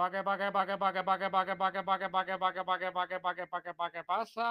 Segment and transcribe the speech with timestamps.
[0.00, 1.98] pa' que, pa' que, pa' que, pa' que, pa' que, pa' que, pa' que, pa'
[1.98, 4.02] que, pa' que, pa' que, pa' que, pa' que, pa' que, pa' que, pa' que
[4.04, 4.48] pasa.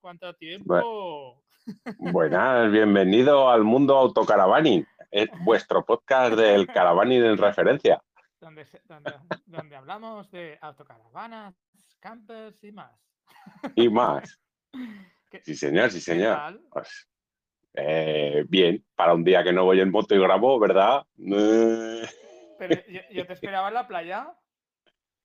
[0.00, 1.42] ¿Cuánto tiempo?
[1.98, 8.02] Buenas, bienvenido al mundo autocaravaning, es vuestro podcast del caravaning en referencia.
[8.40, 9.12] Donde, donde,
[9.44, 11.54] donde hablamos de autocaravanas,
[12.00, 12.98] campers y más.
[13.76, 14.40] Y más.
[15.42, 16.58] Sí, señor, sí, señor.
[16.70, 17.06] Pues,
[17.74, 21.02] eh, bien, para un día que no voy en moto y grabo, ¿verdad?
[22.68, 24.32] Pero yo, te esperaba en la playa.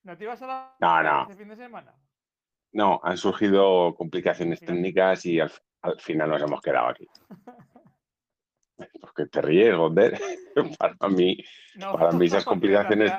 [0.03, 1.21] ¿No te ibas a la no, no.
[1.23, 1.93] este fin de semana?
[2.71, 5.51] No, han surgido complicaciones técnicas y al,
[5.99, 7.07] final nos hemos quedado aquí.
[9.01, 10.19] Porque te ríes, Gonder.
[10.79, 11.37] para mí,
[11.79, 13.11] para mí esas complicaciones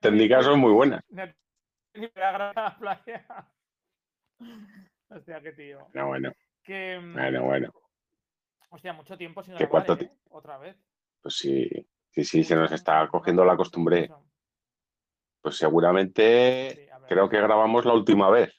[0.00, 1.02] técnicas son muy buenas.
[1.08, 3.26] Ni la playa.
[5.08, 5.88] Hostia, qué tío.
[5.94, 6.32] No, bueno.
[6.62, 7.72] Que, bueno, bueno.
[8.70, 10.10] Hostia, mucho tiempo sin grabar, ¿eh?
[10.30, 10.76] Otra vez.
[11.22, 11.70] Pues sí,
[12.16, 14.10] sí, sí, se nos está cogiendo la costumbre.
[15.42, 18.52] Pues seguramente creo que grabamos la última vez.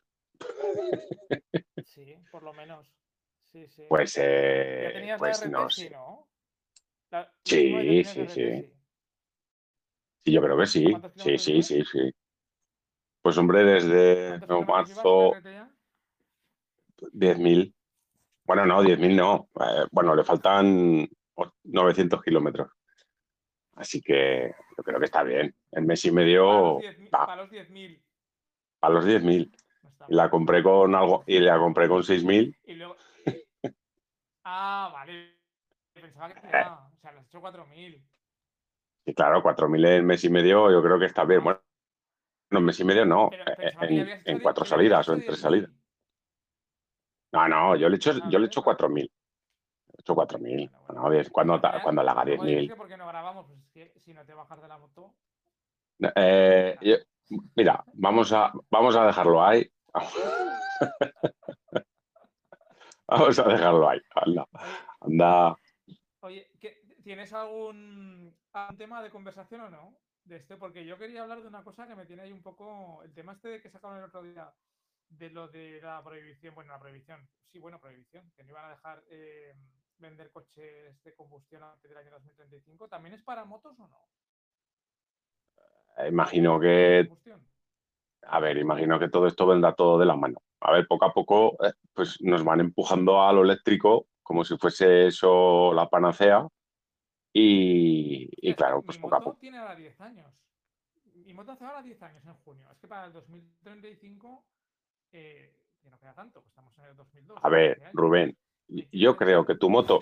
[1.84, 2.88] Sí, por lo menos.
[3.46, 3.86] Sí, sí.
[3.90, 5.90] Pues, eh, pues no sé.
[5.90, 6.28] ¿no?
[7.44, 8.74] sí, sí, sí.
[10.24, 10.86] Sí, yo creo que sí.
[11.16, 12.12] Sí, sí, sí, sí.
[13.24, 15.34] Pues hombre, desde marzo
[17.12, 17.74] 10.000.
[18.44, 19.50] Bueno, no, 10.000 no.
[19.60, 21.10] Eh, bueno, le faltan
[21.64, 22.77] 900 kilómetros.
[23.78, 25.56] Así que yo creo que está bien.
[25.72, 26.80] El mes y medio.
[27.12, 28.02] Para los 10.000.
[28.80, 29.52] Para los 10.000.
[30.10, 32.58] Y la compré con algo y la compré con 6.000.
[32.66, 32.96] Y luego.
[34.50, 35.36] Ah, vale.
[35.94, 36.86] Pensaba que era.
[36.86, 38.02] O sea, le has hecho 4.000.
[39.06, 41.44] Sí, claro, 4.000 en mes y medio yo creo que está bien.
[41.44, 41.60] Bueno,
[42.52, 43.30] no, en mes y medio no.
[43.34, 45.70] Eh, en, en cuatro salidas o en tres salidas.
[47.34, 49.04] No, no, yo le he hecho, yo le he hecho 4.000.
[49.04, 50.72] He hecho 4.000.
[50.88, 53.37] Bueno, cuando, cuando la haga 10.000.
[53.98, 55.16] Si no te bajas de la moto.
[56.16, 57.06] Eh,
[57.56, 59.70] mira, vamos a, vamos a dejarlo ahí.
[63.08, 64.00] vamos a dejarlo ahí.
[64.16, 64.48] Anda.
[65.02, 65.58] Anda.
[66.22, 66.50] Oye,
[67.04, 69.98] ¿tienes algún, algún tema de conversación o no?
[70.24, 73.02] De este, porque yo quería hablar de una cosa que me tiene ahí un poco.
[73.04, 74.52] El tema este de que sacaron el otro día
[75.10, 78.70] de lo de la prohibición, bueno, la prohibición, sí, bueno, prohibición, que no iban a
[78.72, 79.54] dejar eh,
[80.00, 84.10] vender coches de combustión antes del año 2035, ¿también es para motos o no?
[85.98, 87.10] Eh, imagino que...
[88.24, 90.42] A ver, imagino que todo esto vendrá todo de la mano.
[90.60, 94.58] A ver, poco a poco, eh, pues nos van empujando a lo eléctrico como si
[94.58, 96.46] fuese eso la panacea.
[97.32, 99.38] Y, y claro, pues poco a poco.
[99.40, 100.34] tiene ahora 10 años.
[101.14, 102.70] Mi moto hace ahora 10 años en junio.
[102.70, 104.46] Es que para el 2035
[105.14, 107.40] eh, que no queda tanto, pues estamos en el 2002.
[107.42, 110.00] A ver, Rubén, yo creo que tu moto...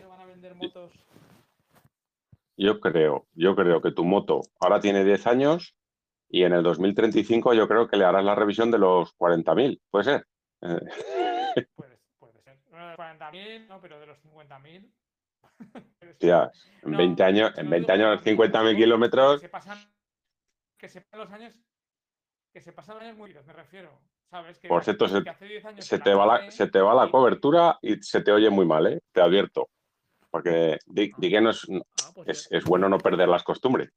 [2.58, 5.76] Yo creo, yo creo que tu moto ahora tiene 10 años
[6.30, 10.06] y en el 2035 yo creo que le harás la revisión de los 40.000, ¿puede
[10.06, 10.28] ser?
[11.76, 12.58] Puede, puede ser.
[12.72, 14.90] 40.000, no, pero de los 50.000.
[16.10, 19.42] Hostias, en 20 años, en 20 años 50.000 kilómetros.
[19.42, 19.78] Que se pasan,
[20.78, 21.54] que se pasan los años,
[22.54, 24.00] que se pasan los años muy me refiero.
[24.68, 25.22] Por cierto, se,
[26.00, 29.02] te va la, se, te va la, cobertura y se te oye muy mal, ¿eh?
[29.12, 29.70] te advierto.
[30.30, 33.90] Porque di, que no ah, pues es, bueno no perder las costumbres.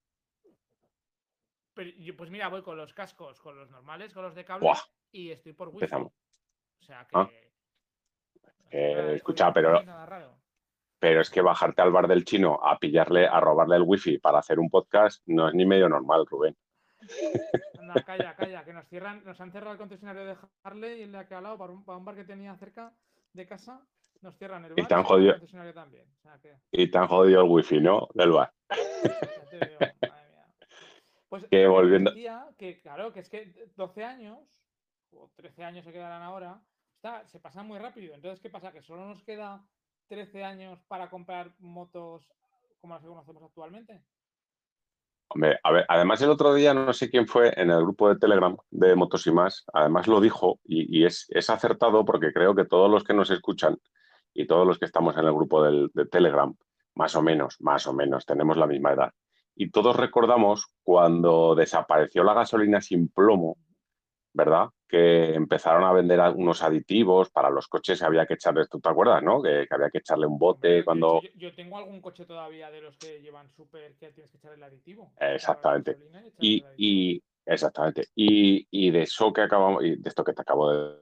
[1.75, 4.71] pues mira, voy con los cascos, con los normales, con los de cable
[5.11, 5.79] y estoy por wifi.
[5.85, 6.13] Empezamos.
[6.81, 7.17] O sea que.
[7.17, 7.29] Ah.
[9.15, 9.83] escucha, pero.
[11.01, 14.39] Pero es que bajarte al bar del chino a pillarle, a robarle el wifi para
[14.39, 16.57] hacer un podcast no es ni medio normal, Rubén.
[17.81, 21.13] Anda, calla, calla, que nos cierran, nos han cerrado el concesionario de Harley y el
[21.13, 22.93] de aquí al lado para un, para un bar que tenía cerca
[23.33, 23.81] de casa.
[24.21, 26.07] Nos cierran el bar y, tan jodido, el también.
[26.73, 28.09] Y tan jodido el wifi, ¿no?
[28.15, 28.53] Del bar.
[31.29, 32.13] Pues que volviendo.
[32.57, 34.39] que claro, que es que 12 años,
[35.13, 36.63] o 13 años se quedarán ahora,
[36.95, 38.15] está, se pasan muy rápido.
[38.15, 38.73] Entonces, ¿qué pasa?
[38.73, 39.63] Que solo nos queda
[40.09, 42.33] 13 años para comprar motos
[42.81, 44.03] como las que conocemos actualmente.
[45.31, 48.19] Hombre, a ver, además el otro día no sé quién fue en el grupo de
[48.19, 52.91] Telegram de Motos y más, además lo dijo y, es, acertado porque creo que todos
[52.91, 53.79] los que nos escuchan
[54.33, 56.55] y todos los que estamos en el grupo del, de Telegram,
[56.95, 59.13] más o menos, más o menos, tenemos la misma edad.
[59.55, 63.59] Y todos recordamos cuando desapareció la gasolina sin plomo,
[64.39, 64.69] ¿verdad?
[64.89, 69.21] Que empezaron a vender unos aditivos para los coches, había que echarle, ¿tú te acuerdas,
[69.21, 69.43] no?
[69.43, 71.21] Que, había que echarle un bote cuando...
[71.35, 74.63] Yo, tengo algún coche todavía de los que llevan súper que tienes que echarle el
[74.63, 75.13] aditivo.
[75.19, 75.99] Exactamente.
[76.39, 78.07] Y, exactamente.
[78.15, 80.95] Y, de eso que acabamos, y de esto que te acabo de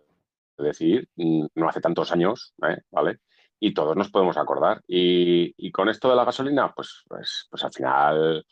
[0.57, 2.79] decir, mm, no hace tantos años, ¿eh?
[2.91, 3.19] ¿vale?
[3.61, 4.83] Y todos nos podemos acordar.
[4.89, 8.47] Y, con esto de la gasolina, pues, pues, pues al final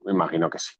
[0.00, 0.74] Me imagino que sí.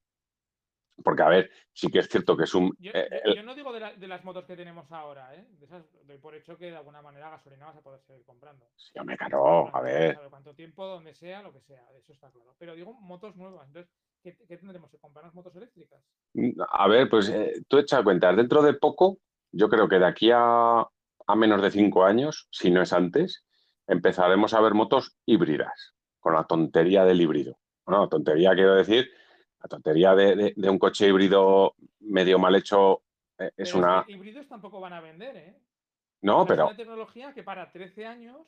[1.04, 2.75] Porque, a ver, sí que es cierto que es un...
[2.78, 5.46] Yo, eh, yo- no digo de, la- de las motos que tenemos ahora, ¿eh?
[5.58, 8.66] De esas doy por hecho que de alguna manera gasolina vas a poder seguir comprando.
[8.76, 10.19] sí, hombre, claro, a ver.
[10.31, 12.54] cuánto tiempo, donde sea, lo que sea, eso está claro.
[12.58, 13.66] Pero digo motos nuevas.
[13.66, 16.02] Entonces, ¿qué, qué tendremos que comprarnos motos eléctricas?
[16.70, 19.19] A ver, pues eh, tú echa cuenta, dentro de poco,
[19.52, 23.44] yo creo que de aquí a, a menos de cinco años, si no es antes,
[23.87, 27.58] empezaremos a ver motos híbridas, con la tontería del híbrido.
[27.84, 29.10] Bueno, tontería quiero decir,
[29.62, 33.03] la tontería de, de- de un coche híbrido medio mal hecho
[33.38, 34.05] eh, es Pero una...
[34.08, 35.56] híbridos tampoco van a vender, ¿eh?
[36.23, 38.47] No, O sea, pero Es una tecnología que para 13 años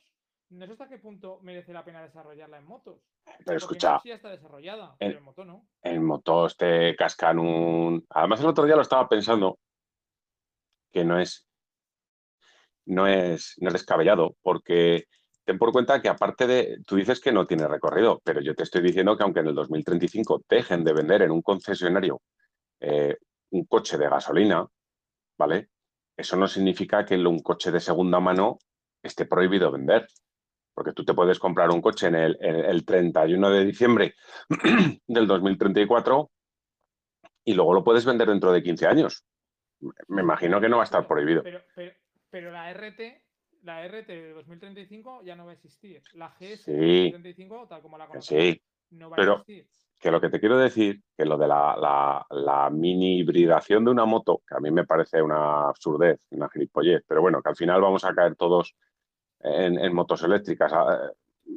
[0.49, 3.01] no sé hasta qué punto merece la pena desarrollarla en motos.
[3.23, 5.67] pero Porque en escucha, ya está desarrollada, el- pero en moto no.
[5.83, 8.05] en motos te cascan un...
[8.09, 9.59] Además, el otro día lo estaba pensando,
[10.91, 11.47] que no es,
[12.85, 15.05] no es, no es descabellado, porque
[15.49, 18.61] ten por cuenta que aparte de, tú dices que no tiene recorrido, pero yo te
[18.61, 22.21] estoy diciendo que aunque en el 2035 dejen de vender en un concesionario
[22.79, 23.17] eh,
[23.49, 24.67] un coche de gasolina,
[25.39, 25.69] ¿vale?
[26.15, 28.59] Eso no significa que un coche de segunda mano
[29.01, 30.05] esté prohibido vender.
[30.75, 34.13] Porque tú te puedes comprar un coche en el, en el 31 de diciembre
[35.07, 36.29] del 2034
[37.45, 39.25] y luego lo puedes vender dentro de 15 años.
[40.09, 41.41] Me imagino que no va a estar prohibido.
[41.41, 41.91] Pero, pero,
[42.29, 43.28] pero la RT,
[43.63, 46.01] la RT de 2035 ya no va a existir.
[46.13, 46.71] La GS Sí.
[46.71, 48.61] de 2035, tal como la conocemos, sí,
[48.91, 49.67] no va pero- a existir.
[49.99, 53.91] que lo que te quiero decir, que lo de la, la- la mini hibridación de
[53.91, 57.55] una moto, que a mí me parece una absurdez, una gilipollez, pero bueno, que al
[57.57, 58.75] final vamos a caer todos
[59.41, 60.71] en, en motos eléctricas.
[60.73, 61.11] Ah,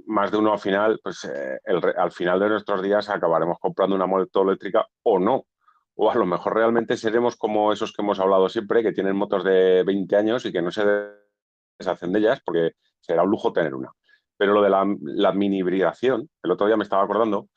[0.07, 3.95] Más de uno al final, pues eh, el al final de nuestros días acabaremos comprando
[3.95, 5.47] una moto eléctrica o no.
[5.95, 9.45] O a lo mejor realmente seremos como esos que hemos hablado siempre, que tienen motos
[9.45, 10.83] de 20 años y que no se
[11.83, 13.91] deshacen de ellas porque será un lujo tener una.
[14.37, 17.49] Pero lo de la, la mini hibridación, el otro día me estaba acordando,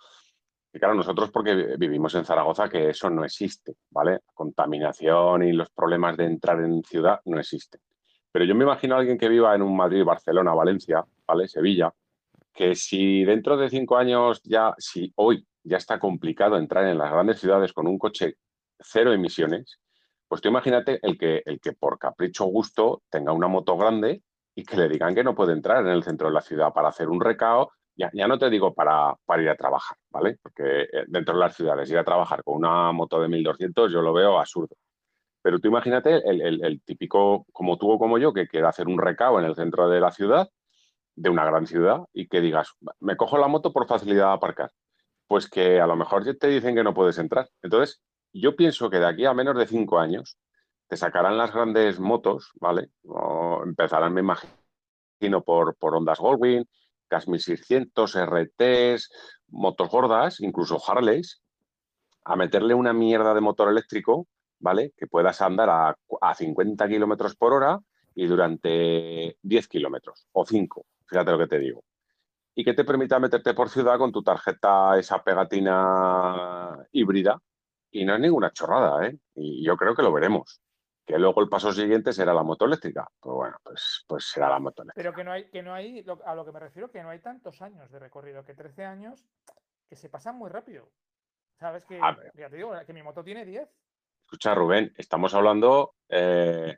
[0.74, 4.20] y claro, nosotros porque vi- vivimos en Zaragoza que eso no existe, ¿vale?
[4.34, 7.80] Contaminación y los problemas de entrar en ciudad no existen.
[8.32, 11.48] Pero yo me imagino a alguien que viva en un Madrid, Barcelona, Valencia, ¿vale?
[11.48, 11.94] Sevilla,
[12.54, 17.12] que si dentro de cinco años ya, si hoy ya está complicado entrar en las
[17.12, 18.36] grandes ciudades con un coche
[18.80, 19.80] cero emisiones,
[20.28, 24.24] pues tú imagínate el que, el que por capricho o gusto tenga una moto grande
[24.56, 26.90] y que le digan que no puede entrar en el centro de la ciudad para
[26.90, 30.38] hacer un recao ya, ya no te digo para, para ir a trabajar, ¿vale?
[30.42, 34.02] Porque eh, dentro de las ciudades ir a trabajar con una moto de 1200 yo
[34.02, 34.76] lo veo absurdo.
[35.42, 39.00] Pero tú imagínate el, el- típico, como tú o como yo, que quiera hacer un
[39.00, 40.50] recao en el centro de la ciudad,
[41.16, 42.70] de una gran ciudad, y que digas,
[43.00, 44.72] me cojo la moto por facilidad de aparcar.
[45.28, 47.50] Pues que a lo mejor te dicen que no puedes entrar.
[47.64, 48.02] Entonces,
[48.42, 50.38] yo pienso que de aquí a menos de cinco años
[50.88, 52.90] te sacarán las grandes motos, ¿vale?
[53.04, 56.66] O empezarán, me imagino, por, por ondas Goldwing,
[57.10, 59.10] Gas 1600, RTs,
[59.48, 61.42] motos gordas, incluso Harleys,
[62.24, 64.28] a meterle una mierda de motor eléctrico,
[64.60, 64.94] ¿vale?
[64.98, 67.80] Que puedas andar a, a 50 kilómetros por hora
[68.16, 71.84] y durante 10 kilómetros o 5, fíjate lo que te digo.
[72.56, 77.40] Y que te permita meterte por ciudad con tu tarjeta, esa pegatina híbrida.
[77.98, 79.18] Y no es ninguna chorrada, ¿eh?
[79.36, 80.62] Y yo creo que lo veremos.
[81.06, 83.08] Que luego el paso siguiente será la moto eléctrica.
[83.22, 85.02] Pues bueno, pues, pues será la moto eléctrica.
[85.02, 87.10] Pero que no hay, que no hay, lo- a lo que me refiero, que no
[87.10, 89.24] hay tantos años de recorrido, que 13 años
[89.88, 90.90] que se pasan muy rápido.
[91.58, 91.86] ¿Sabes?
[91.86, 92.02] Que,
[92.34, 93.70] ya te digo, que mi moto tiene 10.
[94.24, 96.76] Escucha, Rubén, estamos hablando, eh,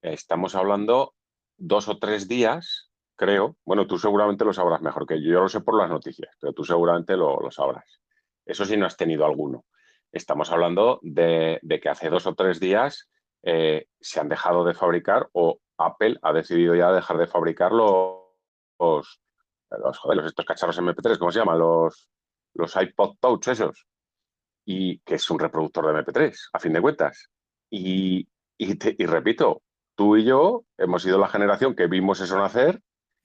[0.00, 1.14] estamos hablando
[1.58, 3.58] dos o tres días, creo.
[3.66, 5.32] Bueno, tú seguramente lo sabrás mejor que yo.
[5.32, 8.00] Yo lo sé por las noticias, pero tú seguramente lo, lo sabrás.
[8.46, 9.66] Eso sí, no has tenido alguno.
[10.16, 13.08] Estamos hablando de, que hace dos o tres días
[13.42, 18.22] eh, se han dejado de fabricar o Apple ha decidido ya dejar de fabricar los,
[18.78, 21.58] los, joder, estos cacharros MP3, ¿cómo se llaman?
[21.58, 22.08] Los,
[22.54, 23.86] los iPod Touch esos
[24.64, 27.30] y que es un reproductor de MP3, a fin de cuentas.
[27.70, 29.62] Y, y repito,
[29.94, 32.80] tú y yo hemos sido la generación que vimos eso nacer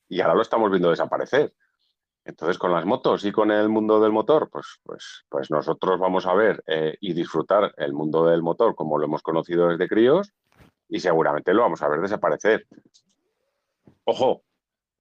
[0.09, 1.53] y ahora lo estamos viendo desaparecer.
[2.23, 6.27] Entonces, con las motos y con el mundo del motor, pues, pues, pues nosotros vamos
[6.27, 10.31] a ver eh, y disfrutar el mundo del motor como lo hemos conocido desde críos
[10.87, 12.67] y seguramente lo vamos a ver desaparecer.
[14.03, 14.43] Ojo,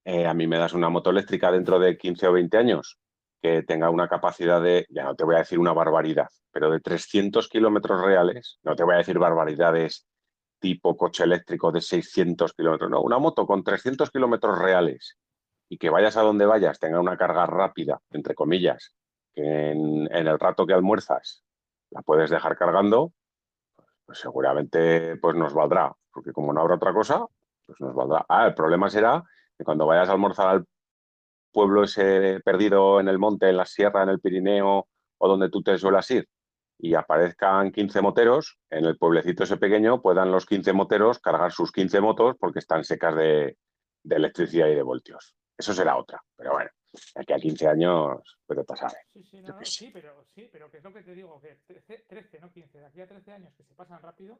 [0.03, 2.97] eh, a mí me das una moto eléctrica dentro de 15 o 20 años
[3.41, 6.79] que tenga una capacidad de, ya no te voy a decir una barbaridad, pero de
[6.79, 10.07] 300 kilómetros reales, no te voy a decir barbaridades
[10.59, 15.17] tipo coche eléctrico de 600 kilómetros, no, una moto con 300 kilómetros reales
[15.71, 18.93] y que vayas a donde vayas, tenga una carga rápida, entre comillas,
[19.33, 21.45] que en, el rato que almuerzas
[21.91, 23.13] la puedes dejar cargando,
[24.05, 27.25] pues seguramente pues nos valdrá, porque como no habrá otra cosa,
[27.65, 28.25] pues nos valdrá.
[28.27, 29.23] Ah, el problema será
[29.57, 30.65] que cuando vayas a almorzar al
[31.53, 35.63] pueblo ese perdido en el monte, en la sierra, en el Pirineo o donde tú
[35.63, 36.27] te suelas ir
[36.77, 41.71] y aparezcan 15 moteros, en el pueblecito ese pequeño puedan los 15 moteros cargar sus
[41.71, 43.57] 15 motos porque están secas de,
[44.03, 45.33] electricidad y de voltios.
[45.57, 46.69] Eso será otra, pero bueno,
[47.15, 48.91] aquí a 15 años puede pasar.
[49.13, 51.59] Sí, sí, sí, pero, sí, pero que es lo que te digo, que
[52.07, 54.39] 13, no 15, de aquí a 13 años que se pasan rápido,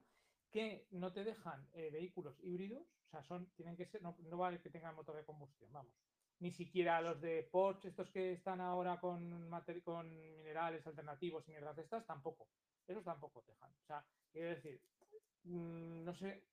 [0.51, 4.37] que no te dejan eh, vehículos híbridos, o sea, son, tienen que ser, no, no
[4.37, 5.93] vale que tengan motor de combustión, vamos
[6.41, 9.47] ni siquiera los de Porsche, estos que están ahora con,
[9.83, 12.47] con minerales alternativos y mierdas de estas, tampoco.
[12.87, 13.71] Esos tampoco dejan.
[13.71, 14.81] O sea, quiero decir,
[15.43, 16.43] mm, no sé,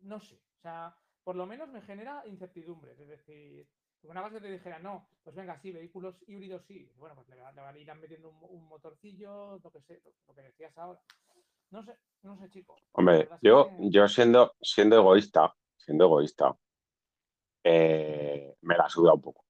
[0.00, 0.42] no sé.
[0.58, 0.96] O sea,
[1.28, 2.92] por lo menos me genera incertidumbre.
[2.92, 3.68] Es decir,
[4.04, 6.90] una base te dijera, no, pues venga, sí, vehículos híbridos sí.
[6.96, 10.72] Bueno, pues le, van a ir metiendo un, motorcillo, lo que sé, lo, que decías
[10.78, 10.98] ahora.
[11.68, 12.78] No sé, no sé, chico.
[12.92, 16.56] Hombre, yo, yo siendo, siendo egoísta, siendo egoísta,
[17.62, 19.44] eh, me la suda un poco.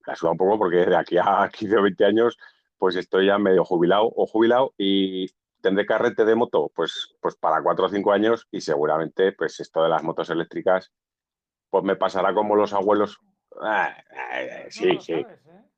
[0.00, 2.36] Me la suda un poco porque de aquí a 15 o 20 años
[2.76, 5.30] pues estoy ya medio jubilado o jubilado y
[5.66, 9.82] tendré carrete de moto pues, pues para 4 o 5 años y seguramente pues esto
[9.82, 10.92] de las motos eléctricas
[11.70, 13.18] pues me pasará como los abuelos.
[13.60, 13.92] Ah,
[14.32, 15.14] eh, sí, sí.
[15.14, 15.26] ¿eh?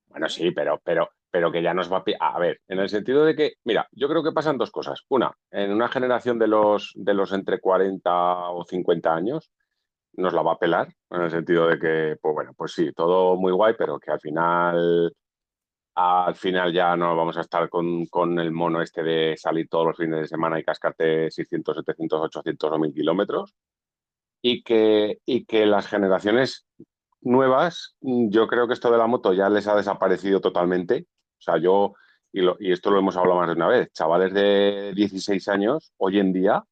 [0.09, 2.35] Bueno, sí, pero, pero, pero que ya nos va a...
[2.35, 5.00] A ver, en el sentido de que, mira, yo creo que pasan dos cosas.
[5.09, 9.50] Una, en una generación de los, de los entre 40 o 50 años,
[10.12, 13.37] nos la va a pelar, en el sentido de que, pues bueno, pues sí, todo
[13.37, 15.14] muy guay, pero que al final,
[16.00, 19.87] al final ya no vamos a estar con, con el mono este de salir todos
[19.87, 23.57] los fines de semana y cascarte 600, 700, 800 o 1000 kilómetros.
[24.40, 26.67] Y que, y que las generaciones
[27.21, 31.07] nuevas, yo creo que esto de la moto ya les ha desaparecido totalmente.
[31.40, 31.95] O sea, yo,
[32.33, 36.21] y, y esto lo hemos hablado más de una vez, chavales de 16 años, hoy
[36.21, 36.62] en día,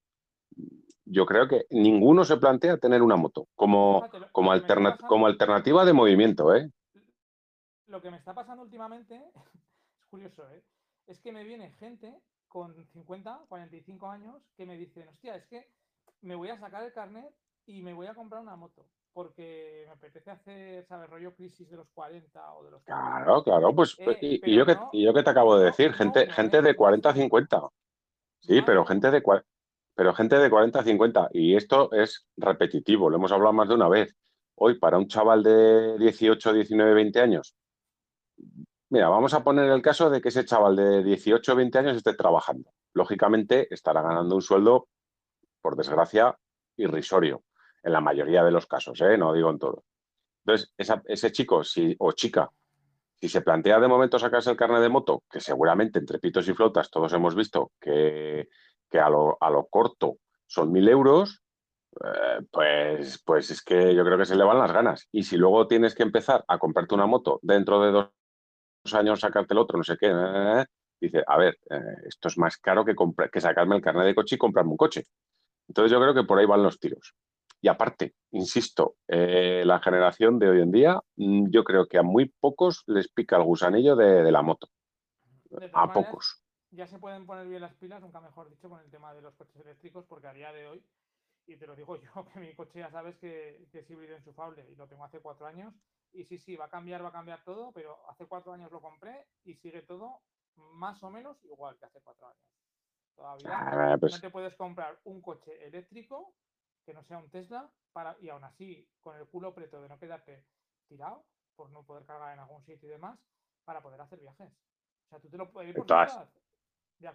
[1.04, 4.52] yo creo que ninguno se plantea tener una moto como, como,
[5.08, 6.54] como alternativa de movimiento.
[6.54, 6.70] ¿eh?
[7.86, 9.22] Lo que me está pasando últimamente,
[10.00, 10.62] es curioso, ¿eh?
[11.06, 15.70] es que me viene gente con 50, 45 años que me dicen, hostia, es que
[16.22, 17.32] me voy a sacar el carnet
[17.66, 21.08] y me voy a comprar una moto porque me apetece hacer, ¿sabes?
[21.08, 22.84] Rollo crisis de los 40 o de los 40.
[22.84, 26.60] Claro, claro, pues, eh, y, yo que, yo que te acabo de decir, gente, gente
[26.60, 27.62] de 40 a 50.
[28.40, 29.22] Sí, pero gente de,
[29.94, 33.74] pero gente de 40 a 50, y esto es repetitivo, lo hemos hablado más de
[33.74, 34.14] una vez.
[34.54, 37.56] Hoy, para un chaval de 18, 19, 20 años,
[38.90, 42.14] mira, vamos a poner el caso de que ese chaval de 18, 20 años esté
[42.14, 42.70] trabajando.
[42.94, 44.88] Lógicamente, estará ganando un sueldo,
[45.60, 46.36] por desgracia,
[46.76, 47.42] irrisorio,
[47.82, 49.16] en la mayoría de los casos, ¿eh?
[49.18, 49.84] no digo en todo.
[50.44, 51.62] Entonces, ese chico
[51.98, 52.50] o chica,
[53.14, 56.54] si se plantea de momento sacarse el carnet de moto, que seguramente entre pitos y
[56.54, 58.48] flotas todos hemos visto que
[58.90, 61.42] que a lo, a lo corto son mil euros,
[62.04, 65.08] eh, pues, pues es que yo creo que se le van las ganas.
[65.12, 68.10] Y si luego tienes que empezar a comprarte una moto dentro de dos
[68.94, 70.64] años, sacarte el otro, no sé qué, eh,
[71.00, 72.94] dice, a ver, eh, esto es más caro que,
[73.32, 75.04] que sacarme el carnet de coche y comprarme un coche.
[75.68, 77.14] Entonces yo creo que por ahí van los tiros.
[77.60, 82.32] Y aparte, insisto, la generación de hoy en día, mm, yo creo que a muy
[82.38, 84.68] pocos les pica el gusanillo de, la moto.
[85.72, 89.14] A pocos ya se pueden poner bien las pilas, nunca mejor dicho, con el tema
[89.14, 90.84] de los coches eléctricos, porque a día de hoy,
[91.46, 94.76] y te lo digo yo, que mi coche ya sabes que, es híbrido enchufable y
[94.76, 95.74] lo tengo hace cuatro años,
[96.12, 98.80] y sí, sí, va a cambiar, va a cambiar todo, pero hace cuatro años lo
[98.80, 100.22] compré y sigue todo
[100.56, 102.42] más o menos igual que hace cuatro años.
[103.14, 106.34] Todavía ah, pues no te puedes comprar un coche eléctrico
[106.84, 109.98] que no sea un Tesla para, y aún así con el culo preto de no
[109.98, 110.44] quedarte
[110.86, 111.24] tirado
[111.56, 113.18] por no poder cargar en algún sitio y demás
[113.64, 114.52] para poder hacer viajes.
[115.06, 115.86] O sea, tú te lo puedes ir por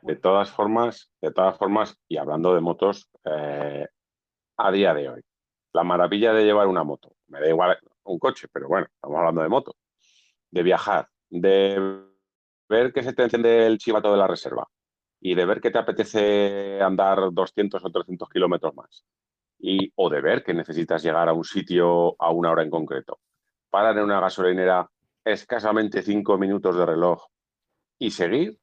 [0.01, 3.87] de todas formas, de todas formas, y hablando de motos, eh,
[4.57, 5.21] a día de hoy,
[5.73, 9.41] la maravilla de llevar una moto, me da igual un coche, pero bueno, estamos hablando
[9.41, 9.75] de moto,
[10.49, 12.03] de viajar, de
[12.67, 14.67] ver que se te enciende el chivato de la reserva
[15.19, 19.05] y de ver que te apetece andar 200 o 300 kilómetros más
[19.59, 23.19] y, o de ver que necesitas llegar a un sitio a una hora en concreto.
[23.69, 24.89] Parar en una gasolinera
[25.23, 27.25] escasamente cinco minutos de reloj
[27.99, 28.57] y seguir,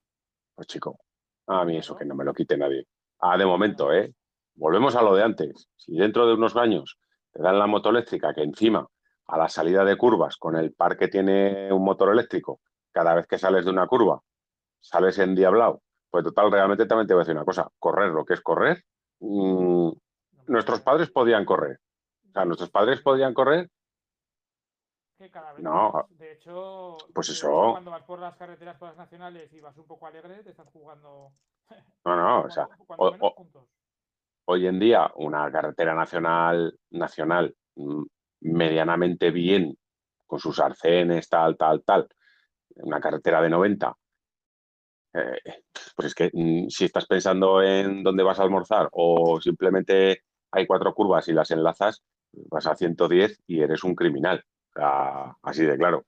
[0.55, 0.99] pues chico,
[1.47, 2.87] a mí eso que no me lo quite nadie.
[3.21, 4.13] Ah, de momento, ¿eh?
[4.55, 5.69] Volvemos a lo de antes.
[5.77, 6.99] Si dentro de unos años
[7.33, 8.87] te dan la moto eléctrica que encima
[9.29, 12.61] a la salida de curvas con el par que tiene un motor eléctrico,
[12.93, 14.21] cada vez que sales de una curva,
[14.81, 18.25] sales en diablao, pues total, realmente también te voy a decir una cosa, correr lo
[18.25, 18.85] que es correr,
[19.21, 19.91] mm,
[20.47, 21.79] nuestros padres podían correr.
[22.29, 23.71] O sea, nuestros padres podían correr
[25.59, 26.07] no.
[26.11, 27.73] De hecho, pues eso.
[27.73, 30.69] cuando vas por las carreteras, por las nacionales y vas un poco alegre, te estás
[30.69, 31.33] jugando.
[32.05, 32.67] No, no, o sea,
[34.47, 38.05] hoy en día una carretera nacional, nacional mm,
[38.41, 39.77] medianamente bien,
[40.27, 42.09] con sus arcenes, tal, tal, tal,
[42.77, 43.97] una carretera de 90,
[45.15, 45.63] eh,
[45.97, 50.67] pues es que mm, si estás pensando en dónde vas a almorzar o simplemente hay
[50.67, 52.03] cuatro curvas y las enlazas,
[52.33, 54.45] vas a 110 y eres un criminal.
[55.43, 56.07] así de claro.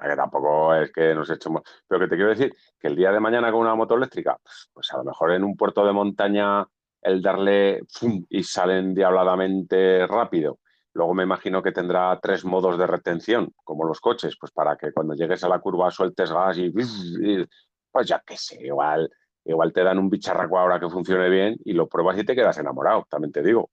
[0.00, 1.62] que tampoco es que nos echemos.
[1.86, 4.38] Pero que te quiero decir que el día de mañana con una moto eléctrica,
[4.72, 6.66] pues a lo mejor en un puerto de montaña
[7.02, 7.82] el darle
[8.28, 10.58] y salen diabladamente rápido.
[10.96, 14.92] Luego me imagino que tendrá tres modos de retención, como los coches, pues para que
[14.92, 19.10] cuando llegues a la curva sueltes gas y, pues ya que sé, igual,
[19.44, 22.56] igual te dan un bicharraco ahora que funcione bien y lo pruebas y te quedas
[22.56, 23.68] enamorado, también te digo.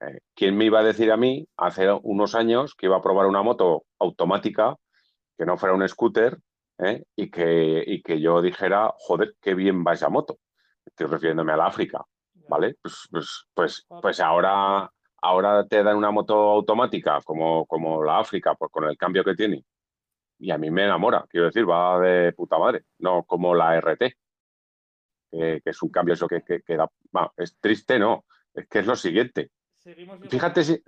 [0.00, 3.26] Eh, ¿Quién me iba a decir a mí hace unos años que iba a probar
[3.26, 4.76] una moto automática,
[5.36, 6.38] que no fuera un scooter,
[6.78, 10.38] eh, y, que, y que yo dijera, joder, qué bien va esa moto?
[10.86, 12.04] Estoy refiriéndome a la África,
[12.48, 12.76] ¿vale?
[12.80, 14.88] Pues, pues, pues, pues ahora,
[15.22, 19.34] ahora te dan una moto automática como, como la África, pues con el cambio que
[19.34, 19.64] tiene.
[20.38, 24.16] Y a mí me enamora, quiero decir, va de puta madre, no como la RT,
[25.30, 26.90] que, es un cambio eso que, que, da,
[27.36, 29.50] es triste, no, es que es lo siguiente.
[30.28, 30.82] fíjate si,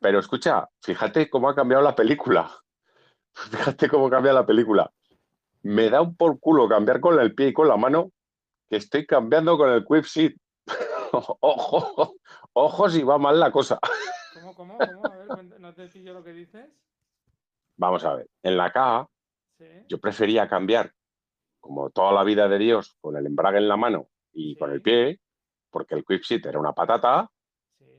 [0.00, 2.50] pero escucha, fíjate cómo ha cambiado la película.
[3.50, 4.92] Fíjate cómo cambia la película.
[5.62, 8.10] Me da un por culo cambiar con el pie y con la mano
[8.68, 10.34] que estoy cambiando con el Quick Seat.
[11.12, 12.16] ojo,
[12.54, 13.78] ojo si va mal la cosa.
[14.34, 15.06] ¿Cómo, cómo, cómo?
[15.06, 16.68] A ver, no te pillo lo que dices.
[17.76, 19.08] Vamos a ver, en la K
[19.88, 20.92] yo prefería cambiar,
[21.60, 24.82] como toda la vida de Dios, con el embrague en la mano y con el
[24.82, 25.20] pie,
[25.70, 27.30] porque el quick era una patata,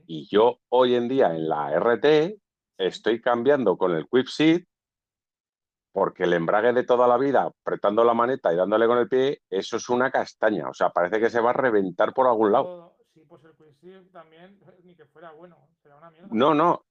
[0.06, 2.38] y yo hoy en día en la RT
[2.78, 4.68] estoy cambiando con el quick
[5.94, 9.44] porque el embrague de toda la vida, apretando la maneta y dándole con el pie,
[9.48, 10.68] eso es una castaña.
[10.68, 12.93] O sea, parece que se va a reventar por algún lado.
[13.34, 16.28] Pues el quick también, ni que fuera bueno, será una mierda.
[16.30, 16.86] No, no,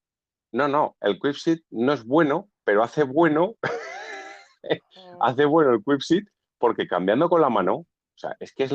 [0.50, 3.54] no, no, el quick no es bueno, pero hace bueno,
[5.20, 6.28] hace bueno el quick
[6.58, 8.74] porque cambiando con la mano, o sea, es que es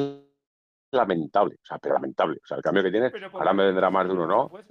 [0.93, 2.39] lamentable, o sea, pero lamentable.
[2.41, 4.47] O sea, el cambio que tiene, ahora me vendrá más de uno, ¿no?
[4.47, 4.65] Pues,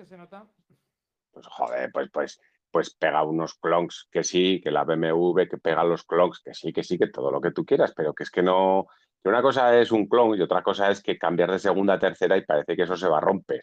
[1.33, 5.85] pues joder, pues, pues, pues pega unos clonks que sí, que la BMW, que pega
[5.85, 8.31] los clonks, que sí, que sí, que todo lo que tú quieras, pero que es
[8.31, 8.87] que no,
[9.27, 11.99] que una cosa es un clon y otra cosa es que cambiar de segunda a
[11.99, 13.61] tercera y parece que eso se va a romper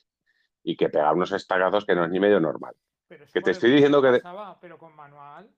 [0.62, 2.76] y que pegar unos estagazos que no es ni medio normal.
[3.08, 4.22] que te estoy diciendo que...
[4.60, 5.50] pero con manual.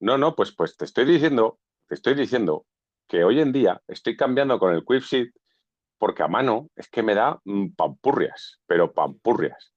[0.00, 2.66] No, no, pues, pues te estoy diciendo, te estoy diciendo
[3.06, 5.32] que hoy en día estoy cambiando con el Quick
[5.98, 9.72] porque a mano es que me da mm, pampurrias, pero pampurrias.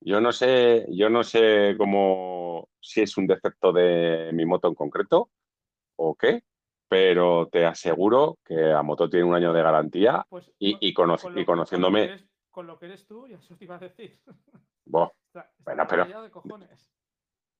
[0.00, 4.74] Yo no sé, yo no sé cómo si es un defecto de mi moto en
[4.74, 5.30] concreto
[5.94, 6.42] o qué,
[6.88, 12.28] pero te aseguro que la moto tiene un año de garantía pues, y, y, conociéndome.
[12.50, 14.18] Con lo, que eres tú, ya eso te iba a decir.
[14.84, 15.12] bueno,
[15.88, 16.06] pero.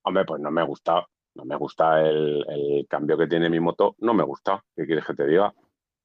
[0.02, 4.14] Hombre, pues no me gusta, no me gusta el, cambio que tiene mi moto, no
[4.14, 4.64] me gusta.
[4.74, 5.52] ¿Qué quieres que te diga?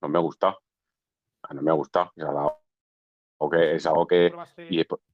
[0.02, 0.58] No me gusta.
[1.54, 2.12] No me gusta.
[2.16, 3.76] Es algo que...
[3.76, 4.34] Es algo que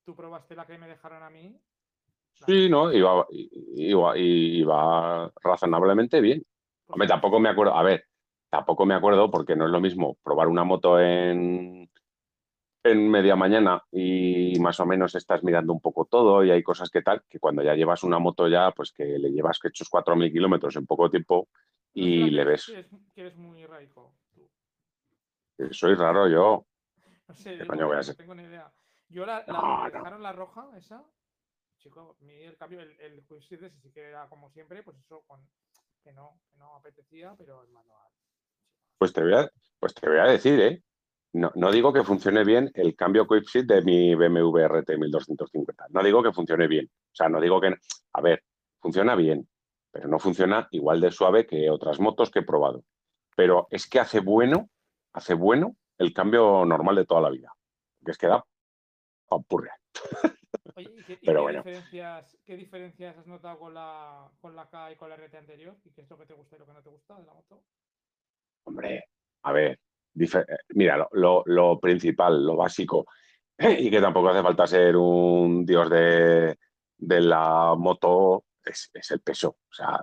[0.05, 1.59] ¿Tú, probaste, la que me dejaron a mí?
[2.45, 6.45] Sí, no, iba, iba, iba razonablemente bien.
[6.87, 8.05] Hombre, tampoco me acuerdo, a ver,
[8.49, 11.89] tampoco me acuerdo porque no es lo mismo probar una moto en,
[12.83, 16.89] en media mañana y más o menos estás mirando un poco todo y hay cosas
[16.89, 19.89] que tal, que cuando ya llevas una moto ya, pues que le llevas que hechos
[19.89, 21.49] 4.000 kilómetros en poco tiempo
[21.93, 22.65] y le ves...
[23.13, 24.13] Que eres, muy raico.
[25.71, 26.65] Soy raro yo.
[27.27, 28.71] No sé, no tengo ni idea.
[29.09, 31.03] Yo la, la dejaron la roja, esa,
[31.77, 33.57] chico, mi, el cambio, el, el sí
[33.93, 35.47] que era como siempre, pues eso, con,
[36.07, 38.07] que no, no apetecía, pero el manual.
[38.97, 40.81] Pues te voy a, pues te voy a decir, ¿eh?
[41.33, 45.87] No, digo que funcione bien el cambio Quick de mi BMW RT 1250.
[45.89, 46.89] No digo que funcione bien.
[46.89, 47.75] O sea, no digo que...
[48.13, 48.41] A ver,
[48.79, 49.47] funciona bien,
[49.91, 52.85] pero no funciona igual de suave que otras motos que he probado.
[53.35, 54.69] Pero es que hace bueno,
[55.11, 57.53] hace bueno el cambio normal de toda la vida.
[58.03, 58.43] Que es que da
[59.27, 59.77] pampurria.
[60.77, 64.95] Oye, ¿y, qué, qué, diferencias, qué, diferencias, has notado con la, con la K y
[64.95, 65.75] con la RT anterior?
[65.83, 67.33] ¿Y qué es lo que te gusta y lo que no te gusta de la
[67.33, 67.63] moto?
[68.65, 69.05] Hombre,
[69.41, 69.79] a ver,
[70.75, 73.07] mira, lo, principal, lo básico,
[73.57, 76.55] y que tampoco hace falta ser un dios de,
[76.99, 79.49] la moto, es, el peso.
[79.49, 79.99] O sea,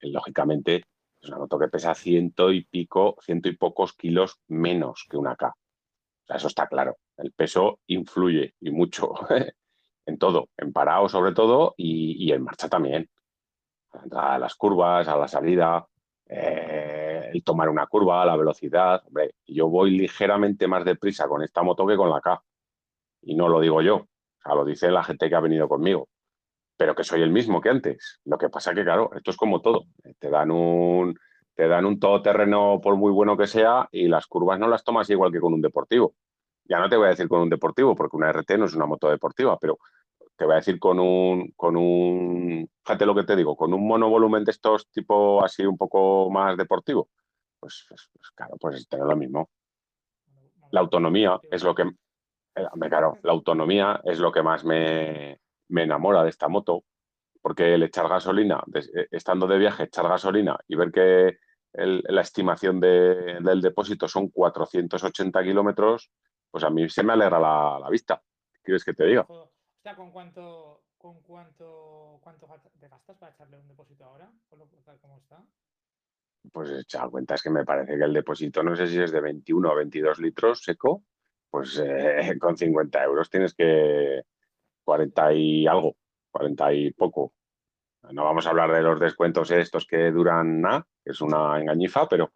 [0.00, 0.82] eh, lógicamente
[1.20, 5.36] es una moto que pesa ciento y pico, ciento y pocos kilos menos que una
[5.36, 5.46] K.
[5.46, 6.96] O sea, eso está claro.
[7.16, 9.14] El peso influye y mucho
[10.08, 13.08] en todo, en parado sobre todo y, en marcha también.
[14.12, 15.86] A las curvas, a la salida.
[16.26, 19.02] Eh, el tomar una curva, la velocidad.
[19.06, 22.42] Hombre, yo voy ligeramente más deprisa con esta moto que con la K.
[23.22, 24.08] Y no lo digo yo, o
[24.42, 26.08] sea, lo dice la gente que ha venido conmigo.
[26.76, 28.20] Pero que soy el mismo que antes.
[28.24, 29.84] Lo que pasa que, claro, esto es como todo.
[30.18, 31.18] Te dan un,
[31.54, 35.10] te dan un todoterreno por muy bueno que sea y las curvas no las tomas
[35.10, 36.14] igual que con un deportivo.
[36.64, 38.86] Ya no te voy a decir con un deportivo, porque una RT no es una
[38.86, 39.78] moto deportiva, pero
[40.38, 43.86] te voy a decir con un, con un, fíjate lo que te digo, con un
[43.86, 47.08] monovolumen de estos tipo así un poco más deportivo.
[47.58, 49.50] Pues, pues, pues claro, pues tener lo mismo.
[50.70, 55.82] La autonomía es lo que, eh, claro, la autonomía es lo que más me, me
[55.82, 56.84] enamora de esta moto,
[57.42, 61.38] porque el echar gasolina, eh, estando de viaje, echar gasolina y ver que
[61.72, 66.10] la estimación del depósito son 480 kilómetros,
[66.50, 68.22] pues a mí se me alegra la, vista.
[68.52, 69.26] ¿Qué quieres que te diga?
[69.94, 72.46] ¿Con cuánto, con cuánto, cuánto
[72.78, 74.30] te gastas para echarle un depósito ahora?
[75.00, 75.44] ¿Cómo está?
[76.52, 79.20] Pues echa cuenta, es que me parece que el depósito, no sé si es de
[79.20, 81.04] 21 o 22 litros seco,
[81.50, 84.22] pues eh, con 50 euros tienes que
[84.84, 85.96] 40 y algo,
[86.30, 87.32] 40 y poco.
[88.10, 92.32] No vamos a hablar de los descuentos estos que duran nada, es una engañifa, pero,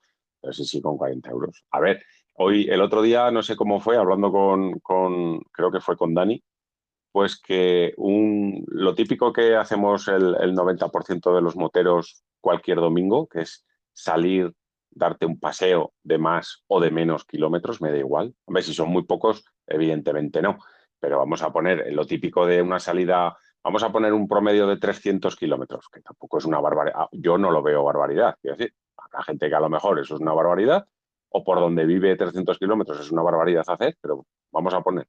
[0.51, 1.65] sí, sí, con 40 euros.
[1.71, 5.97] A ver, hoy, el otro día, no sé cómo fue, hablando con, creo que fue
[5.97, 6.43] con Dani,
[7.13, 13.29] pues que un, lo típico que hacemos el, el 90% de los moteros cualquier domingo,
[13.29, 14.53] que es salir,
[14.91, 18.35] darte un paseo de más o de menos kilómetros, me da igual.
[18.47, 20.59] A si son muy pocos, evidentemente no,
[20.99, 24.77] pero vamos a poner lo típico de una salida Vamos a poner un promedio de
[24.77, 26.97] 300 kilómetros, que tampoco es una barbaridad.
[26.99, 28.37] Ah, yo no lo veo barbaridad.
[28.41, 30.85] Quiero decir, habrá gente que a lo mejor eso es una barbaridad,
[31.29, 35.07] o por donde vive 300 kilómetros es una barbaridad hacer, pero vamos a poner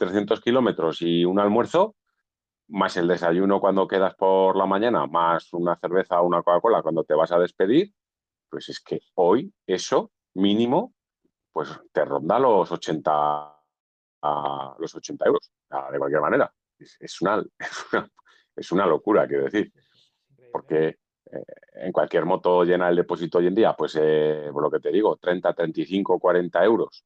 [0.00, 1.94] 300 kilómetros y un almuerzo,
[2.68, 7.04] más el desayuno cuando quedas por la mañana, más una cerveza o una Coca-Cola cuando
[7.04, 7.92] te vas a despedir,
[8.48, 10.94] pues es que hoy eso mínimo
[11.52, 13.10] pues te ronda los 80,
[14.22, 15.52] a los 80 euros,
[15.92, 16.52] de cualquier manera.
[16.98, 17.44] Es, una,
[18.56, 19.70] es, una, locura, quiero decir.
[20.50, 20.98] Porque
[21.30, 24.80] eh, en cualquier moto llena el depósito hoy en día, pues eh, por lo que
[24.80, 27.04] te digo, 30, 35, 40 euros,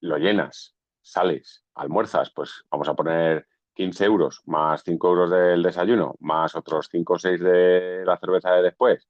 [0.00, 6.14] lo llenas, sales, almuerzas, pues vamos a poner 15 euros, más 5 euros del desayuno,
[6.20, 9.08] más otros 5 o 6 de la cerveza de después,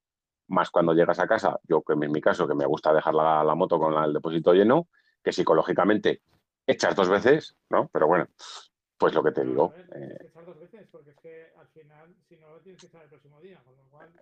[0.48, 3.42] más cuando llegas a casa, yo que en mi caso, que me gusta dejar la,
[3.44, 4.88] la moto con el depósito lleno,
[5.22, 6.22] que psicológicamente
[6.66, 7.88] echas dos veces, ¿no?
[7.92, 8.28] Pero bueno,
[8.98, 9.72] pues lo que te digo.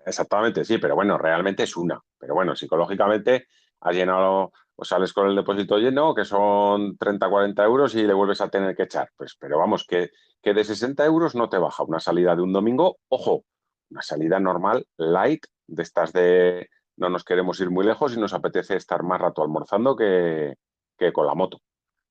[0.06, 2.00] Exactamente, sí, pero bueno, realmente es una.
[2.18, 3.48] Pero bueno, psicológicamente
[3.80, 8.14] has llenado o sales con el depósito lleno, que son 30, 40 euros y le
[8.14, 9.10] vuelves a tener que echar.
[9.16, 10.10] Pues, pero vamos, que,
[10.40, 12.98] que de 60 euros no te baja una salida de un domingo.
[13.08, 13.44] Ojo,
[13.90, 18.34] una salida normal, light, de estas de no nos queremos ir muy lejos y nos
[18.34, 20.54] apetece estar más rato almorzando que,
[20.96, 21.58] que con la moto.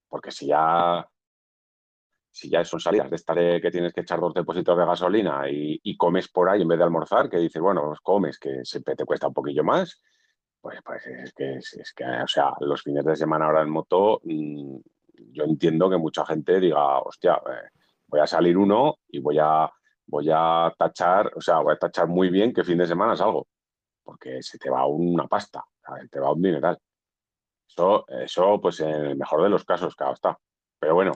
[0.09, 1.07] Porque si ya
[2.37, 5.97] si ya son salidas de estar que tienes que echar dos depósitos de gasolina y,
[5.97, 9.05] comes por ahí en vez de almorzar, que dices, bueno, pues comes, que siempre te
[9.05, 9.99] cuesta un poquillo más,
[10.61, 14.21] pues, pues es, que, es, que, o sea, los fines de semana ahora en moto,
[14.23, 14.77] mm,
[15.31, 17.69] yo entiendo que mucha gente diga, hostia, eh,
[18.07, 19.69] voy a salir uno y voy a,
[20.05, 23.47] voy a tachar, o sea, voy a tachar muy bien que fin de semana salgo,
[24.03, 25.63] porque se te va una pasta,
[25.99, 26.77] se te va un dineral.
[27.67, 30.37] Eso, eso, pues en el mejor de los casos, claro está.
[30.79, 31.11] Pero bueno,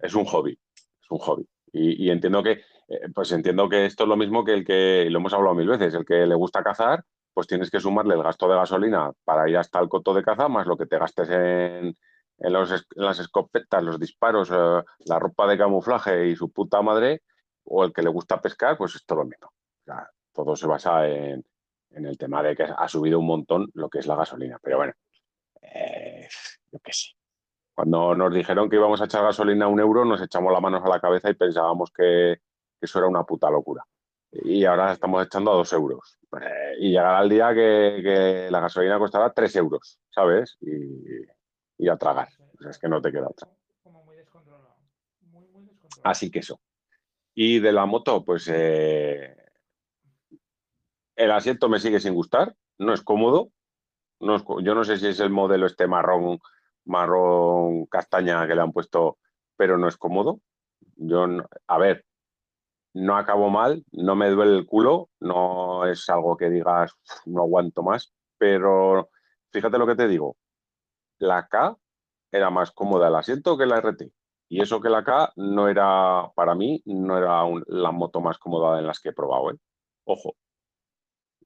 [0.00, 1.48] es un hobby, es un hobby.
[1.72, 2.52] Y, entiendo que,
[2.88, 5.68] eh, pues entiendo que esto es lo mismo que el que, lo hemos hablado mil
[5.68, 7.04] veces, el que le gusta cazar,
[7.40, 10.46] pues tienes que sumarle el gasto de gasolina para ir hasta el coto de caza,
[10.48, 11.96] más lo que te gastes en,
[12.36, 17.22] las escopetas, los disparos, eh, la ropa de camuflaje y su puta madre,
[17.64, 19.54] o el que le gusta pescar, pues es lo mismo.
[20.34, 21.42] todo se basa en,
[21.92, 24.58] el tema de que ha subido un montón lo que es la gasolina.
[24.62, 24.92] Pero bueno,
[25.62, 26.28] eh,
[26.70, 27.12] yo qué sé.
[27.74, 30.84] Cuando nos dijeron que íbamos a echar gasolina a un euro, nos echamos las manos
[30.84, 32.38] a la cabeza y pensábamos que,
[32.82, 33.82] eso era una puta locura.
[34.32, 36.18] Y ahora estamos echando a dos euros.
[36.40, 40.56] Eh, y llegará el día que, la gasolina costará tres euros, ¿sabes?
[40.60, 42.28] Y, a tragar.
[42.68, 43.48] es que no te queda otra.
[46.04, 46.60] Así que eso.
[47.34, 49.34] Y de la moto, pues eh,
[51.16, 53.50] el asiento me sigue sin gustar, no es cómodo.
[54.20, 56.40] yo no sé si es el modelo este marrón
[56.84, 59.18] marrón castaña que le han puesto,
[59.56, 60.40] pero no es cómodo.
[60.96, 61.26] Yo,
[61.66, 62.04] a ver,
[62.94, 66.92] no acabo mal, no me duele el culo, no es algo que digas,
[67.26, 69.10] no aguanto más, pero
[69.52, 70.36] fíjate lo que te digo,
[71.18, 71.76] la K
[72.32, 74.02] era más cómoda el asiento que la RT.
[74.48, 78.78] Y eso que la K no era, para mí, no era la moto más cómoda
[78.80, 79.52] en las que he probado.
[79.52, 79.56] ¿eh?
[80.04, 80.34] Ojo,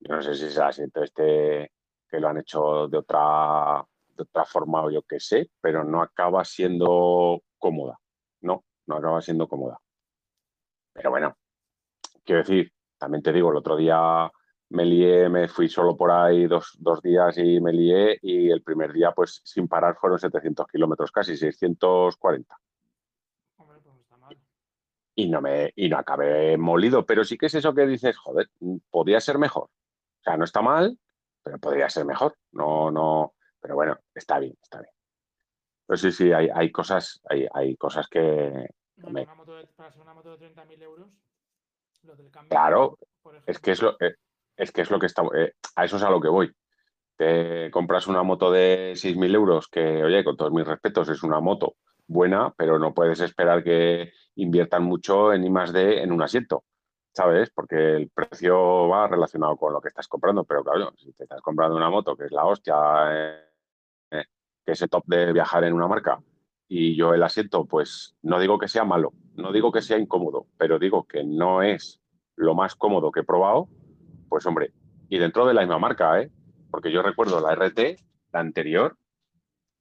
[0.00, 1.72] yo no sé si es el asiento este
[2.08, 3.84] que lo han hecho de otra
[4.16, 7.98] de otra forma o yo qué sé, pero no acaba siendo cómoda.
[8.40, 9.78] No, no acaba siendo cómoda.
[10.94, 11.36] Pero bueno,
[12.24, 14.30] quiero decir, también te digo, el otro día
[14.70, 18.92] me lié, me fui solo por ahí dos, días y me lié y el primer
[18.92, 22.56] día pues sin parar fueron 700 kilómetros, casi 640.
[23.56, 24.38] Hombre, pues está mal.
[25.16, 28.48] Y no, me, y no acabé molido, pero sí que es eso que dices, joder,
[28.90, 29.64] podría ser mejor.
[29.64, 30.98] O sea, no está mal,
[31.42, 32.36] pero podría ser mejor.
[32.52, 34.92] No, no, pero bueno, está bien, está bien.
[35.86, 38.68] Pero sí, sí, hay, hay cosas, hay, hay cosas que...
[38.96, 41.08] una moto de, para una moto de 30.000 euros,
[42.02, 42.98] lo del cambio, claro,
[43.46, 44.14] es que es lo, eh,
[44.56, 46.52] es que es lo que está, eh, a eso es a lo que voy.
[47.16, 51.40] Te compras una moto de 6.000 euros, que, oye, con todos mis respetos, es una
[51.40, 51.76] moto
[52.06, 56.64] buena, pero no puedes esperar que inviertan mucho en I más D en un asiento,
[57.12, 57.50] ¿sabes?
[57.50, 61.40] Porque el precio va relacionado con lo que estás comprando, pero claro, si te estás
[61.40, 62.76] comprando una moto que es la hostia,
[63.10, 64.24] eh,
[64.64, 66.20] que es el top de viajar en una marca,
[66.76, 70.48] y yo el asiento, pues no digo que sea malo, no digo que sea incómodo,
[70.58, 72.00] pero digo que no es
[72.34, 73.68] lo más cómodo que he probado,
[74.28, 74.72] pues hombre,
[75.08, 76.32] y dentro de la misma marca, ¿eh?
[76.72, 77.78] Porque yo recuerdo la RT,
[78.32, 78.98] la anterior,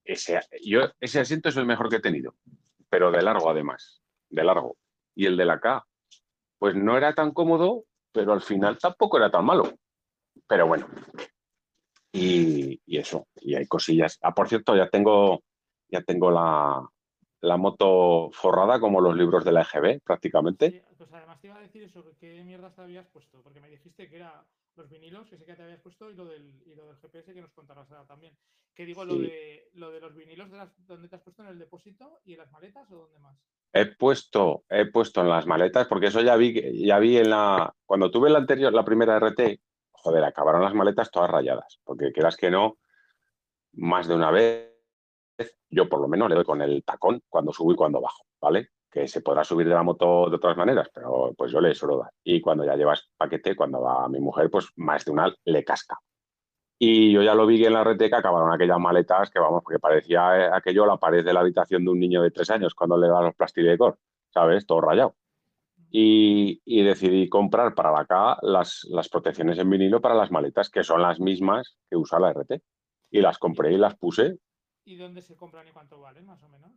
[0.03, 2.35] ese, yo, ese asiento es el mejor que he tenido,
[2.89, 4.77] pero de largo además, de largo.
[5.15, 5.83] Y el de la K,
[6.59, 9.73] pues no era tan cómodo, pero al final tampoco era tan malo.
[10.47, 10.87] Pero bueno,
[12.11, 14.19] y, eso, y hay cosillas.
[14.21, 15.43] Ah, por cierto, ya tengo,
[15.93, 16.83] ya tengo la,
[17.41, 20.83] la moto forrada como los libros de la EGB, prácticamente.
[20.97, 24.09] pues además te iba a decir eso, qué mierdas te habías puesto, porque me dijiste
[24.09, 24.43] que era
[24.75, 27.31] los vinilos, que sé que te habías puesto, y lo del, y lo del GPS
[27.31, 28.35] que nos contarás ahora también.
[28.73, 31.43] ¿Qué digo, lo, de, lo de los vinilos, de las, ¿dónde te has puesto?
[31.43, 33.37] ¿En el depósito y en las maletas o dónde más?
[33.71, 37.71] He puesto, he puesto en las maletas, porque eso ya vi, ya vi en la.
[37.85, 39.59] Cuando tuve la anterior, la primera RT,
[39.91, 42.79] joder, acabaron las maletas todas rayadas, porque quieras que no,
[43.73, 44.72] más de una vez
[45.69, 48.69] yo por lo menos le doy con el tacón cuando subo y cuando bajo, ¿vale?
[48.89, 51.97] Que se podrá subir de la moto de otras maneras, pero pues yo le suelo
[51.97, 52.11] dar.
[52.23, 55.97] Y cuando ya llevas paquete, cuando va mi mujer, pues más de una le casca.
[56.85, 60.37] Y yo ya lo vi en la reteca, acabaron aquellas maletas que, vamos, porque parecía
[60.37, 63.07] eh, aquello la pared de la habitación de un niño de tres años cuando le
[63.07, 63.97] da los plastidecor,
[64.29, 64.65] ¿sabes?
[64.65, 65.15] Todo rayado.
[65.89, 70.69] Y, y, decidí comprar para la K las, las protecciones en vinilo para las maletas,
[70.69, 72.61] que son las mismas que usa la RT.
[73.11, 74.39] Y las compré y las puse
[74.85, 76.71] ¿Y dónde se compran y cuánto valen, más o menos?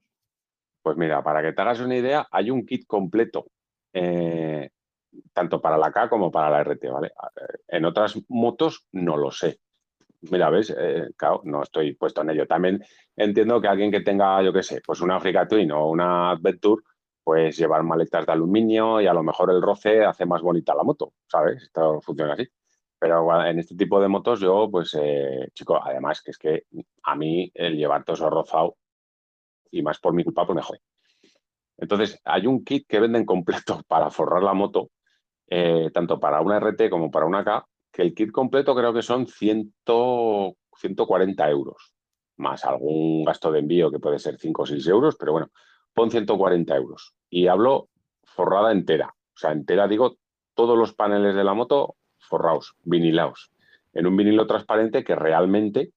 [0.82, 3.46] Pues mira, para que te hagas una idea, hay un kit completo,
[3.92, 4.70] eh,
[5.32, 7.12] tanto para la K como para la RT, ¿vale?
[7.66, 9.58] En otras motos no lo sé.
[10.30, 12.46] Mira, ves, eh, claro, no estoy puesto en ello.
[12.46, 12.82] También
[13.16, 16.82] entiendo que alguien que tenga, yo qué sé, pues una Africa Twin o una Adventure,
[17.22, 20.84] pues llevar maletas de aluminio y a lo mejor el roce hace más bonita la
[20.84, 21.64] moto, ¿sabes?
[21.64, 22.48] Esto funciona así.
[22.98, 26.64] Pero en este tipo de motos yo, pues, eh, chico, además que es que
[27.02, 28.76] a mí el llevar todo eso rozado
[29.70, 30.80] y más por mi culpa, pues mejor.
[31.76, 34.90] Entonces, hay un kit que venden completo para forrar la moto,
[35.48, 39.02] eh, tanto para una RT como para una K, que el kit completo creo que
[39.02, 41.92] son 100, 140 euros,
[42.36, 45.50] más algún gasto de envío que puede ser 5 o 6 euros, pero bueno,
[45.94, 47.14] pon 140 euros.
[47.28, 47.88] Y hablo
[48.24, 50.16] forrada entera, o sea, entera digo
[50.54, 53.50] todos los paneles de la moto forrados, vinilados,
[53.92, 55.92] en un vinilo transparente que realmente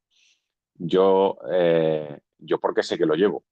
[0.75, 3.43] yo, eh, yo porque sé que lo llevo,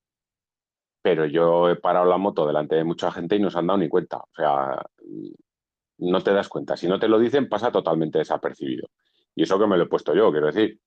[1.02, 3.80] pero yo he parado la moto delante de mucha gente y no se han dado
[3.80, 4.18] ni cuenta.
[4.18, 4.86] O sea,
[6.00, 6.78] no te das cuenta.
[6.78, 8.90] Si no te lo dicen, pasa totalmente desapercibido.
[9.36, 10.80] Y eso que me lo he puesto yo, quiero decir,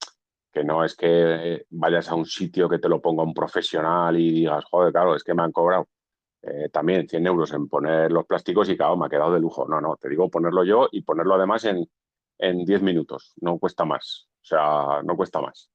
[0.53, 4.31] que no es que vayas a un sitio que te lo ponga un profesional y
[4.33, 5.88] digas, joder, claro, es que me han cobrado
[6.42, 9.66] eh, también 100 euros en poner los plásticos y claro, me ha quedado de lujo.
[9.68, 11.88] No, no, te digo ponerlo yo y ponerlo además en,
[12.38, 15.70] en 10 minutos, no cuesta más, o sea, no cuesta más.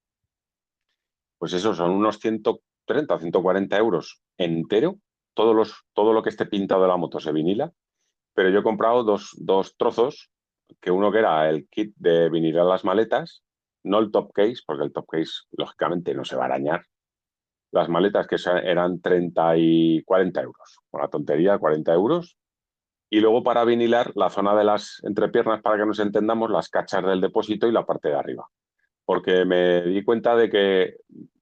[1.38, 4.98] Pues eso son unos 130, 140 euros entero,
[5.38, 7.72] los, todo lo que esté pintado de la moto se vinila,
[8.34, 10.32] pero yo he comprado dos, dos trozos,
[10.82, 13.44] que uno que era el kit de vinilar las maletas,
[13.84, 16.86] no el top case, porque el top case lógicamente no se va a arañar,
[17.76, 22.38] las maletas que eran 30 y 40 euros, una tontería, 40 euros.
[23.10, 27.06] Y luego para vinilar la zona de las entrepiernas, para que nos entendamos, las cachas
[27.06, 28.48] del depósito y la parte de arriba.
[29.04, 30.96] Porque me di cuenta de que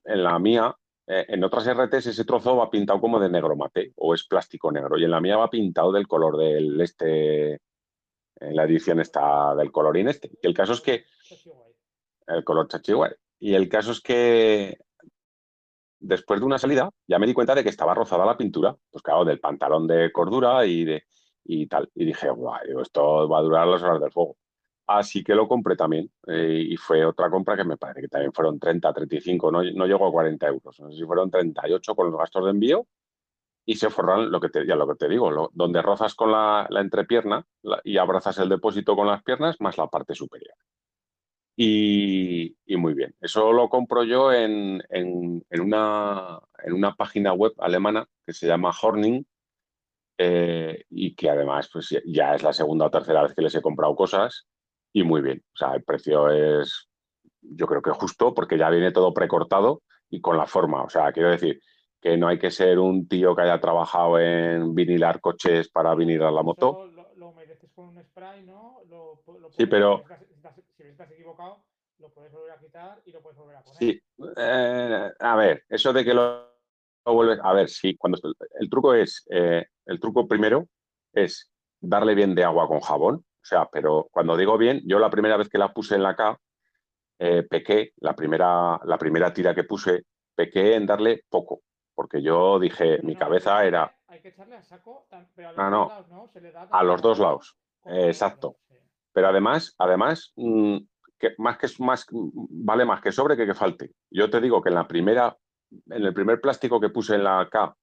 [0.04, 0.76] en la mía,
[1.08, 4.72] eh, en otras RTs ese trozo va pintado como de negro mate o es plástico
[4.72, 4.98] negro.
[4.98, 9.72] Y en la mía va pintado del color del este, en la edición está del
[9.72, 10.32] colorín este.
[10.42, 11.06] Y el caso es que...
[12.26, 13.12] El color chachiguay.
[13.40, 14.78] Y el caso es que
[16.04, 19.02] después de una salida, ya me di cuenta de que estaba rozada la pintura, pues
[19.02, 21.04] claro, del pantalón de cordura y, de,
[21.46, 21.90] y tal.
[21.96, 24.38] Y dije, guau, esto va a durar las horas del fuego.
[24.88, 26.12] Así que lo compré también.
[26.28, 29.88] Eh, y fue otra compra que me parece que también fueron 30, 35, no, no
[29.88, 30.80] llegó a 40 euros.
[30.80, 32.86] No sé si fueron 38 con los gastos de envío
[33.66, 36.68] y se forran lo que te, ya lo que te digo, donde rozas con la,
[36.70, 37.46] entrepierna
[37.84, 40.56] y abrazas el depósito con las piernas más la parte superior.
[41.56, 44.82] Y, muy bien, eso lo compro yo en,
[45.52, 49.24] una, en una página web alemana que se llama Horning
[50.18, 53.62] eh, y que además pues, ya es la segunda o tercera vez que les he
[53.62, 54.48] comprado cosas
[54.92, 55.44] y muy bien.
[55.54, 56.90] O sea, el precio es,
[57.42, 60.84] yo creo que justo porque ya viene todo precortado y con la forma.
[60.84, 61.60] O sea, quiero decir
[62.02, 66.34] que no hay que ser un tío que haya trabajado en vinilar coches para vinilar
[66.34, 66.88] la moto.
[67.16, 68.82] Lo, humedeces con un spray, ¿no?
[69.58, 70.04] sí, pero...
[70.84, 71.64] Si estás, equivocado,
[72.00, 73.78] lo puedes volver a quitar y lo puedes volver a poner.
[73.78, 74.04] Sí,
[74.36, 76.58] eh, a ver, eso de que lo
[77.06, 77.40] vuelves...
[77.42, 78.20] A ver, sí, cuando
[78.60, 80.68] el truco es, eh, el truco primero
[81.14, 85.10] es darle bien de agua con jabón, o sea, pero cuando digo bien, yo la
[85.10, 86.38] primera vez que la puse en la K,
[87.20, 90.04] eh, pequé, la primera, la primera tira que puse,
[90.36, 91.62] pequé en darle poco,
[91.96, 93.96] porque yo dije, mi cabeza era...
[94.08, 96.28] Hay que echarle a saco, pero a los dos lados, ¿no?
[96.28, 98.58] Se le da a los dos lados, exacto.
[99.14, 100.78] Pero además, además, mm,
[101.20, 103.92] que más que más vale más que sobre que que falte.
[104.12, 105.38] Yo te digo que en la primera,
[105.72, 107.76] en el primer plástico que puse en la K,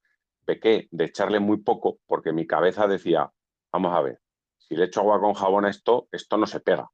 [0.44, 3.30] pequé de echarle muy poco, porque mi cabeza decía,
[3.72, 4.20] vamos a ver,
[4.58, 6.88] si le echo agua con jabón a esto, esto no se pega.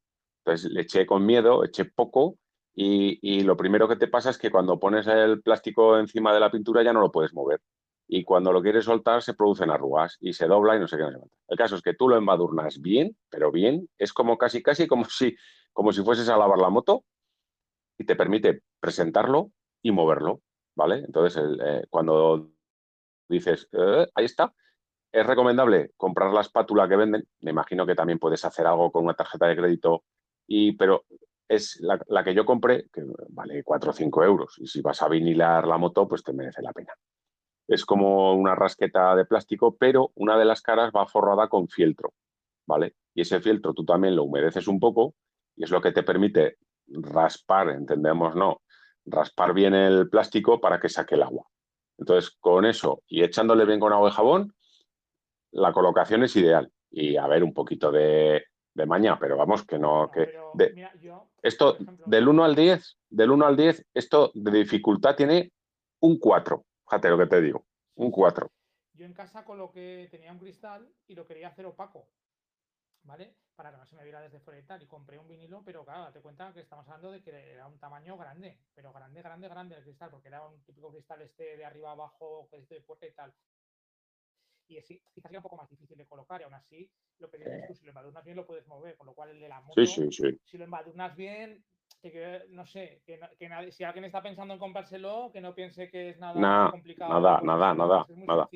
[0.45, 2.37] Entonces le eché con miedo, eché poco
[2.79, 6.51] y, lo primero que te pasa es que cuando pones el plástico encima de la
[6.51, 7.61] pintura ya no lo puedes mover.
[8.09, 11.03] Y cuando lo quieres soltar se producen arrugas y se dobla y no sé qué.
[11.03, 13.89] No El caso es que tú lo embadurnas bien, pero bien.
[13.99, 15.37] Es como casi, casi como si,
[15.73, 17.05] como si fueses a lavar la moto
[17.99, 19.51] y te permite presentarlo
[19.83, 20.41] y moverlo.
[20.77, 20.97] ¿Vale?
[20.97, 22.51] Entonces, eh, cuando
[23.29, 24.53] dices, eh, ahí está,
[25.11, 27.27] es recomendable comprar la espátula que venden.
[27.41, 30.05] Me imagino que también puedes hacer algo con una tarjeta de crédito,
[30.47, 31.07] y, pero
[31.49, 34.57] es la, que yo compré, que vale 4 o 5 euros.
[34.59, 36.93] Y si vas a vinilar la moto, pues te merece la pena.
[37.69, 42.13] Es como una rasqueta de plástico, pero una de las caras va forrada con fieltro,
[42.67, 42.95] ¿vale?
[43.15, 45.15] Y ese fieltro tú también lo humedeces un poco
[45.57, 48.63] y es lo que te permite raspar, entendemos, no,
[49.05, 51.47] raspar bien el plástico para que saque el agua.
[51.99, 54.55] Entonces, con eso y echándole bien con agua y jabón,
[55.53, 56.71] la colocación es ideal.
[56.91, 60.11] Y a ver, un poquito de, de maña, pero vamos, que no...
[60.11, 60.39] que
[61.43, 65.53] Esto, del 1 al 10, del 1 al 10, esto de dificultad tiene
[66.01, 66.65] un 4.
[66.89, 68.49] Fíjate lo que te digo, un 4.
[68.93, 72.09] Yo en casa coloqué, tenía un cristal y lo quería hacer opaco,
[73.03, 73.37] ¿vale?
[73.57, 74.83] Para que no se me viera desde fuera y tal.
[74.83, 77.79] Y compré un vinilo, pero claro, date cuenta que estamos hablando de que era un
[77.81, 81.65] tamaño grande, pero grande, grande, grande el cristal, porque era un típico cristal este de
[81.65, 83.35] arriba abajo, que es de puerta y tal
[84.69, 87.39] y así quizás sería un poco más difícil de colocar y aún así lo que
[87.39, 89.61] dices tú, si lo embadurnas bien lo puedes mover, con lo cual el de la
[89.61, 91.65] moto, si lo embadurnas bien,
[92.11, 96.11] que, no sé, que, que si alguien está pensando en comprárselo, que no piense que
[96.11, 97.21] es nada complicado.
[97.21, 98.49] Nada, nada, nada, nada.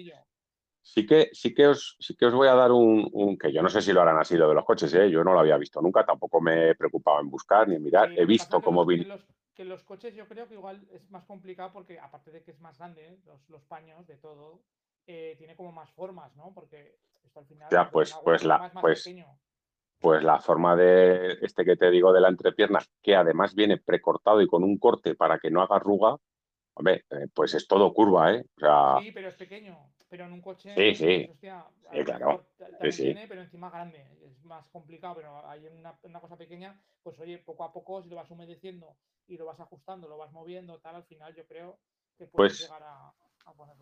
[0.82, 3.68] Sí que, sí, que os, sí que os voy a dar un, que yo no
[3.68, 5.10] sé si lo harán así lo de los coches, ¿eh?
[5.10, 8.10] yo no lo había visto nunca, tampoco me he preocupado en buscar ni en mirar,
[8.18, 9.06] he visto cómo vi...
[9.54, 12.60] Que los, coches yo creo que igual es más complicado porque aparte de que es
[12.60, 14.62] más grande, los, los paños de todo,
[15.06, 16.54] eh, tiene como más formas, ¿no?
[16.54, 17.68] Porque esto al final.
[17.70, 19.04] Ya, pues, pues la, pues,
[20.00, 24.40] pues la forma de este que te digo de la entrepierna, que además viene precortado
[24.40, 26.16] y con un corte para que no haga arruga,
[26.74, 28.44] hombre, eh, pues es todo curva, ¿eh?
[29.02, 29.78] sí, pero es pequeño.
[30.08, 30.74] Pero en un coche.
[30.74, 31.30] Sí, sí.
[31.40, 32.44] sí, claro.
[32.80, 34.04] Tiene, pero encima grande.
[34.24, 38.08] Es más complicado, pero hay una, una, cosa pequeña, pues oye, poco a poco, si
[38.08, 38.96] lo vas humedeciendo
[39.28, 41.78] y lo vas ajustando, lo vas moviendo, tal, al final yo creo
[42.18, 43.12] que puedes pues, llegar a.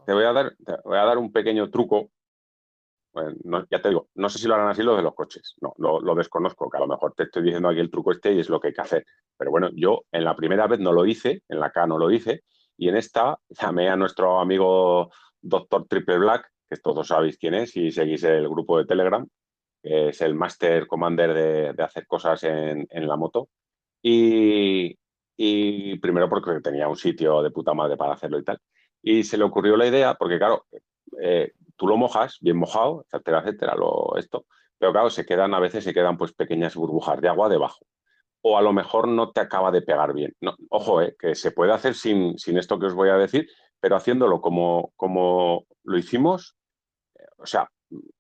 [0.05, 0.55] Te voy a dar,
[0.85, 2.11] voy a dar un pequeño truco.
[3.71, 5.55] Ya te digo, no sé si lo harán así los de los coches.
[5.61, 8.41] No, lo, desconozco, que a lo mejor te estoy diciendo aquí el truco este y
[8.41, 9.07] es lo que hay que hacer.
[9.37, 12.11] Pero bueno, yo en la primera vez no lo hice, en la K no lo
[12.11, 12.43] hice,
[12.77, 17.77] y en esta llamé a nuestro amigo Doctor Triple Black, que todos sabéis quién es,
[17.77, 19.27] y seguís el grupo de Telegram,
[19.83, 23.49] que es el Master Commander de, hacer cosas en, la moto.
[24.03, 24.97] Y,
[25.37, 28.61] y primero porque tenía un sitio de puta madre para hacerlo y tal
[29.03, 30.67] y se le ocurrió la idea, porque claro,
[31.21, 34.45] eh, tú lo mojas, bien mojado, etcétera, etcétera, lo, esto,
[34.79, 37.87] pero claro, se quedan, a veces se quedan pues pequeñas burbujas de agua debajo.
[38.43, 40.35] O a lo mejor no te acaba de pegar bien.
[40.41, 43.49] No, ojo, eh, que se puede hacer sin, sin esto que os voy a decir,
[43.81, 46.57] pero haciéndolo como, como lo hicimos,
[47.19, 47.71] eh, o sea,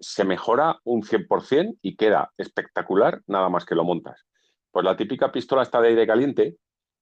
[0.01, 4.25] se mejora un 100% y queda espectacular nada más que lo montas.
[4.71, 6.57] Pues la típica pistola está de aire caliente,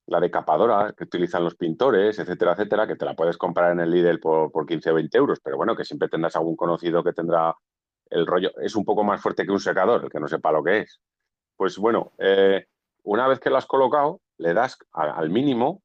[0.06, 3.90] la decapadora que utilizan los pintores, etcétera, etcétera, que te la puedes comprar en el
[3.90, 7.12] Lidl por, por 15 o 20 euros, pero bueno, que siempre tendrás algún conocido que
[7.12, 7.54] tendrá
[8.10, 10.62] el rollo, es un poco más fuerte que un secador, el que no sepa lo
[10.62, 11.00] que es.
[11.56, 12.66] Pues bueno, eh,
[13.02, 15.82] una vez que lo has colocado, le das al mínimo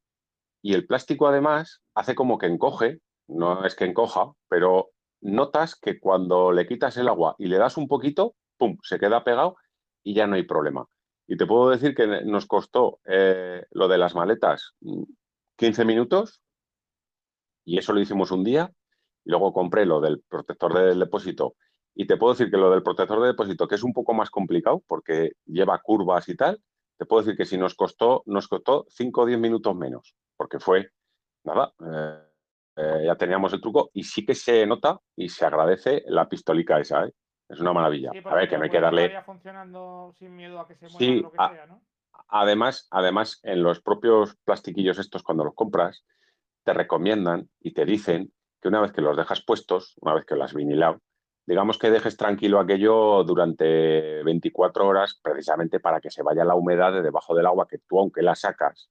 [0.61, 4.89] y el plástico además hace como que encoge, no es que encoja, pero
[5.21, 9.23] notas que cuando le quitas el agua y le das un poquito, ¡pum!, se queda
[9.23, 9.55] pegado
[10.03, 10.85] y ya no hay problema.
[11.31, 14.75] Y te puedo decir que nos costó eh, lo de las maletas
[15.55, 16.41] 15 mm, minutos
[17.63, 18.69] y eso lo hicimos un día.
[19.23, 21.55] Luego compré lo del protector del depósito
[21.95, 24.29] y te puedo decir que lo del protector de depósito, que es un poco más
[24.29, 26.61] complicado porque lleva curvas y tal,
[26.97, 30.59] te puedo decir que si nos costó, nos costó 5 o 10 minutos menos, porque
[30.59, 30.89] fue,
[31.45, 32.27] nada, eh,
[32.75, 36.81] eh, ya teníamos el truco y sí que se nota y se agradece la pistolica
[36.81, 37.13] esa, ¿eh?
[37.51, 38.11] Es una maravilla.
[38.11, 39.21] a ver, que no hay que darle...
[39.23, 41.81] funcionando sin miedo a que se sí, lo que sea, ¿no?
[42.29, 46.05] Además, además, en los propios plastiquillos estos, cuando los compras,
[46.63, 48.31] te recomiendan y te dicen
[48.61, 51.01] que una vez que los dejas puestos, una vez que los has vinilado,
[51.45, 56.93] digamos que dejes tranquilo aquello durante 24 horas, precisamente para que se vaya la humedad
[56.93, 58.89] de debajo del agua, que tú, aunque la sacas,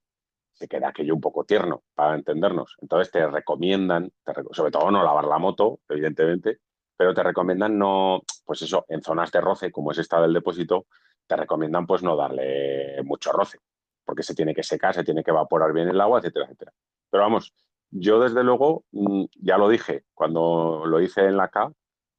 [0.53, 2.75] se queda aquello un poco tierno, para entendernos.
[2.79, 4.11] Entonces te recomiendan,
[4.51, 6.59] sobre todo no lavar la moto, evidentemente,
[7.01, 10.85] pero te recomiendan no, pues eso, en zonas de roce, como es esta del depósito,
[11.25, 13.57] te recomiendan pues no darle mucho roce,
[14.05, 16.73] porque se tiene que secar, se tiene que evaporar bien el agua, etcétera, etcétera.
[17.09, 17.55] Pero vamos,
[17.89, 21.71] yo desde luego, mm, ya lo dije cuando lo hice en la K,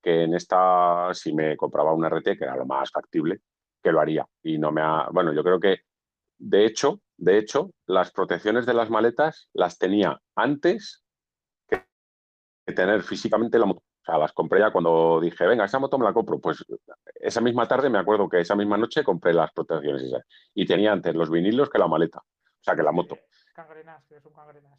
[0.03, 3.39] que en esta, si me compraba un RT, que era lo más factible,
[3.81, 4.27] que lo haría.
[4.43, 5.83] Y no me ha, bueno, yo creo que,
[6.39, 11.05] de hecho, de hecho, las protecciones de las maletas las tenía antes
[11.69, 11.85] que
[12.75, 13.85] tener físicamente la moto.
[14.03, 16.41] O sea, las compré ya cuando dije, venga, esa moto me la compro.
[16.41, 16.65] Pues
[17.15, 20.25] esa misma tarde me acuerdo que esa misma noche compré las protecciones esas.
[20.55, 22.19] Y tenía antes los vinilos que la maleta.
[22.19, 23.17] O sea, que la moto.
[23.55, 24.79] Cangrenas, que cangrenas.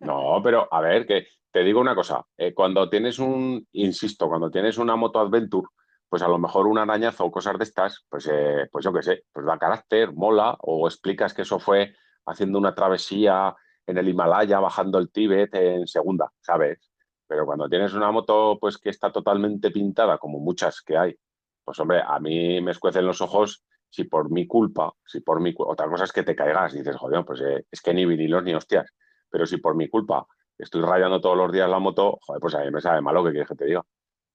[0.00, 4.50] No, pero a ver, que te digo una cosa, eh, cuando tienes un, insisto, cuando
[4.50, 5.68] tienes una moto adventure,
[6.08, 9.02] pues a lo mejor un arañazo o cosas de estas, pues, eh, pues yo qué
[9.02, 11.94] sé, pues da carácter, mola, o explicas que eso fue
[12.26, 13.54] haciendo una travesía
[13.86, 16.90] en el Himalaya, bajando el Tíbet en segunda, ¿sabes?
[17.28, 21.16] Pero cuando tienes una moto pues que está totalmente pintada, como muchas que hay,
[21.64, 25.54] pues hombre, a mí me escuecen los ojos si por mi culpa, si por mi
[25.58, 28.42] otra cosa es que te caigas y dices, joder, pues eh, es que ni vinilos
[28.42, 28.92] ni hostias.
[29.30, 30.26] Pero si por mi culpa
[30.56, 33.30] estoy rayando todos los días la moto, joder, pues a mí me sabe malo que
[33.30, 33.84] quieres que te diga.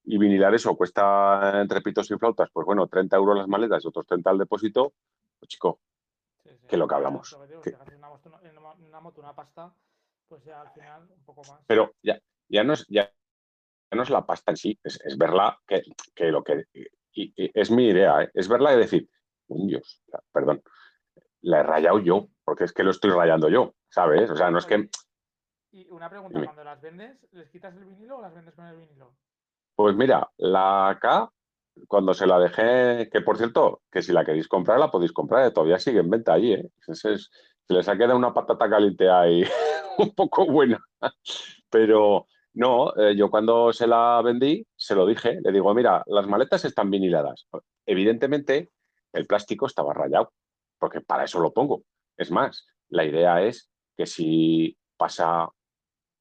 [0.05, 3.87] Y vinilar eso cuesta entre pitos y flautas, pues bueno, 30 euros las maletas y
[3.87, 4.93] otros 30 al depósito,
[5.39, 5.79] pues chico,
[6.67, 7.33] que lo que hablamos.
[7.33, 9.73] Una, moto, una pasta,
[10.27, 11.61] pues ya al final un poco más.
[11.67, 12.19] Pero ya,
[12.49, 13.11] ya, no, es, ya,
[13.91, 15.83] no es la pasta en sí, es, verla que,
[16.15, 16.65] que, lo que...
[17.15, 18.31] Y, es mi idea, ¿eh?
[18.33, 19.07] es verla y decir,
[19.47, 20.63] un Dios, perdón,
[21.41, 24.29] la he rayado yo, porque es que lo estoy rayando yo, ¿sabes?
[24.31, 24.89] O sea, no es que...
[25.71, 28.77] Y una pregunta, cuando las vendes, ¿les quitas el vinilo o las vendes con el
[28.77, 29.15] vinilo?
[29.75, 31.31] Pues mira, la K,
[31.87, 35.47] cuando se la dejé, que por cierto, que si la queréis comprar, la podéis comprar,
[35.47, 35.51] ¿eh?
[35.51, 36.69] todavía sigue en venta allí, ¿eh?
[36.79, 37.15] se
[37.69, 39.43] les ha quedado una patata caliente ahí
[39.97, 40.83] un poco buena.
[41.69, 46.27] Pero no, eh, yo cuando se la vendí, se lo dije, le digo, mira, las
[46.27, 47.47] maletas están viniladas.
[47.85, 48.71] Evidentemente,
[49.11, 50.33] el plástico estaba rayado
[50.79, 51.83] porque para eso lo pongo.
[52.17, 55.49] Es más, la idea es que si pasa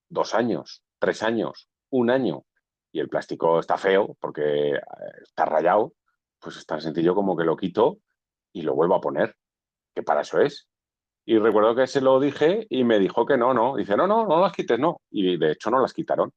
[0.09, 2.45] dos años, tres años, un año
[2.93, 4.81] y el plástico está feo porque eh,
[5.23, 5.95] está rayado,
[6.39, 7.99] pues es tan sencillo como que lo quito
[8.53, 9.37] y lo vuelvo a poner,
[9.95, 10.69] que para eso es.
[11.25, 13.77] Y recuerdo que se lo dije y me dijo que no, no.
[13.77, 15.01] Dice, no, no, no las quites, no.
[15.11, 16.33] Y de hecho no las quitaron,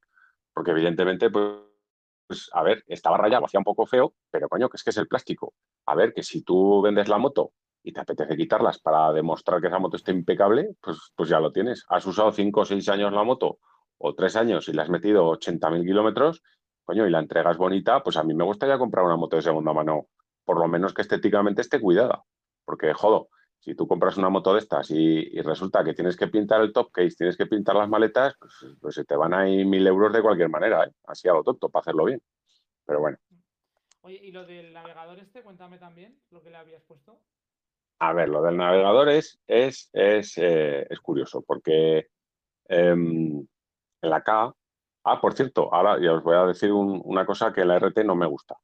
[0.54, 4.84] porque evidentemente, pues, a ver, estaba rayado, hacía un poco feo, pero coño, que es
[4.84, 5.54] que es el plástico.
[5.88, 7.52] A ver, que si tú vendes la moto
[7.84, 11.52] y te apetece quitarlas para demostrar que esa moto está impecable, pues, pues ya lo
[11.52, 11.86] tienes.
[11.90, 13.60] Has usado 5 o 6 años la moto
[13.98, 16.44] o 3 años y le has metido 80.000 kilómetros,
[16.84, 19.74] coño, y la entregas bonita, pues a mí me gustaría comprar una moto de segunda
[19.74, 20.08] mano,
[20.44, 22.24] por lo menos que estéticamente esté cuidada.
[22.66, 23.30] Porque, jodo,
[23.66, 26.91] si tú compras una moto de estas y, resulta que tienes que pintar el top
[26.91, 30.22] case, tienes que pintar las maletas, pues, pues se te van ahí mil euros de
[30.22, 30.91] cualquier manera, ¿eh?
[31.07, 32.22] así a lo tonto, para hacerlo bien.
[32.86, 33.18] Pero bueno.
[34.01, 35.41] Oye, ¿y lo del navegador este?
[35.41, 37.20] Cuéntame también lo que le habías puesto.
[37.97, 39.89] A ver, lo del navegador es, es,
[40.36, 42.09] eh, curioso, porque
[42.68, 44.53] em, en la K,
[45.05, 48.03] ah, por cierto, ahora ya os voy a decir una cosa que en la RT
[48.05, 48.57] no me gusta.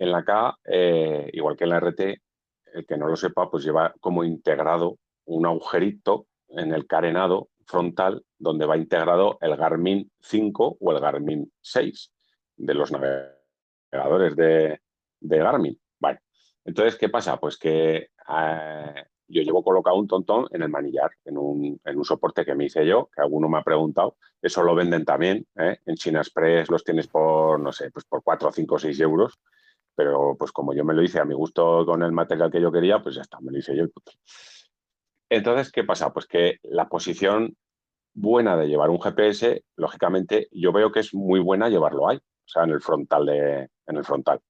[0.00, 2.25] En la K, eh, igual que en la RT,
[2.72, 8.24] el que no lo sepa, pues lleva como integrado un agujerito en el carenado frontal
[8.38, 12.12] donde va integrado el Garmin 5 o el Garmin 6
[12.56, 14.80] de los navegadores de,
[15.20, 15.78] Garmin.
[15.98, 16.20] Vale.
[16.64, 17.38] Entonces, ¿qué pasa?
[17.38, 17.96] Pues que
[18.28, 22.86] eh, yo llevo colocado un tontón en el manillar, en un, soporte que me hice
[22.86, 24.16] yo, que alguno me ha preguntado.
[24.40, 25.46] Eso lo venden también.
[25.56, 25.78] ¿eh?
[25.84, 29.40] En China Express los tienes por, no sé, pues por 4, 5, 6 euros.
[29.96, 32.70] Pero pues como yo me lo hice a mi gusto con el material que yo
[32.70, 33.86] quería, pues ya está, me lo hice yo.
[35.28, 36.12] Entonces, ¿qué pasa?
[36.12, 37.56] Pues que la posición
[38.14, 42.48] buena de llevar un GPS, lógicamente yo veo que es muy buena llevarlo ahí, o
[42.48, 44.40] sea, en el frontal de, en el frontal.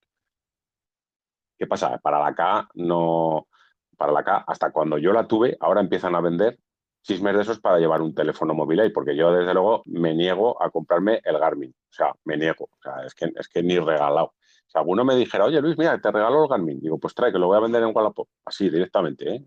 [1.59, 1.99] ¿Qué pasa?
[1.99, 3.49] Para la K no,
[3.97, 6.59] para la K, hasta cuando yo la tuve, ahora empiezan a vender
[7.03, 10.61] chismes de esos para llevar un teléfono móvil ahí, porque yo desde luego me niego
[10.62, 13.78] a comprarme el Garmin, o sea, me niego, o sea, es que, es que ni
[13.78, 14.34] regalado.
[14.76, 17.46] Alguno me dijera, oye Luis, mira, te regalo el Garmin, digo, pues trae, que lo
[17.46, 19.44] voy a vender en Wallapop, así directamente, ¿eh?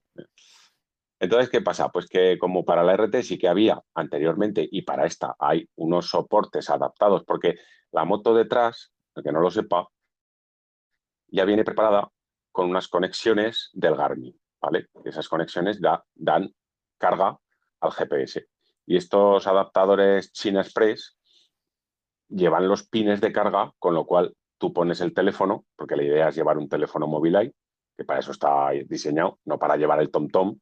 [1.22, 1.90] Entonces, ¿qué pasa?
[1.90, 6.10] Pues que como para la RT sí que había anteriormente y para esta hay unos
[6.10, 7.58] soportes adaptados, porque
[7.92, 9.88] la moto detrás, el que no lo sepa,
[11.28, 12.10] ya viene preparada
[12.52, 14.88] con unas conexiones del Garmin, ¿vale?
[15.04, 15.80] Esas conexiones
[16.16, 16.56] dan
[16.98, 17.38] carga
[17.82, 18.48] al GPS.
[18.86, 21.18] Y estos adaptadores China Express
[22.30, 26.30] llevan los pines de carga, con lo cual tú pones el teléfono, porque la idea
[26.30, 27.52] es llevar un teléfono móvil ahí,
[27.98, 30.60] que para eso está diseñado, no para llevar el TomTom, -tom,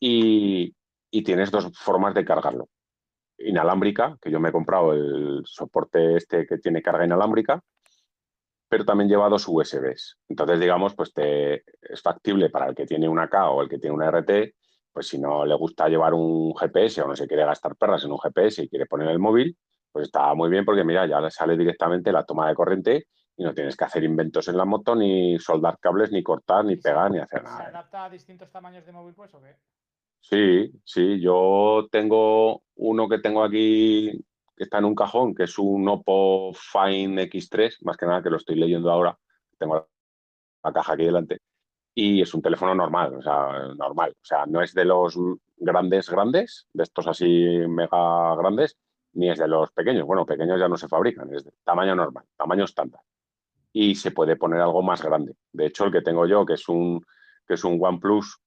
[0.00, 0.74] y,
[1.10, 2.68] y tienes dos formas de cargarlo.
[3.38, 7.62] Inalámbrica, que yo me he comprado el soporte este que tiene carga inalámbrica,
[8.68, 10.18] pero también lleva dos USBs.
[10.28, 13.78] Entonces, digamos, pues te, es factible para el que tiene una K o el que
[13.78, 14.54] tiene una RT,
[14.92, 18.12] pues si no le gusta llevar un GPS o no se quiere gastar perras en
[18.12, 19.56] un GPS y quiere poner el móvil,
[19.92, 23.06] pues está muy bien porque mira, ya le sale directamente la toma de corriente
[23.36, 26.76] y no tienes que hacer inventos en la moto, ni soldar cables, ni cortar, ni
[26.76, 27.58] pegar, ni hacer nada.
[27.58, 29.56] ¿Se adapta a distintos tamaños de móvil, pues, o qué?
[30.20, 34.24] Sí, sí, yo tengo uno que tengo aquí
[34.56, 38.30] que está en un cajón, que es un Oppo Find X3, más que nada que
[38.30, 39.16] lo estoy leyendo ahora,
[39.58, 39.86] tengo
[40.64, 41.40] la caja aquí delante,
[41.94, 45.18] y es un teléfono normal, o sea, normal, o sea, no es de los
[45.58, 48.78] grandes grandes, de estos así mega grandes,
[49.12, 52.24] ni es de los pequeños, bueno, pequeños ya no se fabrican, es de tamaño normal,
[52.36, 53.02] tamaño estándar,
[53.78, 55.36] y se puede poner algo más grande.
[55.52, 57.04] De hecho, el que tengo yo, que es un,
[57.46, 58.38] que es un OnePlus,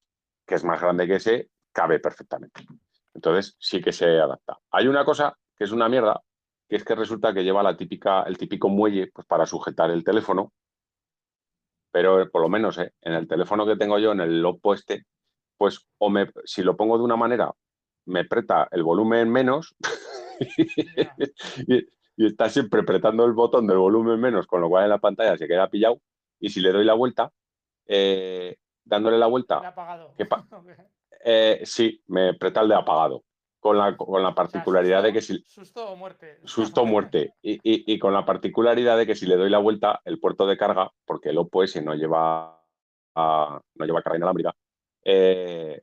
[0.44, 2.66] que es más grande que ese, cabe perfectamente.
[3.14, 4.58] Entonces sí que se adapta.
[4.72, 6.20] Hay una cosa que es una mierda,
[6.68, 10.02] que es que resulta que lleva la típica, el típico muelle pues, para sujetar el
[10.02, 10.52] teléfono,
[11.92, 12.92] pero por lo menos ¿eh?
[13.00, 15.06] en el teléfono que tengo yo, en el Oppo este,
[15.56, 17.52] pues o me, si lo pongo de una manera,
[18.06, 19.76] me aprieta el volumen menos
[21.68, 21.86] y,
[22.26, 25.48] está siempre apretando el botón del volumen menos, con lo cual en la pantalla se
[25.48, 26.00] queda pillado.
[26.38, 27.30] Y si le doy la vuelta,
[27.86, 30.14] eh, dándole la vuelta, apagado.
[31.22, 33.24] Eh, sí, me aprieta el de apagado.
[33.58, 35.44] Con la, con la particularidad de que si.
[35.46, 36.40] Susto o muerte.
[36.44, 37.34] Susto o muerte.
[37.42, 40.90] Y, con la particularidad de que si le doy la vuelta, el puerto de carga,
[41.04, 42.58] porque el Oppo S no lleva,
[43.14, 44.56] no lleva carga inalámbrica,
[45.04, 45.82] eh,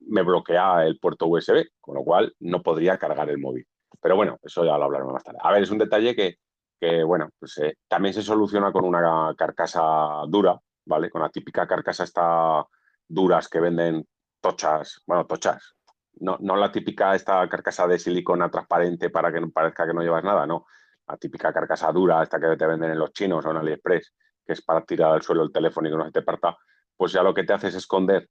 [0.00, 3.66] me bloquea el puerto USB, con lo cual no podría cargar el móvil.
[4.00, 5.38] Pero bueno, eso ya lo hablaremos más tarde.
[5.42, 6.36] A ver, es un detalle que,
[6.80, 11.10] que bueno, pues eh, también se soluciona con una carcasa dura, ¿vale?
[11.10, 12.64] Con la típica carcasa esta
[13.08, 14.06] duras que venden
[14.40, 15.74] tochas, bueno, tochas,
[16.18, 20.24] no, no la típica esta carcasa de silicona transparente para que parezca que no llevas
[20.24, 20.66] nada, no.
[21.08, 24.14] La típica carcasa dura, esta que te venden en los chinos o en AliExpress,
[24.44, 26.56] que es para tirar al suelo el teléfono y que no se te parta,
[26.96, 28.28] pues ya lo que te hace es esconder.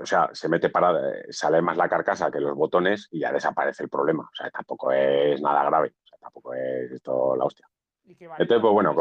[0.00, 3.32] O sea, se mete para, eh, sale más la carcasa que los botones y ya
[3.32, 4.24] desaparece el problema.
[4.24, 5.94] O sea, tampoco es nada grave.
[6.04, 7.68] O sea, tampoco es esto la hostia.
[8.06, 8.94] Entonces, pues bueno,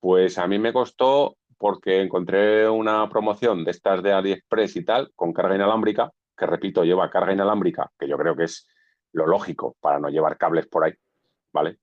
[0.00, 5.12] pues a mí me costó porque encontré una promoción de estas de AliExpress y tal,
[5.14, 8.68] con carga inalámbrica, que repito, lleva carga inalámbrica, que yo creo que es
[9.12, 10.92] lo lógico para no llevar cables por ahí,
[11.52, 11.78] ¿vale?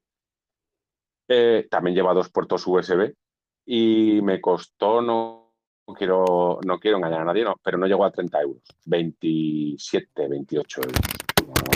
[1.30, 3.13] Eh, también lleva dos puertos USB
[3.65, 5.38] y me costó, no,
[5.93, 10.81] quiero, no quiero engañar a nadie, no, pero no llegó a 30 euros, 27, 28
[10.81, 11.01] euros.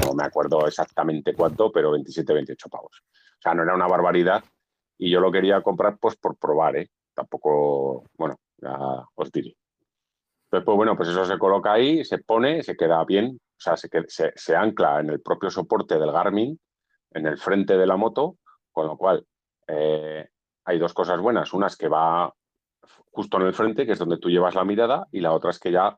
[0.05, 3.03] No me acuerdo exactamente cuánto, pero 27, 28 pavos.
[3.03, 4.43] O sea, no era una barbaridad
[4.97, 6.89] y yo lo quería comprar pues por probar, ¿eh?
[7.13, 9.55] tampoco, bueno, ya os diré.
[10.45, 13.75] Entonces, pues bueno, pues eso se coloca ahí, se pone, se queda bien, o sea,
[13.77, 13.89] se,
[14.35, 16.59] se, ancla en el propio soporte del Garmin,
[17.11, 18.37] en el frente de la moto,
[18.71, 19.25] con lo cual
[19.67, 20.27] eh,
[20.65, 21.53] hay dos cosas buenas.
[21.53, 22.33] Una es que va
[23.13, 25.59] justo en el frente, que es donde tú llevas la mirada, y la otra es
[25.59, 25.97] que ya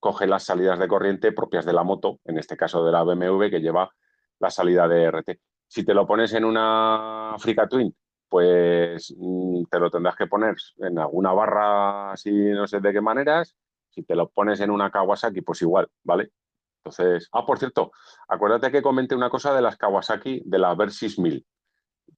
[0.00, 3.48] coge las salidas de corriente propias de la moto, en este caso de la BMW,
[3.48, 3.94] que lleva
[4.40, 5.38] la salida de RT.
[5.68, 7.94] Si te lo pones en una Africa Twin,
[8.28, 13.00] pues mm, te lo tendrás que poner en alguna barra así, no sé de qué
[13.00, 13.54] maneras.
[13.90, 16.32] Si te lo pones en una Kawasaki, pues igual, ¿vale?
[16.78, 17.92] Entonces, ah, por cierto,
[18.26, 21.46] acuérdate que comenté una cosa de las Kawasaki de la Versys 1000,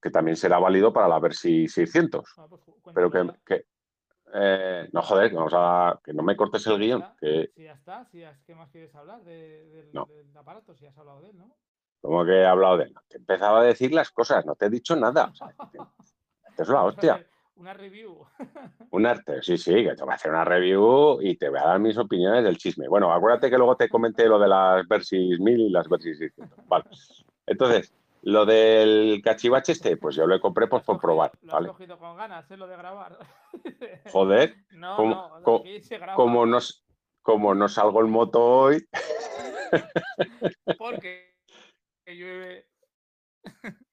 [0.00, 2.24] que también será válido para la Versys 600.
[2.38, 2.62] Ah, pues,
[2.94, 3.66] pero que,
[4.32, 7.04] eh, no joder, vamos a que no me cortes el guion.
[7.20, 7.50] Que...
[7.54, 9.90] Si ya está, si ¿qué más quieres hablar del,
[10.34, 10.74] aparato?
[10.74, 11.54] Si has hablado de él, ¿no?
[12.00, 12.94] ¿Cómo que he hablado de él?
[13.08, 15.32] Te he empezado a decir las cosas, no te he dicho nada.
[16.58, 17.26] es la hostia.
[17.56, 18.24] una review.
[18.90, 21.66] Un arte, sí, sí, que te voy a hacer una review y te voy a
[21.66, 22.88] dar mis opiniones del chisme.
[22.88, 26.66] Bueno, acuérdate que luego te comenté lo de las Versys 1000 y las Versys 600.
[26.68, 26.84] Vale.
[27.46, 27.92] Entonces,
[28.24, 31.32] lo del cachivache este, pues yo lo compré pues, por probar.
[31.42, 32.56] Lo has cogido con ganas, ¿eh?
[32.56, 33.18] Lo de grabar.
[34.12, 34.56] Joder.
[34.72, 36.14] No, como, no, se graba.
[36.14, 36.86] como, nos,
[37.20, 38.88] como no salgo en moto hoy,
[40.78, 41.34] Porque
[42.06, 42.66] que llueve.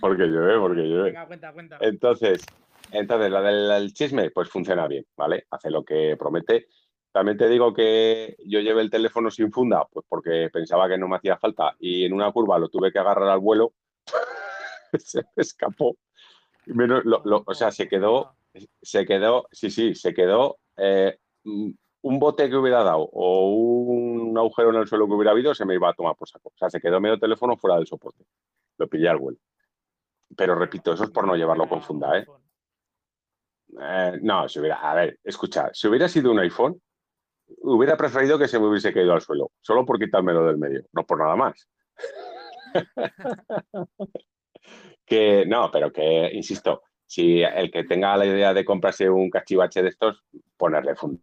[0.00, 1.10] porque llueve, porque llueve.
[1.10, 1.78] Venga, cuenta, cuenta.
[1.80, 2.44] Entonces,
[2.90, 5.46] entonces la del el chisme, pues funciona bien, ¿vale?
[5.50, 6.66] Hace lo que promete.
[7.12, 11.08] También te digo que yo llevé el teléfono sin funda, pues porque pensaba que no
[11.08, 13.72] me hacía falta y en una curva lo tuve que agarrar al vuelo,
[14.98, 15.96] se escapó.
[17.46, 18.36] O sea, se quedó,
[18.80, 21.18] se quedó, sí, sí, se quedó eh,
[22.02, 25.64] un bote que hubiera dado o un agujero en el suelo que hubiera habido, se
[25.64, 26.50] me iba a tomar por saco.
[26.50, 28.24] O sea, se quedó medio teléfono fuera del soporte.
[28.78, 29.38] Lo pillé al vuelo.
[30.36, 32.26] Pero repito, eso es por no llevarlo con funda, ¿eh?
[33.80, 36.80] Eh, no, si hubiera, a ver, escucha, si hubiera sido un iPhone,
[37.58, 41.04] hubiera preferido que se me hubiese caído al suelo, solo por quitármelo del medio, no
[41.04, 41.68] por nada más.
[45.04, 49.82] que no, pero que, insisto, si el que tenga la idea de comprarse un cachivache
[49.82, 50.24] de estos,
[50.56, 51.22] ponerle funda,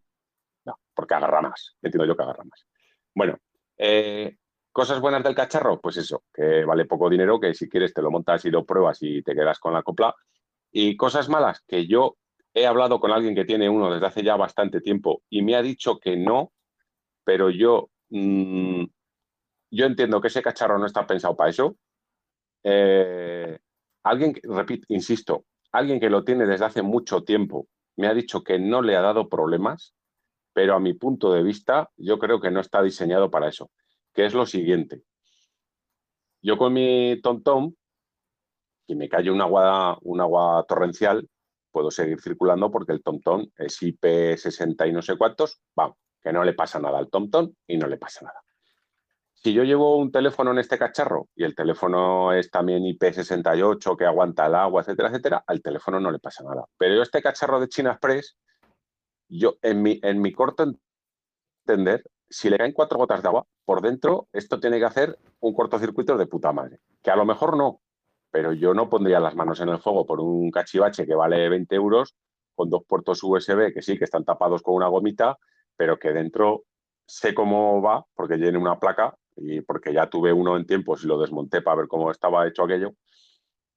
[0.66, 2.66] no, porque agarra más, entiendo yo que agarra más.
[3.16, 3.38] Bueno,
[3.78, 4.38] eh,
[4.72, 8.12] cosas buenas del cacharro, pues eso, que vale poco dinero, que si quieres te lo
[8.12, 10.14] montas y lo pruebas y te quedas con la copla.
[10.72, 12.18] Y cosas malas, que yo
[12.54, 15.62] he hablado con alguien que tiene uno desde hace ya bastante tiempo y me ha
[15.62, 16.54] dicho que no,
[17.24, 18.86] pero yo, mm,
[19.72, 21.78] yo entiendo que ese cacharro no está pensado para eso.
[22.64, 23.60] Eh,
[24.04, 27.68] alguien, repito, insisto, alguien que lo tiene desde hace mucho tiempo
[27.98, 29.94] me ha dicho que no le ha dado problemas,
[30.54, 33.72] pero a mi punto de vista yo creo que no está diseñado para eso,
[34.14, 35.04] que es lo siguiente.
[36.42, 37.74] Yo con mi TomTom,
[38.88, 41.28] si me cae un agua, un agua torrencial,
[41.78, 46.44] puedo seguir circulando porque el TomTom es IP60 y no sé cuántos, vamos, que no
[46.44, 48.42] le pasa nada al TomTom y no le pasa nada.
[49.36, 54.06] Si yo llevo un teléfono en este cacharro y el teléfono es también IP68 que
[54.06, 56.66] aguanta el agua, etcétera, etcétera, al teléfono no le pasa nada.
[56.80, 58.40] Pero yo este cacharro de China Express,
[59.30, 60.66] yo en mi, en mi corto
[61.64, 65.54] entender, si le caen cuatro gotas de agua, por dentro esto tiene que hacer un
[65.54, 66.80] cortocircuito de puta madre.
[67.04, 67.82] Que a lo mejor no,
[68.38, 71.74] pero yo no pondría las manos en el fuego por un cachivache que vale 20
[71.74, 72.16] euros
[72.54, 75.40] con dos puertos USB que sí, que están tapados con una gomita,
[75.76, 76.66] pero que dentro
[77.08, 81.08] sé cómo va porque tiene una placa y porque ya tuve uno en tiempos y
[81.08, 82.94] lo desmonté para ver cómo estaba hecho aquello.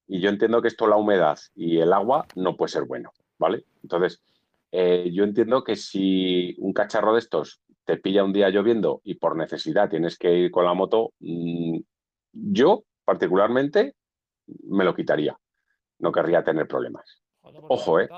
[0.07, 3.65] Y yo entiendo que esto, la humedad y el agua, no puede ser bueno, ¿vale?
[3.83, 4.23] Entonces,
[4.73, 9.15] eh, yo entiendo que si un cacharro de estos te pilla un día lloviendo y
[9.15, 11.79] por necesidad tienes que ir con la moto, mmm,
[12.35, 13.95] yo particularmente
[14.65, 15.39] me lo quitaría.
[15.99, 17.23] No querría tener problemas.
[17.43, 18.09] Ojo, ¿eh?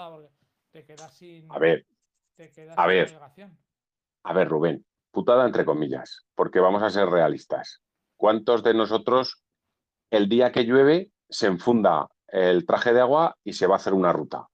[0.70, 1.87] Te quedas sin, A ver,
[2.35, 3.14] te quedas a ver.
[4.24, 7.83] a ver, Rubén, putada entre comillas, porque vamos a ser realistas.
[8.16, 9.43] ¿Cuántos de nosotros
[10.11, 13.93] el día que llueve se enfunda el traje de agua y se va a hacer
[13.93, 14.49] una ruta?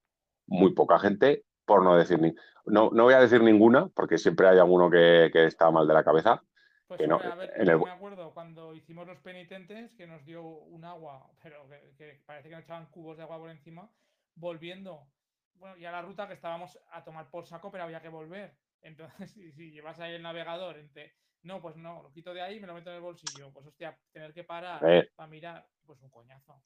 [0.47, 2.35] Muy poca gente, por no decir ni...
[2.67, 5.95] No, no voy a decir ninguna, porque siempre hay alguno que, que está mal de
[5.95, 6.43] la cabeza.
[6.89, 10.87] Pues no, a ver, el- me acuerdo cuando hicimos los penitentes que nos dio un
[10.87, 13.91] agua, pero que, que parece que nos echaban cubos de agua por encima,
[14.35, 15.07] volviendo.
[15.55, 18.57] Bueno, ya la ruta que estábamos a tomar por saco, pero había que volver.
[18.81, 21.13] Entonces, si, si llevas ahí el navegador, entre,
[21.43, 23.53] no, pues no, lo quito de ahí y me lo meto en el bolsillo.
[23.53, 25.13] Pues hostia, tener que parar ver.
[25.15, 26.63] para mirar, pues un coñazo.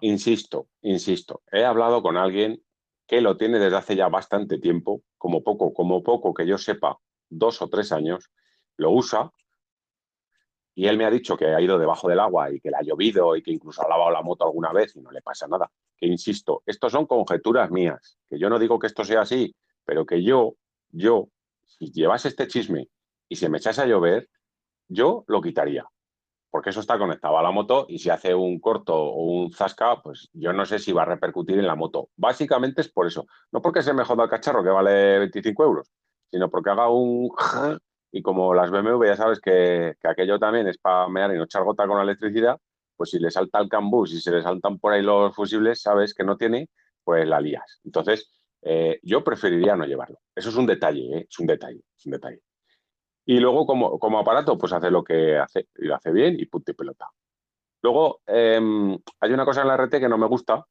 [0.00, 2.62] Insisto, insisto, he hablado con alguien
[3.06, 6.98] que lo tiene desde hace ya bastante tiempo, como poco, como poco que yo sepa,
[7.28, 8.30] dos o tres años,
[8.76, 9.30] lo usa
[10.74, 12.82] y él me ha dicho que ha ido debajo del agua y que le ha
[12.82, 15.70] llovido y que incluso ha lavado la moto alguna vez y no le pasa nada.
[15.96, 19.54] Que insisto, esto son conjeturas mías, que yo no digo que esto sea así,
[19.84, 20.54] pero que yo,
[20.90, 21.28] yo,
[21.64, 22.88] si llevas este chisme
[23.28, 24.30] y se me echase a llover,
[24.88, 25.86] yo lo quitaría
[26.52, 30.02] porque eso está conectado a la moto y si hace un corto o un zasca,
[30.02, 32.10] pues yo no sé si va a repercutir en la moto.
[32.14, 33.26] Básicamente es por eso.
[33.50, 35.90] No porque se me joda el cacharro que vale 25 euros,
[36.30, 37.30] sino porque haga un...
[38.12, 41.44] Y como las BMW ya sabes que, que aquello también es para mear y no
[41.44, 42.60] echar gota con la electricidad,
[42.96, 46.14] pues si le salta el cambús y se le saltan por ahí los fusibles, sabes
[46.14, 46.68] que no tiene,
[47.02, 47.80] pues la lías.
[47.84, 48.30] Entonces,
[48.62, 50.18] eh, yo preferiría no llevarlo.
[50.34, 51.26] Eso es un detalle, ¿eh?
[51.28, 52.42] es un detalle, es un detalle.
[53.24, 56.46] Y luego, como, como aparato, pues hace lo que hace, y lo hace bien y
[56.46, 57.08] punto y pelota.
[57.82, 58.60] Luego, eh,
[59.20, 60.64] hay una cosa en la RT que no me gusta,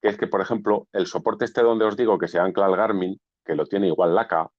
[0.00, 2.76] que es que, por ejemplo, el soporte este donde os digo que se ancla al
[2.76, 4.50] Garmin, que lo tiene igual Laca,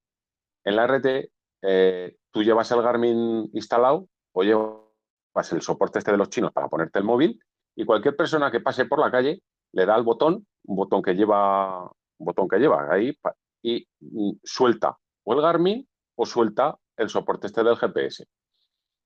[0.63, 6.17] en la RT eh, tú llevas el Garmin instalado o llevas el soporte este de
[6.17, 7.39] los chinos para ponerte el móvil
[7.75, 9.41] y cualquier persona que pase por la calle
[9.71, 13.17] le da al botón un botón que lleva, un botón que lleva ahí
[13.61, 18.27] y mm, suelta o el Garmin o suelta el soporte este del GPS.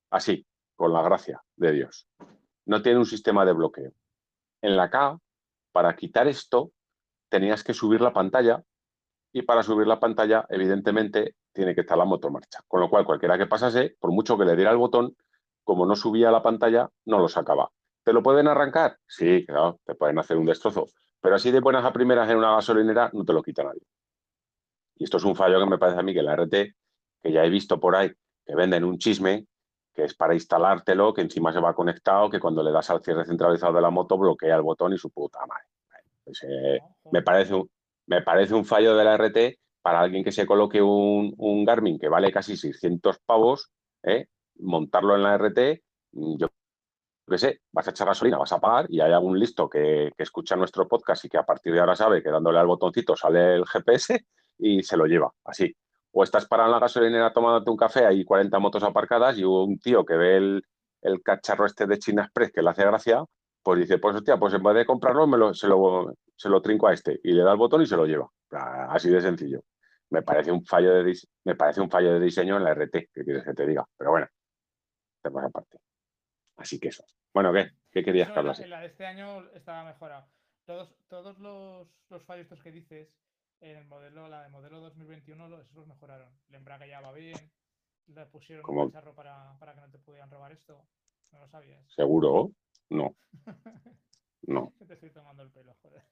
[0.09, 0.45] Así,
[0.75, 2.07] con la gracia de Dios.
[2.65, 3.91] No tiene un sistema de bloqueo.
[4.61, 5.19] En la K,
[5.71, 6.71] para quitar esto,
[7.29, 8.63] tenías que subir la pantalla
[9.31, 12.59] y para subir la pantalla, evidentemente, tiene que estar la moto marcha.
[12.67, 15.15] Con lo cual, cualquiera que pasase, por mucho que le diera el botón,
[15.63, 17.69] como no subía la pantalla, no lo sacaba.
[18.03, 18.97] ¿Te lo pueden arrancar?
[19.07, 20.87] Sí, claro, te pueden hacer un destrozo.
[21.21, 23.81] Pero así de buenas a primeras en una gasolinera no te lo quita nadie.
[24.95, 26.51] Y esto es un fallo que me parece a mí que la RT,
[27.21, 28.11] que ya he visto por ahí,
[28.45, 29.47] que venden un chisme,
[29.93, 33.25] que es para instalártelo, que encima se va conectado, que cuando le das al cierre
[33.25, 35.67] centralizado de la moto bloquea el botón y su puta madre.
[36.25, 36.79] Pues, eh,
[37.11, 37.69] me, parece un,
[38.07, 42.09] me parece un fallo de la RT para alguien que se coloque un, Garmin que
[42.09, 43.69] vale casi 600 pavos,
[44.03, 44.27] ¿eh?
[44.59, 46.47] montarlo en la RT, mm, yo
[47.29, 50.23] qué sé, vas a echar gasolina, vas a pagar y hay algún listo que, que,
[50.23, 53.55] escucha nuestro podcast y que a partir de ahora sabe que dándole al botoncito sale
[53.55, 54.25] el GPS
[54.57, 55.75] y se lo lleva, así.
[56.11, 59.79] O estás parado en la gasolinera tomándote un café, hay 40 motos aparcadas y un
[59.79, 60.63] tío que ve el,
[61.01, 63.23] el cacharro este de China Express que le hace gracia,
[63.63, 66.61] pues dice, pues hostia, pues en vez de comprarlo, me lo, se, lo, se lo
[66.61, 68.29] trinco a este y le da el botón y se lo lleva.
[68.51, 69.61] Así de sencillo.
[70.13, 71.11] Me parece un fallo de,
[71.43, 73.83] me parece un fallo de diseño en la RT, que quieres que te diga.
[73.97, 74.27] Pero bueno,
[75.23, 75.79] tema aparte.
[76.57, 77.03] Así que eso.
[77.33, 77.71] Bueno, ¿qué?
[77.91, 78.67] ¿Qué querías que hablase?
[78.67, 80.27] La de este año estaba mejorado.
[80.65, 83.09] Todos, todos los, los fallos que dices,
[83.59, 86.31] en el modelo, la de modelo 2021, esos los mejoraron.
[86.47, 87.51] El embrague ya va bien,
[88.05, 90.85] le pusieron un cacharro para, para que no te pudieran robar esto.
[91.31, 91.83] ¿No lo sabías?
[91.95, 92.51] ¿Seguro?
[92.91, 93.15] No.
[94.47, 94.73] No.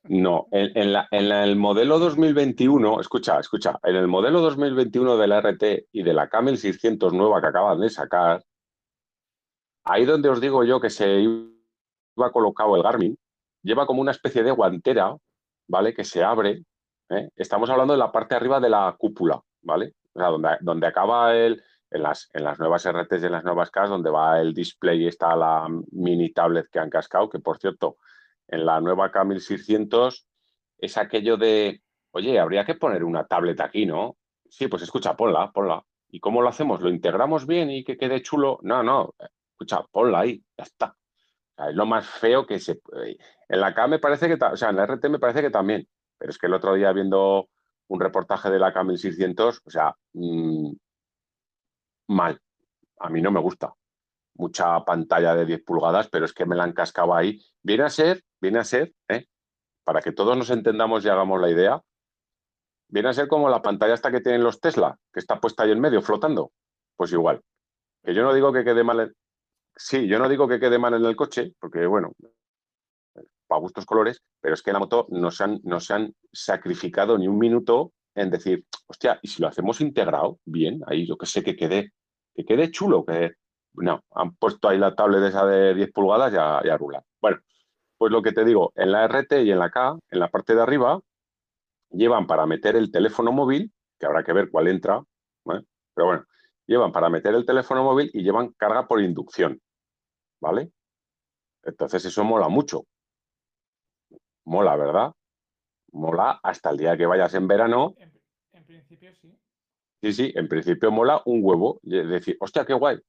[0.03, 5.41] No, en, la, en el modelo 2021, escucha, escucha, en el modelo 2021 de la
[5.41, 8.43] RT y de la Camel 600 nueva que acaban de sacar,
[9.83, 13.17] ahí donde os digo yo que se iba colocado el Garmin,
[13.61, 15.15] lleva como una especie de guantera,
[15.67, 15.93] ¿vale?
[15.93, 16.63] Que se abre.
[17.09, 17.29] ¿eh?
[17.35, 19.93] Estamos hablando de la parte arriba de la cúpula, ¿vale?
[20.13, 23.43] O sea, donde, donde acaba el, en las, en las nuevas RTs y en las
[23.43, 27.39] nuevas CAS, donde va el display y está la mini tablet que han cascado, que
[27.39, 27.97] por cierto,
[28.51, 30.25] en la nueva K1600
[30.77, 31.81] es aquello de,
[32.11, 34.17] oye, habría que poner una tablet aquí, ¿no?
[34.49, 35.83] Sí, pues escucha, ponla, ponla.
[36.09, 36.81] ¿Y cómo lo hacemos?
[36.81, 38.59] ¿Lo integramos bien y que quede chulo?
[38.63, 39.15] No, no,
[39.51, 40.95] escucha, ponla ahí, ya está.
[41.69, 43.17] es lo más feo que se puede.
[43.47, 45.87] En la K me parece que, o sea, en la RT me parece que también,
[46.17, 47.49] pero es que el otro día viendo
[47.87, 50.71] un reportaje de la K1600, o sea, mmm,
[52.07, 52.39] mal.
[52.99, 53.73] A mí no me gusta.
[54.41, 57.39] Mucha pantalla de 10 pulgadas, pero es que me la han cascado ahí.
[57.61, 59.27] Viene a ser, viene a ser, ¿eh?
[59.83, 61.79] para que todos nos entendamos y hagamos la idea,
[62.87, 65.71] viene a ser como la pantalla esta que tienen los Tesla, que está puesta ahí
[65.71, 66.53] en medio, flotando.
[66.95, 67.39] Pues igual.
[68.03, 69.01] Que yo no digo que quede mal.
[69.01, 69.15] En...
[69.75, 72.11] Sí, yo no digo que quede mal en el coche, porque bueno,
[73.45, 76.15] para gustos colores, pero es que en la moto no se han, no se han
[76.33, 81.15] sacrificado ni un minuto en decir, hostia, y si lo hacemos integrado, bien, ahí yo
[81.15, 81.91] que sé que quede
[82.33, 83.33] que quede chulo, que
[83.73, 86.77] no, han puesto ahí la tablet esa de 10 pulgadas y a, y
[87.21, 87.39] Bueno,
[87.97, 90.55] pues lo que te digo, en la RT y en la K, en la parte
[90.55, 90.99] de arriba,
[91.89, 95.01] llevan para meter el teléfono móvil, que habrá que ver cuál entra,
[95.93, 96.25] pero bueno,
[96.65, 99.61] llevan para meter el teléfono móvil y llevan carga por inducción,
[100.39, 100.71] ¿vale?
[101.63, 102.85] Entonces eso mola mucho.
[104.45, 105.11] Mola, ¿verdad?
[105.91, 107.93] Mola hasta el día que vayas en verano.
[108.53, 109.37] en principio sí.
[110.01, 111.79] Sí, sí, en principio mola un huevo.
[111.83, 112.99] Es decir, hostia, qué guay.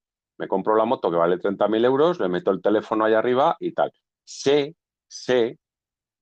[0.42, 3.70] Me compro la moto que vale 30.000 euros, le meto el teléfono ahí arriba y
[3.70, 3.92] tal.
[4.24, 4.74] Sé,
[5.06, 5.60] sé,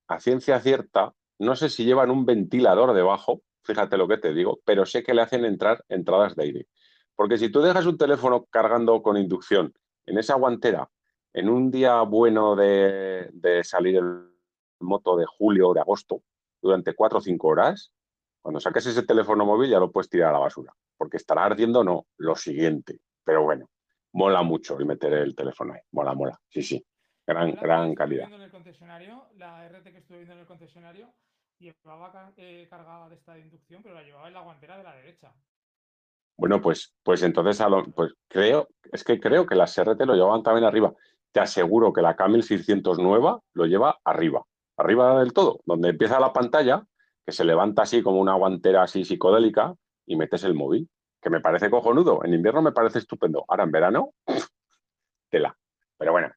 [0.09, 4.61] a ciencia cierta, no sé si llevan un ventilador debajo, fíjate lo que te digo,
[4.66, 6.68] pero sé que le hacen entrar entradas de aire.
[7.16, 9.73] Porque si tú dejas un teléfono cargando con inducción
[10.05, 10.91] en esa guantera,
[11.33, 13.31] en un día bueno de,
[13.64, 14.29] salir el
[14.81, 16.25] moto de julio o de agosto,
[16.61, 17.91] durante cuatro o cinco horas,
[18.43, 21.83] cuando saques ese teléfono móvil ya lo puedes tirar a la basura, porque estará ardiendo
[21.83, 23.01] no, lo siguiente.
[23.25, 23.71] Pero bueno,
[24.12, 26.84] mola mucho el meter el teléfono ahí, mola, mola, sí, sí,
[27.26, 28.32] gran, gran calidad.
[28.32, 31.12] En el concesionario, la RT que estuve viendo en el concesionario
[31.58, 35.32] llevaba eh, cargada de esta inducción, pero la llevaba en la guantera de la derecha.
[36.36, 37.62] Bueno, pues, pues entonces
[37.94, 40.94] pues creo, es que creo que las RT lo llevaban también arriba.
[41.32, 44.42] Te aseguro que la K1600 nueva lo lleva arriba,
[44.78, 46.82] arriba del todo, donde empieza la pantalla,
[47.26, 49.74] que se levanta así como una guantera así psicodélica
[50.06, 50.88] y metes el móvil,
[51.21, 52.25] que me parece cojonudo.
[52.25, 53.45] En invierno me parece estupendo.
[53.49, 54.14] Ahora en verano,
[55.29, 55.57] tela.
[55.97, 56.33] Pero bueno,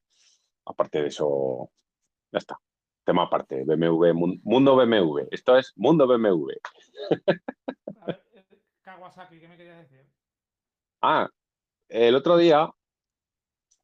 [0.66, 1.70] aparte de eso,
[2.30, 2.58] ya está.
[3.04, 5.28] Tema aparte, BMW, mundo BMW.
[5.30, 6.52] Esto es mundo BMW.
[8.00, 8.44] A ver, eh,
[8.82, 10.06] Kawasaki, ¿qué me querías decir?
[11.02, 11.28] Ah,
[11.88, 12.70] el otro día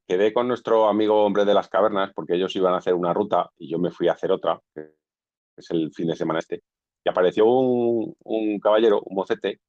[0.07, 3.51] quedé con nuestro amigo hombre de las cavernas porque ellos iban a hacer una ruta
[3.59, 6.65] y yo me fui a hacer otra, es el fin de semana este,
[7.05, 9.61] y apareció un, un caballero, un mocete,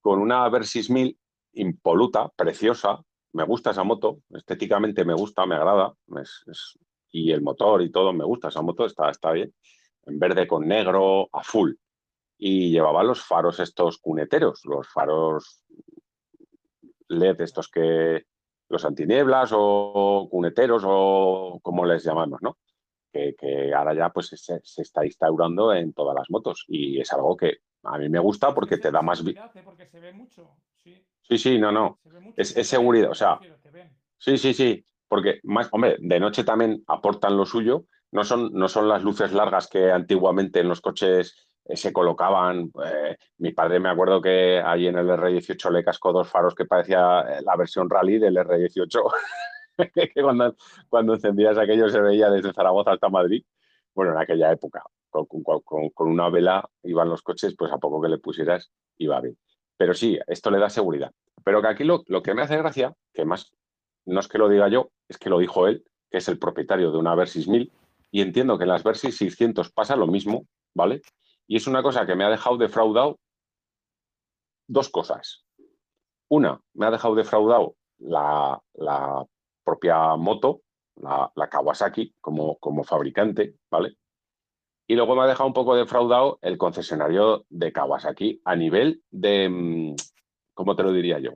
[0.00, 1.18] con una Versys 1000
[1.54, 5.94] impoluta, preciosa, me gusta esa moto, estéticamente me gusta, me agrada,
[7.10, 9.52] y el motor y todo, me gusta esa moto, está, está bien,
[10.06, 11.72] en verde con negro, a full.
[12.38, 15.64] Y llevaba los faros estos cuneteros, los faros
[17.08, 18.24] LED estos que,
[18.68, 22.58] los antinieblas o cuneteros o como les llamamos, ¿no?
[23.12, 27.58] Que, ahora ya pues se, está instaurando en todas las motos y es algo que
[27.84, 29.22] a mí me gusta porque te da más...
[29.64, 31.04] Porque se ve mucho, sí.
[31.22, 31.98] Sí, sí, no, no.
[32.36, 33.38] Es, seguridad, o sea...
[34.18, 34.84] Sí, sí, sí.
[35.06, 37.84] Porque más, hombre, de noche también aportan lo suyo.
[38.10, 42.72] No son, no son las luces largas que antiguamente en los coches eh, se colocaban.
[42.84, 46.64] Eh, mi padre me acuerdo que ahí en el R18 le cascó dos faros que
[46.64, 49.02] parecía eh, la versión rally del R18,
[49.94, 50.54] que cuando,
[50.88, 53.44] cuando encendías aquello se veía desde Zaragoza hasta Madrid.
[53.94, 58.08] Bueno, en aquella época, con, con, una vela iban los coches, pues a poco que
[58.08, 59.36] le pusieras iba bien.
[59.76, 61.12] Pero sí, esto le da seguridad.
[61.44, 63.52] Pero que aquí lo, lo que me hace gracia, que más
[64.04, 66.90] no es que lo diga yo, es que lo dijo él, que es el propietario
[66.90, 67.72] de una Versys 1000,
[68.10, 71.02] y entiendo que en las Versys 600 pasa lo mismo, ¿vale?
[71.46, 73.18] Y es una cosa que me ha dejado defraudado
[74.66, 75.44] dos cosas.
[76.28, 79.26] Una, me ha dejado defraudado la, la
[79.68, 80.62] propia moto,
[80.96, 83.98] la, Kawasaki, como, fabricante, ¿vale?
[84.86, 89.48] Y luego me ha dejado un poco defraudado el concesionario de Kawasaki a nivel de,
[89.50, 89.96] mm,
[90.54, 91.32] ¿cómo te lo diría yo?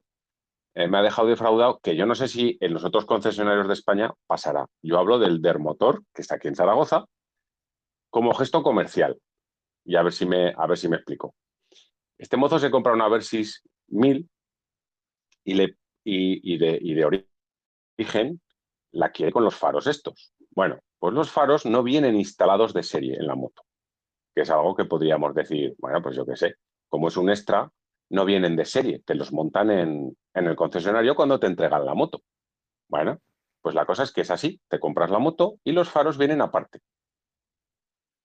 [0.75, 3.75] Eh, me ha dejado defraudado que yo no sé si en los otros concesionarios de
[3.75, 4.67] España pasará.
[4.81, 7.05] Yo hablo del Dermotor, que está aquí en Zaragoza,
[8.09, 9.21] como gesto comercial
[9.85, 11.35] y a ver si me, a ver si me explico.
[12.17, 14.27] Este mozo se compra una Versys 1000
[15.45, 17.32] y, le, y, y de origen
[18.93, 20.33] la quiere con los faros estos.
[20.51, 23.63] Bueno, pues los faros no vienen instalados de serie en la moto,
[24.35, 26.55] que es algo que podríamos decir, bueno, pues yo qué sé,
[26.89, 27.71] como es un extra,
[28.11, 31.95] no vienen de serie, te los montan en, en el concesionario cuando te entregan la
[31.95, 32.23] moto.
[32.89, 33.19] Bueno,
[33.63, 36.43] pues la cosa es que es así, te compras la moto y los faros vienen
[36.43, 36.81] aparte.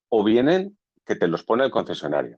[0.10, 2.38] O vienen que te los pone el concesionario.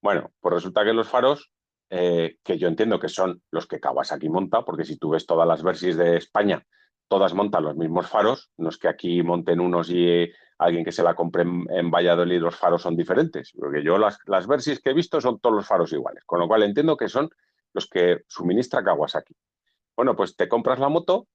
[0.00, 1.50] Bueno, pues resulta que los faros,
[1.90, 5.48] eh, que yo entiendo que son los que Kawasaki monta, porque si tú ves todas
[5.48, 6.64] las versiones de España,
[7.08, 11.02] todas montan los mismos faros, no es que aquí monten unos y alguien que se
[11.02, 14.94] la compre en, Valladolid los faros son diferentes, porque yo las, las versiones que he
[14.94, 17.30] visto son todos los faros iguales, con lo cual entiendo que son
[17.72, 19.34] los que suministra Kawasaki.
[19.96, 21.26] Bueno, pues te compras la moto,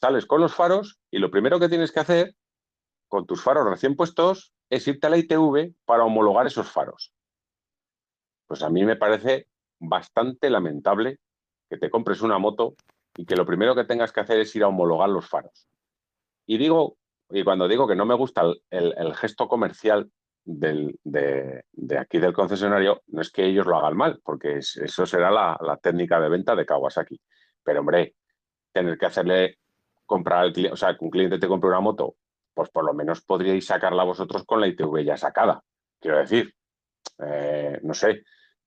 [0.00, 2.34] sales con los faros y lo primero que tienes que hacer
[3.08, 7.12] con tus faros recién puestos es irte a la ITV para homologar esos faros.
[8.46, 9.48] Pues a mí me parece
[9.78, 11.18] bastante lamentable
[11.68, 12.74] que te compres una moto
[13.16, 15.68] y que lo primero que tengas que hacer es ir a homologar los faros.
[16.46, 16.98] Y digo,
[17.30, 20.10] y cuando digo que no me gusta el, gesto comercial
[20.44, 20.94] de,
[21.98, 26.20] aquí del concesionario, no es que ellos lo hagan mal, porque eso será la, técnica
[26.20, 27.20] de venta de Kawasaki.
[27.64, 28.14] Pero hombre,
[28.72, 29.58] tener que hacerle
[30.04, 32.16] comprar al cliente, o sea, que un cliente te compre una moto
[32.56, 35.62] pues por lo menos podríais sacarla vosotros con la ITV ya sacada.
[36.00, 36.54] Quiero decir,
[37.18, 38.22] eh, no sé,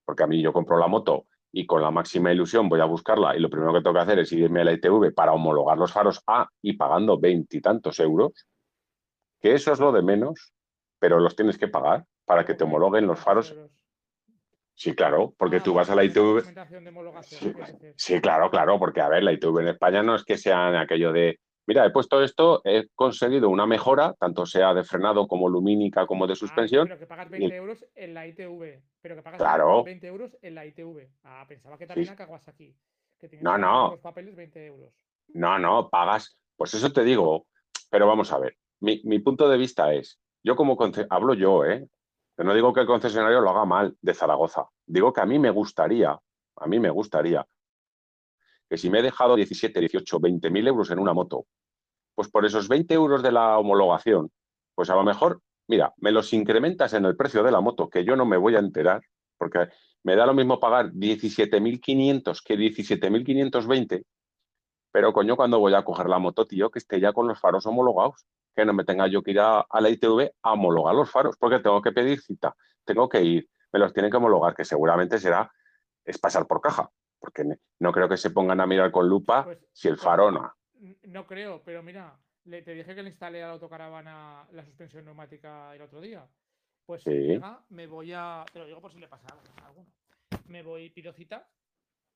[0.10, 3.38] porque a mí yo compro la moto y con la máxima ilusión voy a buscarla
[3.38, 5.94] y lo primero que tengo que hacer es irme a la ITV para homologar los
[5.94, 8.48] faros A y pagando veintitantos euros,
[9.40, 10.52] que eso es lo de menos,
[10.98, 13.56] pero los tienes que pagar para que te homologuen los faros.
[14.74, 16.42] Sí, claro, porque ah, tú vas a la ITV.
[17.96, 21.14] sí, claro, claro, porque a ver, la ITV en España no es que sean aquello
[21.14, 21.40] de
[21.70, 26.26] mira, he puesto esto, he conseguido una mejora, tanto sea de frenado como lumínica como
[26.26, 26.88] de ah, suspensión.
[26.88, 28.82] pero que pagas 20 euros en la ITV.
[29.02, 29.84] Pero que pagas claro.
[29.84, 31.08] 20 euros en la ITV.
[31.26, 32.24] Ah, pensaba que también sí.
[32.24, 32.76] a aquí.
[33.20, 33.92] Que no, no.
[33.92, 34.92] Los papeles 20 euros.
[35.28, 36.40] No, no, pagas.
[36.58, 37.46] Pues eso te digo.
[37.92, 38.58] Pero vamos a ver.
[38.80, 40.76] Mi, mi punto de vista es, yo como
[41.12, 41.88] hablo yo, ¿eh?
[42.38, 44.66] no digo que el concesionario lo haga mal de Zaragoza.
[44.88, 46.18] Digo que a mí me gustaría,
[46.56, 47.46] a mí me gustaría
[48.70, 51.46] que si me he dejado 17, 18, 20 mil euros en una moto,
[52.16, 54.32] pues por esos 20 euros de la homologación,
[54.76, 58.06] pues a lo mejor, mira, me los incrementas en el precio de la moto, que
[58.06, 59.02] yo no me voy a enterar,
[59.38, 59.70] porque
[60.04, 64.04] me da lo mismo pagar 17.500 que 17.520,
[64.92, 67.66] pero coño, cuando voy a coger la moto, tío, que esté ya con los faros
[67.66, 71.36] homologados, que no me tenga yo que ir a, la ITV a homologar los faros,
[71.38, 75.20] porque tengo que pedir cita, tengo que ir, me los tienen que homologar, que seguramente
[75.20, 75.52] será,
[76.04, 76.90] es pasar por caja,
[77.20, 77.44] porque
[77.80, 80.54] no creo que se pongan a mirar con lupa pues, si el faro no.
[81.04, 85.06] No creo, pero mira, le, te dije que le instalé a la autocaravana la suspensión
[85.06, 86.28] neumática el otro día.
[86.86, 87.04] Pues
[87.70, 88.44] me voy a.
[88.52, 89.28] Te lo digo por si le pasa
[89.62, 89.88] a alguno.
[90.48, 91.48] Me voy, pido cita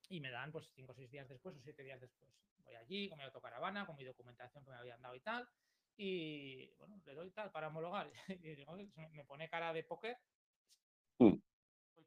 [0.09, 2.31] y me dan pues 5 o 6 días después o 7 días después.
[2.63, 5.47] Voy allí con mi autocaravana, con mi documentación que me habían dado y tal.
[5.95, 8.09] y bueno, le doy tal para homologar.
[8.43, 10.17] Y me pone cara de póker.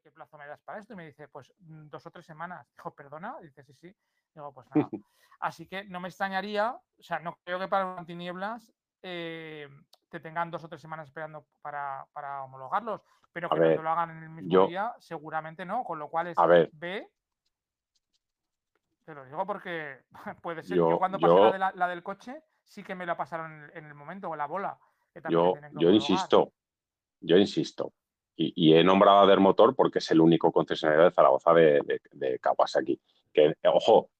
[0.07, 0.93] ¿Qué plazo me das para esto?
[0.93, 2.65] Y me dice, pues mm, dos o tres semanas.
[2.77, 3.35] Dijo, perdona.
[3.41, 3.95] dice, sí, sí.
[4.33, 4.89] Digo, pues nada.
[5.41, 9.67] Así que no me extrañaría, o sea, no creo que para tinieblas eh,
[10.07, 13.01] te tengan dos o tres semanas esperando para, para homologarlos,
[13.33, 16.37] pero que lo hagan en el mismo día, seguramente no, con lo cual es
[16.71, 17.07] B.
[19.03, 20.05] Te lo digo porque
[20.41, 20.77] puede ser.
[20.77, 24.35] Yo, cuando pasé la, del coche, sí que me la pasaron en, el momento, o
[24.37, 24.79] la bola.
[25.29, 26.53] yo, yo insisto,
[27.19, 27.93] yo insisto,
[28.37, 32.99] y, he nombrado a Dermotor porque es el único concesionario de Zaragoza de, de, Kawasaki.
[33.33, 34.11] Que, ojo,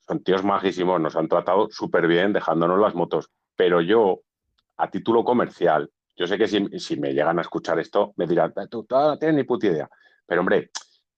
[0.00, 3.30] son tíos majísimos, nos han tratado súper bien dejándonos las motos.
[3.56, 4.20] Pero yo,
[4.76, 8.86] a título comercial, yo sé que si, me llegan a escuchar esto, me dirán, tú,
[8.90, 9.88] no tienes ni puta idea.
[10.26, 10.70] Pero hombre,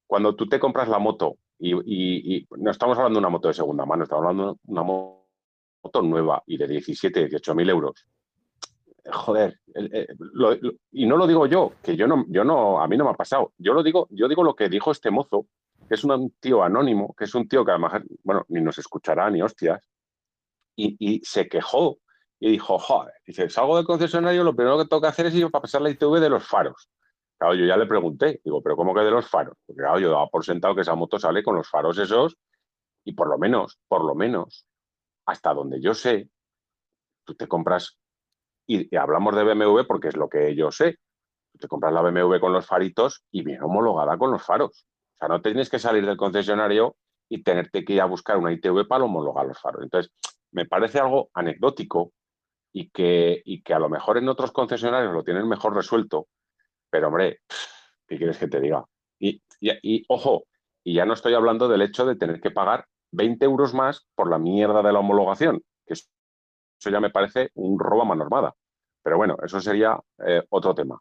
[0.06, 3.84] cuando tú te compras la moto y, no estamos hablando de una moto de segunda
[3.84, 8.06] mano, estamos hablando de una moto nueva y de 17, 18 mil euros.
[9.04, 9.58] Joder,
[10.92, 13.14] y no lo digo yo, que yo no, yo no, a mí no me ha
[13.14, 13.52] pasado.
[13.58, 15.46] Yo lo digo, yo digo lo que dijo este mozo,
[15.88, 19.28] que es un tío anónimo, que es un tío que además, bueno, ni nos escuchará
[19.28, 19.88] ni hostias,
[20.76, 21.98] y, se quejó
[22.38, 25.50] y dijo, joder, dice, salgo del concesionario, lo primero que tengo que hacer es ir
[25.50, 26.88] para pasar la ITV de los faros.
[27.38, 29.56] Claro, yo ya le pregunté, digo, ¿pero cómo que de los faros?
[29.66, 32.36] Porque claro, yo daba por sentado que esa moto sale con los faros esos
[33.04, 34.66] y por lo menos, por lo menos,
[35.26, 36.30] hasta donde yo sé,
[37.24, 37.98] tú te compras,
[38.66, 40.98] y, hablamos de BMW porque es lo que yo sé,
[41.58, 44.86] te compras la BMW con los faritos y viene homologada con los faros.
[45.14, 46.96] O sea, no tienes que salir del concesionario
[47.28, 49.82] y tenerte que ir a buscar una ITV para homologar los faros.
[49.82, 50.12] Entonces,
[50.50, 52.12] me parece algo anecdótico
[52.72, 56.28] y que, y que a lo mejor en otros concesionarios lo tienen mejor resuelto,
[56.90, 57.40] pero hombre,
[58.06, 58.84] ¿qué quieres que te diga?
[59.18, 59.40] Y,
[60.08, 60.44] ojo,
[60.84, 64.28] y ya no estoy hablando del hecho de tener que pagar 20 euros más por
[64.28, 65.94] la mierda de la homologación, que
[66.90, 68.54] ya me parece un robo a mano armada.
[69.02, 71.00] Pero bueno, eso sería eh, otro tema.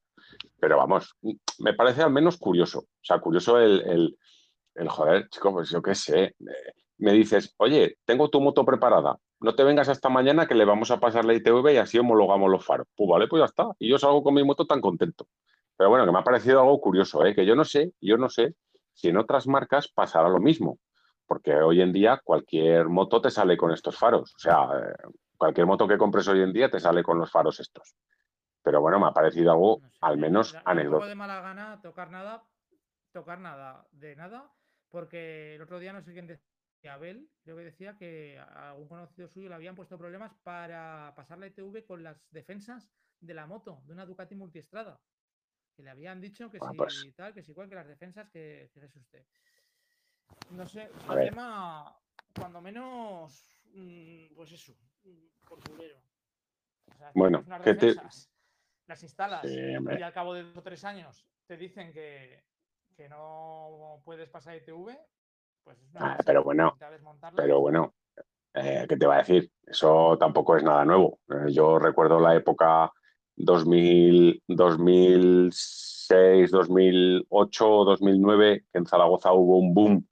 [0.60, 1.16] Pero vamos,
[1.60, 2.80] me parece al menos curioso.
[2.80, 4.16] O sea, curioso el,
[4.76, 6.36] el, joder, chico, pues yo qué sé.
[6.98, 10.92] Me dices, oye, tengo tu moto preparada, no te vengas hasta mañana que le vamos
[10.92, 12.88] a pasar la ITV y así homologamos los faros.
[12.96, 13.70] Pues vale, pues ya está.
[13.80, 15.28] Y yo salgo con mi moto tan contento.
[15.76, 17.34] Pero bueno, que me ha parecido algo curioso, ¿eh?
[17.34, 18.54] que yo no sé, yo no sé
[18.94, 20.78] si en otras marcas pasará lo mismo.
[21.26, 24.34] Porque hoy en día cualquier moto te sale con estos faros.
[24.36, 25.10] O sea, eh,
[25.42, 27.96] cualquier moto que compres hoy en día te sale con los faros estos.
[28.62, 31.00] Pero bueno, me ha parecido algo al menos anecdótico.
[31.00, 32.44] No de mala gana tocar nada,
[33.12, 34.54] tocar nada de nada,
[34.90, 36.40] porque el otro día no sé quién
[36.88, 41.40] Abel, creo que decía que a algún conocido suyo le habían puesto problemas para pasar
[41.40, 45.02] la ITV con las defensas de la moto, de una Ducati multiestrada.
[45.76, 48.70] Que le habían dicho que si pues tal, que si igual que las defensas, que
[48.76, 49.26] fíjese usted.
[50.52, 51.98] No sé, el tema,
[52.36, 54.76] cuando menos, mm, pues eso,
[55.48, 56.02] por culero.
[57.16, 57.96] bueno, que te...
[58.88, 62.44] las instalas y al cabo de dos o tres años te dicen que,
[62.96, 64.98] que no puedes pasar ITV,
[65.64, 66.78] pues ah, pero bueno,
[67.36, 67.94] pero bueno,
[68.54, 69.52] eh, ¿qué te va a decir?
[69.66, 71.20] Eso tampoco es nada nuevo.
[71.30, 72.92] Eh, yo recuerdo la época
[73.36, 80.08] 2000, 2006, 2008, 2009, que en Zaragoza hubo un boom,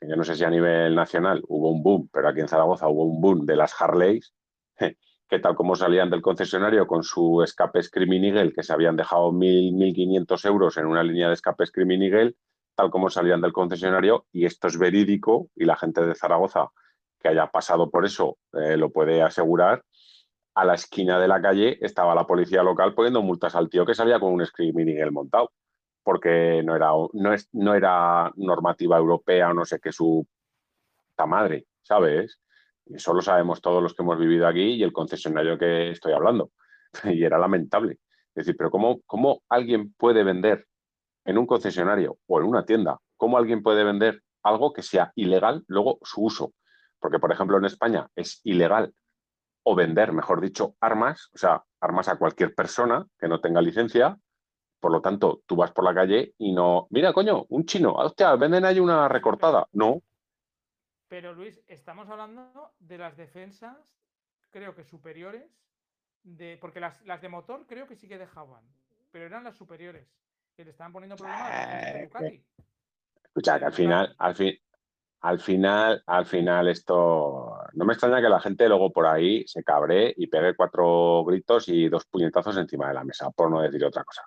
[0.00, 3.04] yo no sé si a nivel nacional hubo un boom, pero aquí en Zaragoza hubo
[3.04, 4.34] un boom de las Harleys,
[5.28, 9.74] que tal como salían del concesionario con su escape Screaming que se habían dejado 1.000,
[9.74, 12.34] 1.500 euros en una línea de escape Screaming
[12.74, 16.68] tal como salían del concesionario, y esto es verídico, y la gente de Zaragoza
[17.18, 19.82] que haya pasado por eso eh, lo puede asegurar,
[20.54, 23.94] a la esquina de la calle estaba la policía local poniendo multas al tío que
[23.94, 25.52] salía con un screaming el montado,
[26.06, 30.24] porque no era, no, es, no era normativa europea o no sé qué su
[31.26, 32.40] madre, ¿sabes?
[32.84, 36.52] Eso lo sabemos todos los que hemos vivido aquí y el concesionario que estoy hablando.
[37.12, 37.98] Y era lamentable.
[38.36, 40.68] Es decir, pero ¿cómo, cómo alguien puede vender
[41.24, 45.64] en un concesionario o en una tienda, cómo alguien puede vender algo que sea ilegal
[45.66, 46.52] luego su uso.
[47.00, 48.94] Porque, por ejemplo, en España es ilegal
[49.64, 54.16] o vender, mejor dicho, armas, o sea, armas a cualquier persona que no tenga licencia.
[54.80, 58.36] Por lo tanto, tú vas por la calle y no, mira, coño, un chino, hostia,
[58.36, 59.66] venden ahí una recortada.
[59.72, 60.02] No.
[61.08, 63.76] Pero Luis, estamos hablando de las defensas,
[64.50, 65.50] creo que superiores,
[66.22, 68.64] de, porque las, las de motor creo que sí que dejaban,
[69.10, 70.08] pero eran las superiores
[70.56, 72.42] que le están poniendo problemas eh,
[73.22, 74.58] Escucha, que al final, al fin,
[75.20, 79.62] al final, al final esto no me extraña que la gente luego por ahí se
[79.62, 83.84] cabre y pegue cuatro gritos y dos puñetazos encima de la mesa, por no decir
[83.84, 84.22] otra cosa.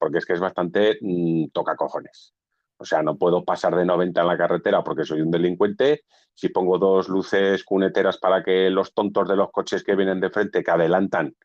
[0.00, 2.34] Porque es que es bastante mm, toca cojones.
[2.78, 6.04] O sea, no puedo pasar de 90 en la carretera porque soy un delincuente.
[6.34, 10.30] Si pongo dos luces cuneteras para que los tontos de los coches que vienen de
[10.30, 11.36] frente, que adelantan,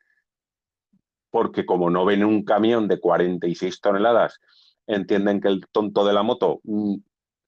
[1.30, 4.40] porque como no ven un camión de 46 toneladas,
[4.86, 6.94] entienden que el tonto de la moto, mm,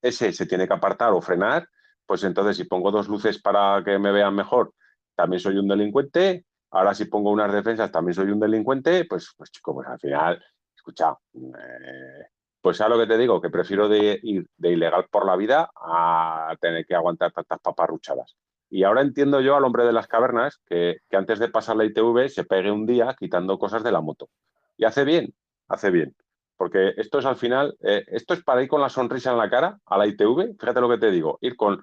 [0.02, 1.66] ese se tiene que apartar o frenar,
[2.04, 4.74] pues entonces si pongo dos luces para que me vean mejor,
[5.14, 6.44] también soy un delincuente.
[6.70, 9.04] Ahora si pongo unas defensas, también soy un delincuente.
[9.04, 10.42] Pues, pues chico, pues al final,
[10.88, 12.26] escucha, eh,
[12.60, 16.54] pues a lo que te digo, que prefiero ir de ilegal por la vida a
[16.60, 18.36] tener que aguantar tantas paparruchadas.
[18.70, 22.28] Y ahora entiendo yo al hombre de las cavernas que, antes de pasar la ITV
[22.28, 24.28] se pegue un día quitando cosas de la moto.
[24.76, 25.34] Y hace bien,
[25.68, 26.14] hace bien.
[26.56, 29.48] Porque esto es al final, eh, esto es para ir con la sonrisa en la
[29.48, 30.56] cara a la ITV.
[30.58, 31.82] Fíjate lo que te digo, ir con,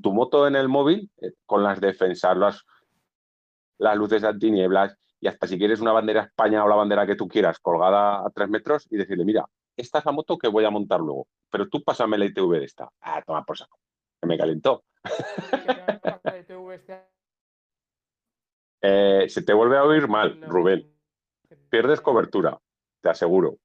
[0.00, 2.64] tu moto en el móvil, eh, con las defensas, las,
[3.96, 7.28] luces de antinieblas y hasta si quieres una bandera España o la bandera que tú
[7.28, 9.46] quieras colgada a tres metros y decirle, mira,
[9.76, 12.64] esta es la moto que voy a montar luego, pero tú pásame la ITV de
[12.64, 12.90] esta.
[13.00, 13.78] Ah, toma por saco.
[14.20, 14.84] Que me calentó.
[18.84, 20.92] Eh, se te vuelve a oír mal, Rubén.
[21.70, 22.58] Pierdes cobertura,
[23.00, 23.58] te aseguro.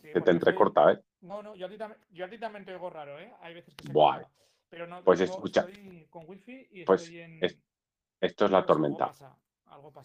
[0.00, 1.00] que te entrecorta, ¿eh?
[1.22, 3.34] No, no, yo a, ti también, yo a ti también te oigo raro, ¿eh?
[3.40, 4.22] Hay veces que se Buah.
[4.68, 5.62] Pero no, pues escucha.
[5.62, 7.40] Estoy con wifi y pues estoy en...
[8.20, 9.10] esto es la tormenta.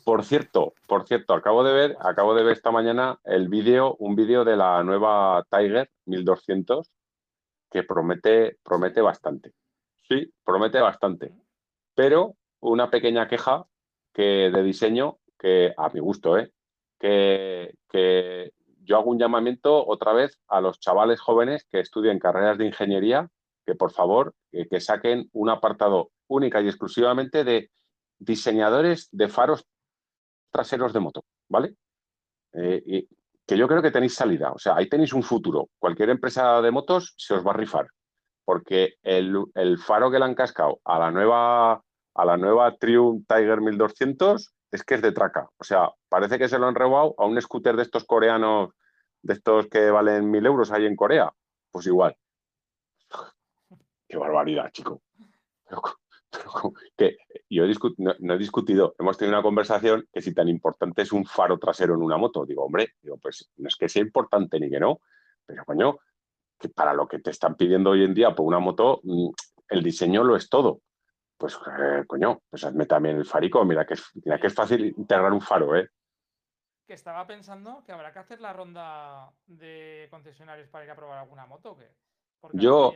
[0.04, 4.16] Por cierto, por cierto, acabo de ver, acabo de ver esta mañana el vídeo, un
[4.16, 6.92] vídeo de la nueva Tiger 1200
[7.70, 9.54] que promete, promete bastante.
[10.08, 11.34] Sí, promete bastante.
[11.96, 13.66] Pero una pequeña queja
[14.14, 16.52] que de diseño que a mi gusto, ¿eh?
[17.00, 18.54] que, que
[18.84, 23.30] yo hago un llamamiento otra vez a los chavales jóvenes que estudien carreras de ingeniería,
[23.66, 27.70] que por favor que saquen un apartado única y exclusivamente de
[28.20, 29.66] diseñadores de faros
[30.52, 31.76] traseros de moto, ¿vale?
[32.54, 33.08] Eh,
[33.46, 35.70] que yo creo que tenéis salida, o sea, ahí tenéis un futuro.
[35.80, 37.88] Cualquier empresa de motos se os va a rifar,
[38.44, 39.46] porque el,
[39.78, 44.84] faro que le han cascado a la nueva, a la nueva Triumph Tiger 1200 es
[44.84, 45.50] que es de traca.
[45.58, 48.72] O sea, parece que se lo han robado a un scooter de estos coreanos,
[49.22, 51.32] de estos que valen mil euros ahí en Corea.
[51.72, 52.18] Pues igual.
[54.10, 55.02] Qué barbaridad, chico
[56.98, 57.18] que
[57.50, 57.64] yo
[57.98, 61.96] no, he discutido, hemos tenido una conversación que si tan importante es un faro trasero
[61.96, 65.02] en una moto, digo, hombre, digo, pues no es que sea importante ni que no,
[65.46, 65.98] pero coño,
[66.60, 69.30] que para lo que te están pidiendo hoy en día por una moto, mm,
[69.70, 70.82] el diseño lo es todo.
[71.38, 73.96] Pues eh, coño, pues hazme también el farico, mira que,
[74.26, 75.90] mira que es fácil integrar un faro, ¿eh?
[76.88, 81.20] Que estaba pensando que habrá que hacer la ronda de concesionarios para ir a probar
[81.20, 81.92] alguna moto, que
[82.40, 82.94] porque yo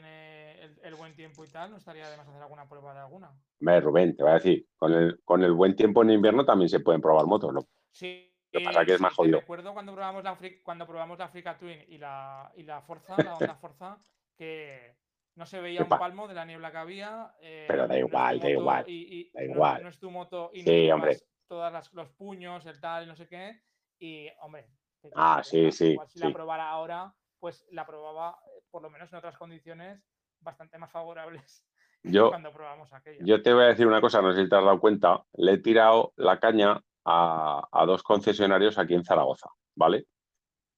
[0.83, 3.31] el, buen tiempo y tal, ¿no estaría de más hacer alguna prueba de alguna?
[3.59, 6.79] Rubén, te voy a decir, con el, con el buen tiempo en invierno también se
[6.79, 7.61] pueden probar motos, ¿no?
[7.91, 8.27] Sí.
[8.51, 9.39] Lo que pasa es que es más jodido.
[9.39, 13.35] Recuerdo cuando probamos la, cuando probamos la Africa Twin y la, y la Forza, la
[13.35, 13.97] Honda Forza,
[14.37, 14.97] que
[15.35, 17.33] no se veía un palmo de la niebla que había.
[17.39, 18.83] Eh, Pero da igual, da igual.
[18.87, 19.83] Y, da igual.
[19.83, 21.17] No, es tu moto y sí, hombre.
[21.47, 23.61] todos los puños, el tal no sé qué.
[23.99, 24.67] Y, hombre.
[25.15, 25.97] Ah, sí, sí.
[26.07, 28.37] si la probara ahora, pues la probaba,
[28.71, 30.01] por lo menos en otras condiciones,
[30.39, 31.63] bastante más favorables
[32.03, 33.23] yo, cuando probamos aquello.
[33.23, 35.53] Yo te voy a decir una cosa, no sé si te has dado cuenta, le
[35.53, 40.07] he tirado la caña a, dos concesionarios aquí en Zaragoza, ¿vale?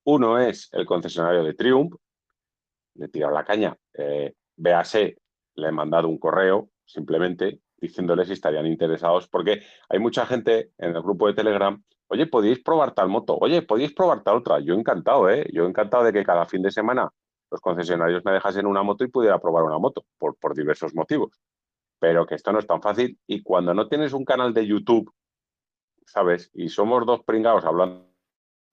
[0.06, 1.94] Uno es el concesionario de Triumph,
[2.96, 5.18] le he tirado la caña, eh, véase,
[5.56, 10.96] le he mandado un correo simplemente diciéndole si estarían interesados, porque hay mucha gente en
[10.96, 14.60] el grupo de Telegram, oye, podéis probar tal moto, oye, podéis probar tal otra.
[14.60, 15.46] Yo encantado, ¿eh?
[15.52, 17.10] Yo encantado de que cada fin de semana
[17.54, 21.40] los concesionarios me dejasen una moto y pudiera probar una moto, por, diversos motivos.
[21.99, 25.14] Pero que esto no es tan fácil y cuando no tienes un canal de YouTube,
[26.03, 26.49] ¿sabes?
[26.56, 28.07] Y somos dos pringados hablando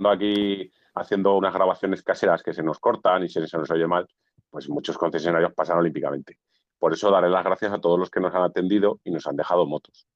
[0.06, 4.08] aquí, haciendo unas grabaciones caseras que se nos cortan y se, se nos oye mal,
[4.48, 6.38] pues muchos concesionarios pasan olímpicamente.
[6.78, 9.36] Por eso daré las gracias a todos los que nos han atendido y nos han
[9.36, 10.08] dejado motos.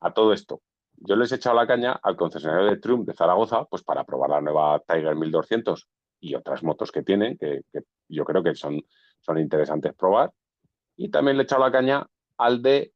[0.00, 0.62] A todo esto,
[0.96, 4.30] yo les he echado la caña al concesionario de Triumph de Zaragoza, pues para probar
[4.30, 5.88] la nueva Tiger 1200
[6.24, 7.60] y otras motos que tienen, que,
[8.08, 8.80] yo creo que son,
[9.20, 10.32] son interesantes probar.
[10.96, 12.06] Y también le he echado la caña
[12.38, 12.94] al de,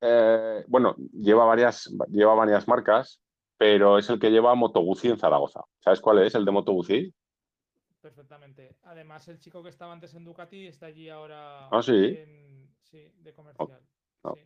[0.00, 3.20] eh, bueno, lleva varias, lleva varias marcas,
[3.56, 5.60] pero es el que lleva Moto en Zaragoza.
[5.78, 6.76] ¿Sabes cuál es el de Moto
[8.00, 8.76] Perfectamente.
[8.82, 11.92] Además, el chico que estaba antes en Ducati está allí ahora ¿Ah, sí?
[11.92, 13.80] de comercial.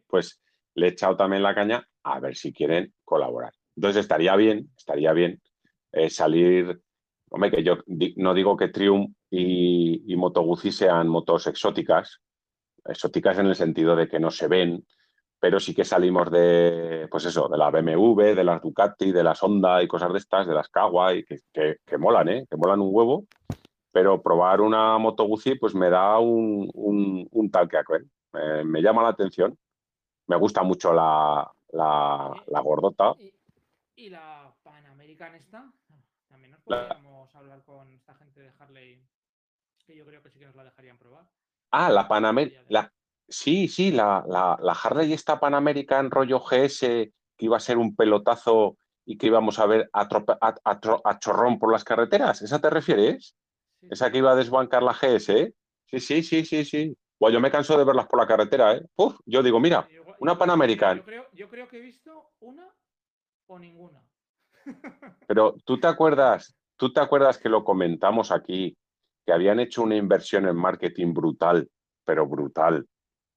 [0.07, 0.39] Pues
[0.75, 3.55] le he echado también la caña a ver si quieren colaborar.
[3.75, 5.41] Entonces estaría bien, estaría bien
[5.93, 6.83] eh, salir
[7.31, 7.79] Hombre, que yo
[8.17, 12.21] no digo que Triumph y, y Moto Guzzi sean motos exóticas,
[12.85, 14.87] exóticas en el sentido de que no se ven,
[15.39, 19.43] pero sí que salimos de, pues eso, de la BMW, de las Ducati, de las
[19.43, 21.41] Honda y cosas de estas, de las Kawa, y que,
[21.85, 22.47] que, molan, ¿eh?
[22.49, 23.27] Que molan un huevo,
[23.93, 28.11] pero probar una Moto Guzzi pues me da un, un, tal que aquel.
[28.65, 29.59] me llama la atención.
[30.29, 33.15] Me gusta mucho la, la, gordota.
[33.95, 35.71] ¿Y, la Panamerican esta?
[36.29, 36.63] También nos
[37.37, 39.03] hablar con esta gente de Harley,
[39.87, 41.29] que yo creo que sí que nos la dejarían probar.
[41.71, 42.91] Ah, la Panamerican.
[43.29, 47.97] Sí, sí, la, la, la Harley esta Panamerican rollo GS que iba a ser un
[47.97, 50.09] pelotazo y que íbamos a ver a,
[50.65, 52.43] a, chorrón por las carreteras.
[52.43, 53.37] ¿Esa te refieres?
[53.83, 55.55] Esa que iba a desbancar la GS, ¿eh?
[55.87, 56.97] Sí, sí, sí, sí, sí.
[57.21, 58.83] yo me canso de verlas por la carretera, ¿eh?
[58.97, 59.89] Uf, yo digo, mira,
[60.19, 61.05] una Panamerican.
[61.33, 62.69] Yo creo, que he visto una
[63.47, 64.03] o ninguna.
[65.29, 68.77] Pero tú te acuerdas, tú te acuerdas que lo comentamos aquí,
[69.25, 71.69] que habían hecho una inversión en marketing brutal,
[72.05, 72.87] pero brutal,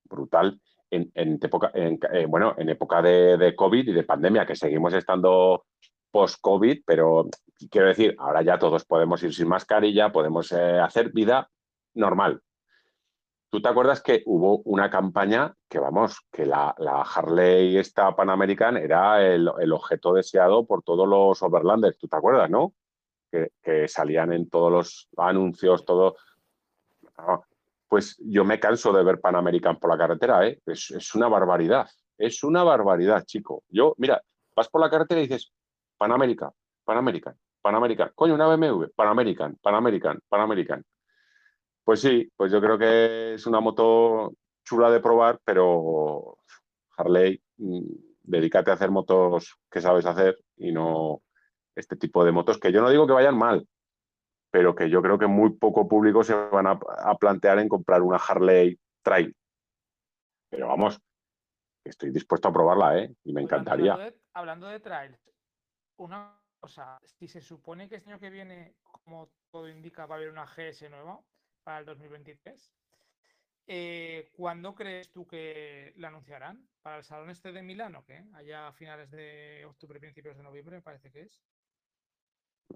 [0.03, 0.59] brutal,
[0.91, 5.65] en, época, eh, bueno, en época de, de, COVID y de pandemia, que seguimos estando
[6.11, 7.27] post-COVID, pero
[7.69, 11.49] quiero decir, ahora ya todos podemos ir sin mascarilla, podemos eh, hacer vida
[11.93, 12.41] normal.
[13.51, 18.29] ¿Tú te acuerdas que hubo una campaña que, vamos, que la, Harley esta Pan
[18.77, 21.97] era el, objeto deseado por todos los overlanders?
[21.97, 22.73] ¿Tú te acuerdas, no?
[23.31, 26.15] Que, salían en todos los anuncios, todo.
[27.17, 27.39] Ah,
[27.87, 29.35] pues yo me canso de ver Pan
[29.79, 30.59] por la carretera, ¿eh?
[30.65, 31.89] Es, es, una barbaridad.
[32.17, 33.63] Es una barbaridad, chico.
[33.69, 34.21] Yo, mira,
[34.55, 35.51] vas por la carretera y dices,
[35.97, 36.51] Pan American,
[36.83, 38.11] Pan American, Pan American.
[38.15, 40.83] Coño, una BMW, American, Pan American, Pan American.
[41.83, 44.33] Pues sí, pues yo creo que es una moto
[44.63, 46.37] chula de probar, pero
[46.95, 47.81] Harley, mm,
[48.21, 51.21] dedícate a hacer motos que sabes hacer y no
[51.79, 53.67] este tipo de motos que yo no digo que vayan mal,
[54.51, 56.79] pero que yo creo que muy poco público se van a,
[57.19, 59.35] plantear en comprar una Harley Trail.
[60.49, 60.99] Pero vamos,
[61.83, 63.15] estoy dispuesto a probarla, ¿eh?
[63.23, 64.13] Y me encantaría.
[64.33, 65.17] Hablando de, trail,
[65.97, 70.17] una cosa, si se supone que este año que viene, como todo indica, va a
[70.17, 71.21] haber una GS nueva,
[71.63, 72.73] para el 2023.
[73.71, 76.67] Eh, ¿Cuándo crees tú que la anunciarán?
[76.81, 78.25] ¿Para el salón este de Milán o qué?
[78.33, 81.39] Allá a finales de octubre, principios de noviembre, me parece que es.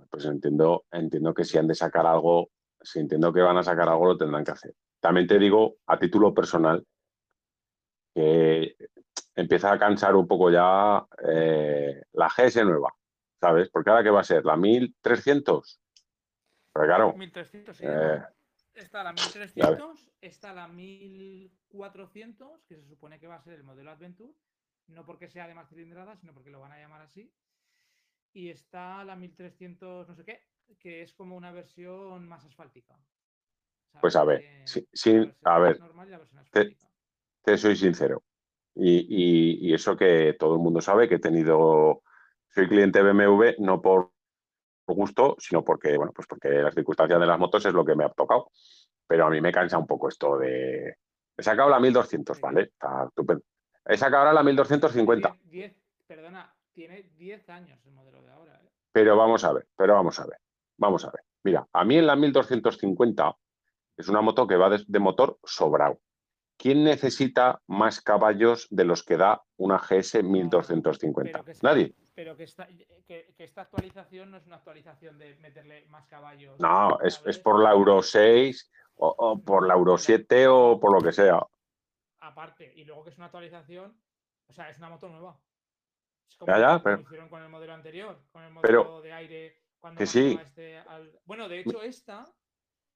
[0.10, 2.50] Pues entiendo, entiendo que si han de sacar algo,
[2.82, 4.74] si entiendo que van a sacar algo, lo tendrán que hacer.
[5.00, 6.86] También te digo, a título personal,
[8.14, 8.76] que
[9.36, 12.94] empieza a cansar un poco ya eh, la GS nueva,
[13.40, 13.70] ¿sabes?
[13.70, 15.80] Porque ahora que va a ser la 1300.
[16.74, 17.84] Pero claro, 1300, sí.
[17.88, 18.22] Eh,
[18.76, 23.92] Está la 1300, está la 1400, que se supone que va a ser el modelo
[23.92, 24.34] Adventure,
[24.88, 27.32] no porque sea de más cilindrada, sino porque lo van a llamar así.
[28.34, 30.42] Y está la 1300, no sé qué,
[30.80, 32.98] que es como una versión más asfáltica.
[34.02, 34.66] pues a ver,
[35.44, 35.80] a ver,
[37.44, 38.24] te, soy sincero.
[38.76, 42.02] Y, y, eso que todo el mundo sabe que he tenido,
[42.50, 44.14] soy cliente BMW no por
[44.88, 48.04] gusto, sino porque, bueno, pues porque las circunstancias de las motos es lo que me
[48.04, 48.50] ha tocado.
[49.08, 50.96] Pero a mí me cansa un poco esto de...
[51.38, 52.64] He sacado la 1200, ¿vale?
[52.64, 53.44] Está estupendo.
[53.86, 55.38] He sacado ahora la 1250.
[55.52, 55.83] perdona,
[56.74, 58.60] tiene 10 años el modelo de ahora.
[58.64, 58.70] ¿eh?
[58.92, 60.38] Pero vamos a ver, pero vamos a ver.
[60.78, 61.24] Vamos a ver.
[61.44, 63.38] Mira, a mí en la 1250
[63.98, 66.00] es una moto que va de, motor sobrado.
[66.58, 71.44] ¿Quién necesita más caballos de los que da una GS 1250?
[71.62, 72.68] Nadie pero que esta,
[73.08, 76.60] que, esta actualización no es una actualización de meterle más caballos.
[76.60, 81.12] No, es, por la Euro 6 o, por la Euro 7 o por lo que
[81.12, 81.46] sea.
[82.20, 84.00] Aparte, y luego que es una actualización,
[84.48, 85.40] o sea, es una moto nueva.
[86.28, 89.64] Es como ya, pero, hicieron con el modelo anterior, con el modelo de aire.
[89.80, 90.40] Cuando que sí.
[90.42, 90.82] Este
[91.26, 92.26] bueno, de hecho, esta,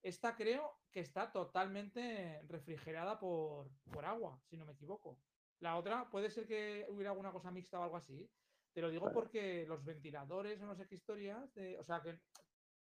[0.02, 5.20] esta creo que está totalmente refrigerada por, por agua, si no me equivoco.
[5.60, 8.30] La otra puede ser que hubiera alguna cosa mixta o algo así.
[8.74, 11.50] Te lo digo porque los ventiladores o no sé qué historias,
[11.80, 12.20] o sea, que,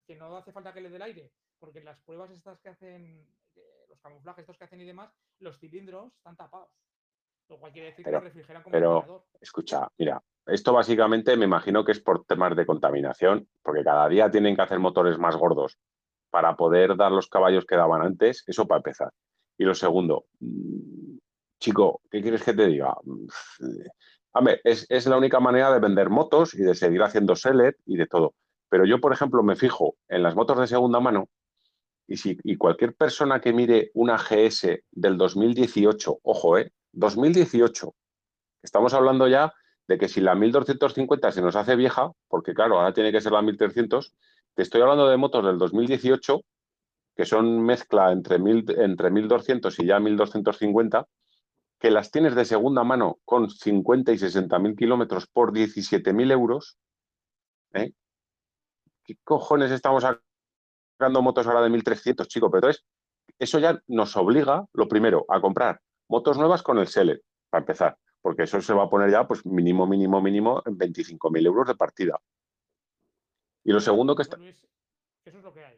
[0.06, 2.68] que, no hace falta que le dé el aire, porque en las pruebas estas que
[2.68, 3.26] hacen,
[3.88, 6.72] los camuflajes estos que hacen y demás, los cilindros están tapados.
[7.50, 11.92] Lo cual quiere decir que refrigeran como Pero, escucha, mira, esto básicamente me imagino que
[11.92, 15.78] es por temas de contaminación, porque cada día tienen que hacer motores más gordos
[16.30, 19.12] para poder dar los caballos que daban antes, eso para empezar.
[19.58, 21.18] Y lo segundo, mm,
[21.60, 22.96] chico, ¿qué quieres que te diga?
[24.64, 28.34] es, la única manera de vender motos y de seguir haciendo seller y de todo.
[28.70, 31.30] Pero yo, por ejemplo, me fijo en las motos de segunda mano
[32.08, 36.72] y, si, cualquier persona que mire una GS del 2018, ojo, ¿eh?
[36.98, 37.94] 2018,
[38.64, 39.54] estamos hablando ya
[39.88, 43.32] de que si la 1250 se nos hace vieja, porque claro, ahora tiene que ser
[43.32, 44.16] la 1300,
[44.56, 46.42] te estoy hablando de motos del 2018,
[47.16, 51.08] que son mezcla entre, entre 1200 y ya 1250,
[51.80, 56.32] que las tienes de segunda mano con 50 y 60 mil kilómetros por 17 mil
[56.32, 56.80] euros,
[57.74, 57.92] ¿eh?
[59.04, 62.84] ¿qué cojones estamos sacando motos ahora de 1300, chico, pero entonces
[63.38, 65.80] eso ya nos obliga, lo primero, a comprar
[66.10, 69.46] motos nuevas con el seller, para empezar, porque eso se va a poner ya, pues
[69.46, 72.20] mínimo, mínimo, mínimo en 25.000 euros de partida.
[73.64, 74.38] Y lo segundo que está...
[74.38, 74.66] Luis,
[75.26, 75.78] eso es lo que hay.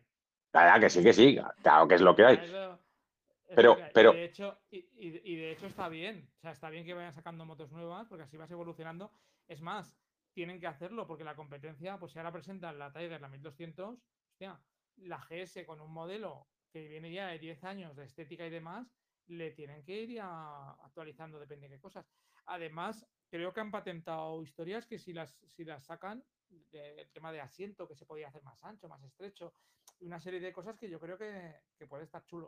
[0.51, 2.35] Claro, que sí, que sí, claro que es lo que hay.
[2.37, 3.91] Es Pero- lo que hay.
[3.93, 6.29] pero- Y de, hecho, y, y- y de hecho está bien.
[6.37, 9.11] O sea, está bien que vayan sacando motos nuevas porque así vas evolucionando.
[9.47, 9.97] Es más,
[10.33, 13.97] tienen que hacerlo porque la competencia, pues si ahora presentan la Tiger, la 1200,
[14.31, 14.59] hostia,
[14.97, 18.87] la GS con un modelo que viene ya de 10 años de estética y demás,
[19.29, 22.05] le tienen que ir ya actualizando, depende de qué cosas.
[22.45, 27.31] Además, creo que han patentado historias que si las, si las sacan, de- el tema
[27.31, 29.53] de asiento, que se podía hacer más ancho, más estrecho,
[29.99, 32.47] y una serie de cosas que yo creo que, que puede estar chulo.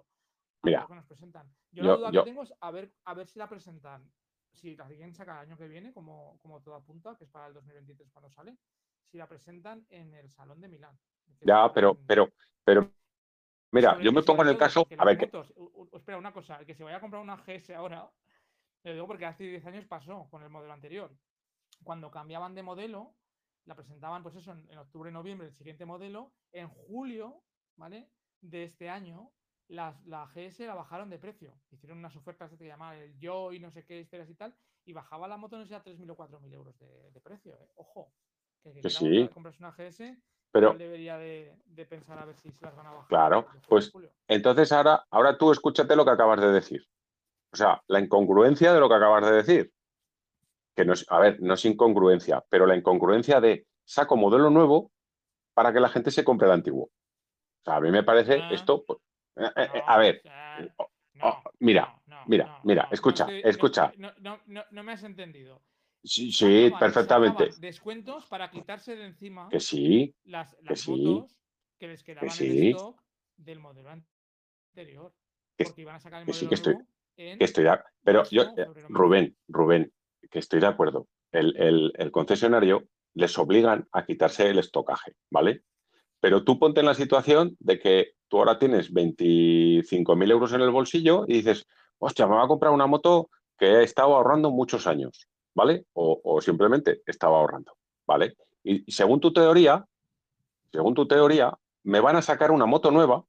[0.64, 1.48] a Mira, que nos presentan.
[1.72, 4.12] Yo, yo- la duda yo- que tengo es a ver, a ver si la presentan,
[4.52, 7.48] si la quieren sacar el año que viene, como, como todo apunta, que es para
[7.48, 8.58] el 2023 cuando sale,
[9.06, 11.00] si la presentan en el Salón de Milán.
[11.42, 12.30] Ya, pero, en- pero,
[12.64, 12.92] pero,
[13.72, 15.32] mira, yo me pongo en el caso, a ver, que,
[15.94, 18.10] espera, una cosa, el que se vaya a comprar una GS ahora,
[18.84, 21.12] lo digo porque hace 10 años pasó con el modelo anterior.
[21.84, 23.16] Cuando cambiaban de modelo,
[23.66, 26.34] la presentaban, pues eso, en, en octubre, noviembre, el siguiente modelo.
[26.52, 27.44] En julio,
[27.76, 28.10] ¿vale?
[28.42, 29.32] De este año,
[29.68, 31.58] las, la GS la bajaron de precio.
[31.72, 34.94] Hicieron unas ofertas que llamaban el Yo y no sé qué historias y tal, y
[34.94, 37.54] bajaba la moto, no sé, a 3.000 o 4.000 euros de, de precio.
[37.54, 37.70] ¿eh?
[37.76, 38.12] Ojo,
[38.64, 39.30] que, que sí.
[39.34, 40.18] comprarse una GS,
[40.52, 43.08] pero, igual debería de, de pensar a ver si se las van a bajar.
[43.08, 43.92] Claro, pues,
[44.28, 46.86] entonces ahora, ahora tú escúchate lo que acabas de decir.
[47.54, 49.74] O sea, la incongruencia de lo que acabas de decir.
[50.76, 54.92] Que no es, a ver, no es incongruencia, pero la incongruencia de saco modelo nuevo
[55.54, 56.86] para que la gente se compre el antiguo.
[56.86, 58.50] O sea, a mí me parece Ah.
[58.52, 58.84] esto.
[58.86, 59.00] pues,
[59.36, 60.88] eh, eh, eh, a ver, no,
[61.28, 63.92] oh, mira, no, mira, mira, escucha, escucha.
[63.98, 64.12] no,
[64.48, 65.62] no me has entendido.
[66.04, 67.50] Sí, sí, Sacaban- perfectamente.
[67.60, 71.38] descuentos para quitarse de encima Que sí, las, las sí, motos
[71.78, 72.70] que les quedaban en sí.
[72.72, 73.02] stock
[73.38, 75.14] del modelo anterior.
[75.58, 77.66] Que- Porque iban a sacar el que sí, modelo que estoy- nuevo en que estoy
[78.04, 78.68] Pero yo, eh.
[78.90, 79.94] Rubén, Rubén,
[80.30, 81.08] que estoy de acuerdo.
[81.32, 85.64] El, el- el concesionario les obligan a quitarse el estocaje, ¿vale?
[86.20, 90.70] Pero tú ponte en la situación de que tú ahora tienes 25.000 euros en el
[90.72, 91.68] bolsillo y dices,
[92.00, 95.86] hostia, me voy a comprar una moto que he estado ahorrando muchos años, ¿vale?
[95.94, 98.36] O, o simplemente estaba ahorrando, ¿vale?
[98.64, 99.86] Y, y según tu teoría,
[100.72, 103.26] según tu teoría, me van a sacar una moto nueva,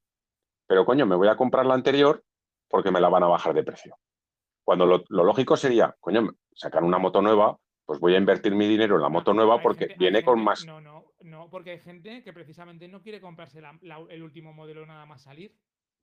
[0.66, 2.24] pero coño, me voy a comprar la anterior
[2.69, 3.99] porque me la van a bajar de precio.
[4.65, 8.66] Cuando lo, lo lógico sería, coño, sacar una moto nueva, pues voy a invertir mi
[8.69, 10.65] dinero en la moto nueva porque viene con más.
[10.65, 14.53] No, no, no, porque hay gente que precisamente no quiere comprarse la- la- el último
[14.53, 15.55] modelo nada más salir.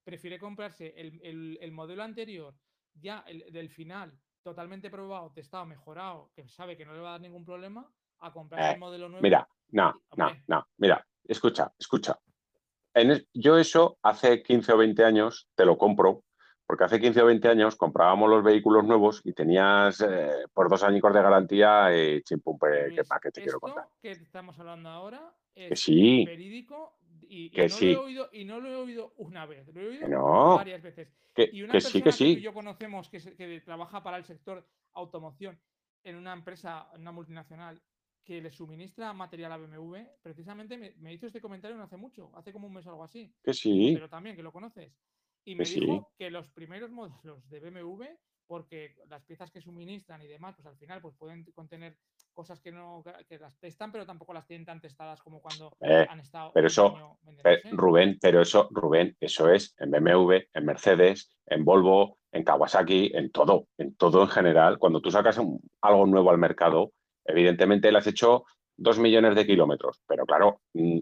[0.04, 2.54] Prefiere comprarse el, el- el modelo anterior,
[2.94, 7.12] ya el, del final, totalmente probado, testado, mejorado, que sabe que no le va a
[7.14, 7.90] dar ningún problema,
[8.20, 9.24] a comprarse Eh, el modelo nuevo.
[9.24, 12.20] Mira, no, no, no, mira, escucha, escucha.
[12.94, 16.24] En es- yo eso hace 15 o 20 años te lo compro,
[16.66, 20.84] porque hace 15 o 20 años comprábamos los vehículos nuevos y tenías eh, por dos
[20.84, 23.88] años de garantía y chimpum, pues, ¿qué Luis, más que te quiero contar?
[24.02, 26.99] que estamos hablando ahora Que es sí, verídico
[27.30, 27.86] y, y que no sí.
[27.86, 30.82] lo he oído, y no lo he oído una vez, lo he oído no, varias
[30.82, 31.08] veces.
[31.34, 34.68] que, Y una que persona que yo conocemos que, se- que trabaja para el sector
[34.94, 35.60] automoción
[36.04, 37.82] en una empresa, en una multinacional,
[38.24, 42.32] que le suministra material a BMW, precisamente me, me hizo este comentario no hace mucho,
[42.36, 43.34] hace como un mes o algo así.
[43.44, 44.94] Que sí, pero también que lo conoces.
[45.46, 48.04] Y me dijo que los primeros modelos de BMW,
[48.50, 51.96] porque las piezas que suministran y demás, pues al final pues pueden contener
[52.34, 56.08] cosas que no que las testan, pero tampoco las tienen tan testadas como cuando Eh,
[56.10, 57.62] han estado pero eso, Eh.
[57.74, 63.32] Rubén, pero eso, Rubén, eso es en BMW, en Mercedes, en Volvo, en Kawasaki, en
[63.32, 64.80] todo, en todo en general.
[64.80, 66.92] Cuando tú sacas un- algo nuevo al mercado,
[67.26, 68.46] evidentemente le has hecho
[68.76, 71.00] dos millones de kilómetros, pero claro, mm,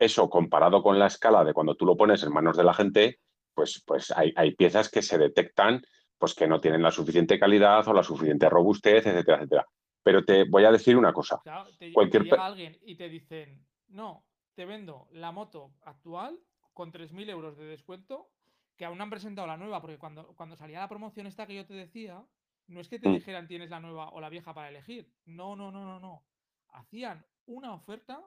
[0.00, 3.20] eso comparado con la escala de cuando tú lo pones en manos de la gente,
[3.54, 5.82] pues, pues hay, hay piezas que se detectan
[6.20, 9.66] pues que no tienen la suficiente calidad o la suficiente robustez, etcétera, etcétera.
[10.02, 11.40] Pero te voy a decir una cosa.
[11.42, 16.38] Claro, te, te Cualquier llega alguien y te dicen, no, te vendo la moto actual
[16.74, 18.28] con 3.000 euros de descuento,
[18.76, 21.54] que aún no han presentado la nueva, porque cuando, cuando salía la promoción esta que
[21.54, 22.22] yo te decía,
[22.68, 23.14] no es que te Mm.
[23.14, 25.10] dijeran tienes la nueva o la vieja para elegir.
[25.24, 26.22] No, no, no, no, no.
[26.68, 28.22] Hacían una oferta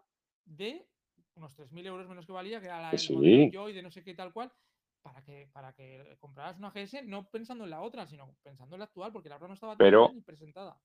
[0.46, 0.88] de
[1.36, 3.50] unos 3.000 euros menos que valía, que era la, modelo sí.
[3.52, 4.52] Joy de no sé qué tal cual,
[5.04, 8.80] para que, para que compraras una GS no pensando en la otra, sino pensando en
[8.80, 10.78] la actual, porque la otra no estaba Pero- todavía ni presentada.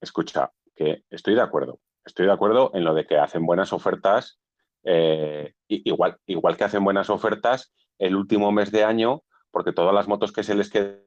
[0.00, 1.80] Escucha, que estoy de acuerdo.
[2.04, 4.38] Estoy de acuerdo en lo de que hacen buenas ofertas,
[4.82, 10.08] eh, igual, igual que hacen buenas ofertas el último mes de año, porque todas las
[10.08, 11.00] motos que se les quedan.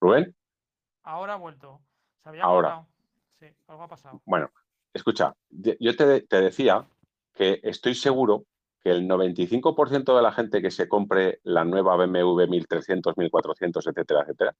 [0.00, 0.34] Rubén,
[1.02, 1.80] Ahora ha vuelto.
[2.22, 2.86] Se había Ahora.
[3.38, 4.20] Sí, algo ha pasado.
[4.24, 4.50] bueno,
[4.92, 6.86] escucha, yo te, te decía
[7.34, 8.44] que estoy seguro
[8.82, 14.20] que el 95% de la gente que se compre la nueva BMW 1300, 1400, etcétera,
[14.22, 14.54] etcétera,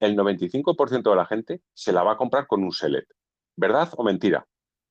[0.00, 3.10] el 95% de la gente se la va a comprar con un Select.
[3.56, 4.46] ¿Verdad o mentira?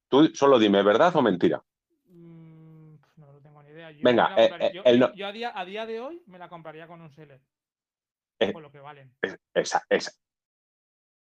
[0.08, 1.64] Tú solo dime, ¿verdad o mentira?
[2.06, 3.92] Mm, no lo tengo ni idea.
[3.92, 6.22] Yo Venga, eh, yo, eh, el yo- no- yo a, día, a día de hoy
[6.28, 7.44] me la compraría con un Select.
[8.40, 9.12] Eh, Por lo que valen.
[9.22, 10.12] Es- Esa, esa.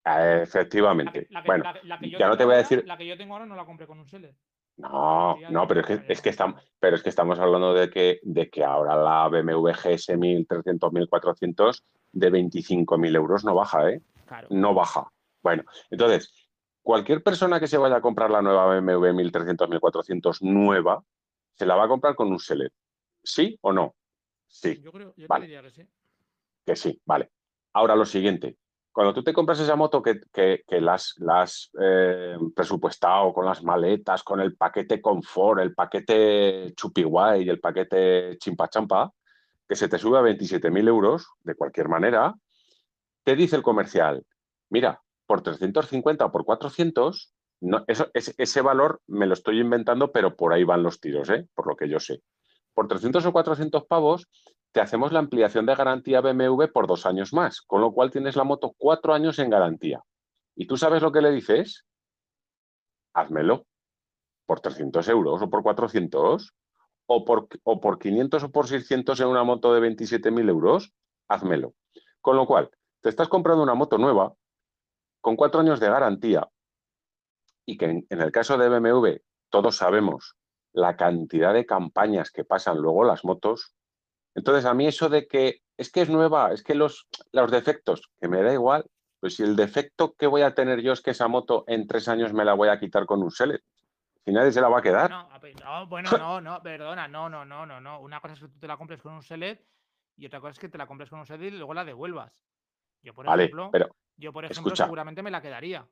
[0.03, 1.25] Ah, La Efectivamente.
[1.25, 2.57] que, la que- bueno, la que- la que yo ya no tengo te voy a
[2.57, 2.87] ahora- decir.
[2.87, 4.37] La que yo tengo ahora no la compré con un Select.
[4.77, 8.19] No, no, pero es que, es que estamos, pero es que estamos hablando de que,
[8.23, 14.01] de que ahora la BMW GS 1300, 1400 de 25.000 euros no baja, ¿eh?
[14.25, 14.47] Claro.
[14.51, 15.09] No baja.
[15.41, 16.49] Bueno, entonces,
[16.81, 21.03] cualquier persona que se vaya a comprar la nueva BMW 1300, 1400 nueva,
[21.53, 22.75] se la va a comprar con un Select.
[23.23, 23.95] ¿Sí o no?
[24.47, 24.81] Sí.
[24.81, 25.45] Yo creo, yo te Vale.
[25.45, 25.83] diría que sí.
[26.65, 27.31] Que sí, vale.
[27.73, 28.57] Ahora lo siguiente.
[28.95, 33.45] Cuando tú te compras esa moto que, que, la has, la has, eh, presupuestado con
[33.45, 39.11] las maletas, con el paquete confort, el paquete chupiguay y el paquete chimpachampa,
[39.67, 42.35] que se te sube a 27.000 euros, de cualquier manera,
[43.25, 44.23] te dice el comercial,
[44.69, 50.53] mira, por 350 o por 400, no, ese valor me lo estoy inventando, pero por
[50.53, 51.45] ahí van los tiros, ¿eh?
[51.53, 52.21] por lo que yo sé.
[52.73, 54.29] Por 300 o 400 pavos
[54.75, 58.35] te hacemos la ampliación de garantía BMW por dos años más, con lo cual tienes
[58.35, 60.03] la moto cuatro años en garantía.
[60.53, 61.85] ¿Y tú sabes lo que le dices?
[63.13, 63.67] Házmelo
[64.45, 66.53] por 300 euros o por 400
[67.05, 70.91] o por, o por 500 o por 600 en una moto de 27.000 euros,
[71.29, 71.73] házmelo.
[72.19, 72.69] Con lo cual,
[72.99, 74.33] te estás comprando una moto nueva
[75.21, 76.49] con cuatro años de garantía
[77.65, 80.35] y que en, en el caso de BMW todos sabemos
[80.73, 83.73] la cantidad de campañas que pasan luego las motos.
[84.35, 88.09] Entonces, a mí eso de que es que es nueva, es que los, los defectos,
[88.19, 88.85] que me da igual,
[89.19, 92.07] pues si el defecto que voy a tener yo es que esa moto en tres
[92.07, 93.65] años me la voy a quitar con un Select,
[94.23, 95.09] si nadie se la va a quedar.
[95.09, 97.99] No, bueno, no, no, perdona, no, no, no, no, no.
[98.01, 99.65] Una cosa es que tú te la compres con un Select
[100.17, 102.33] y otra cosa es que te la compres con un Select y luego la devuelvas.
[103.01, 104.85] Yo, por Vale, ejemplo, pero yo, por ejemplo, escucha.
[104.85, 105.87] seguramente me la quedaría.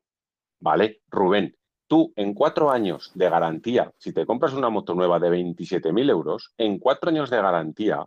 [0.59, 1.55] Vale, Rubén,
[1.87, 6.53] tú en cuatro años de garantía, si te compras una moto nueva de 27.000 euros,
[6.57, 8.05] en cuatro años de garantía,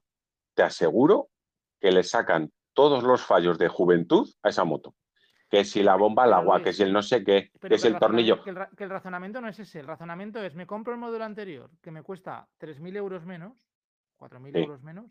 [0.56, 1.28] te aseguro
[1.78, 4.94] que le sacan todos los fallos de juventud a esa moto.
[5.48, 7.98] Que si la bomba al agua, que si el no sé qué, que si el
[7.98, 8.42] tornillo.
[8.42, 9.78] Que el, ra- que el razonamiento no es ese.
[9.78, 13.52] El razonamiento es: me compro el modelo anterior, que me cuesta 3.000 euros menos,
[14.16, 14.58] 4.000 Sí.
[14.58, 15.06] euros menos,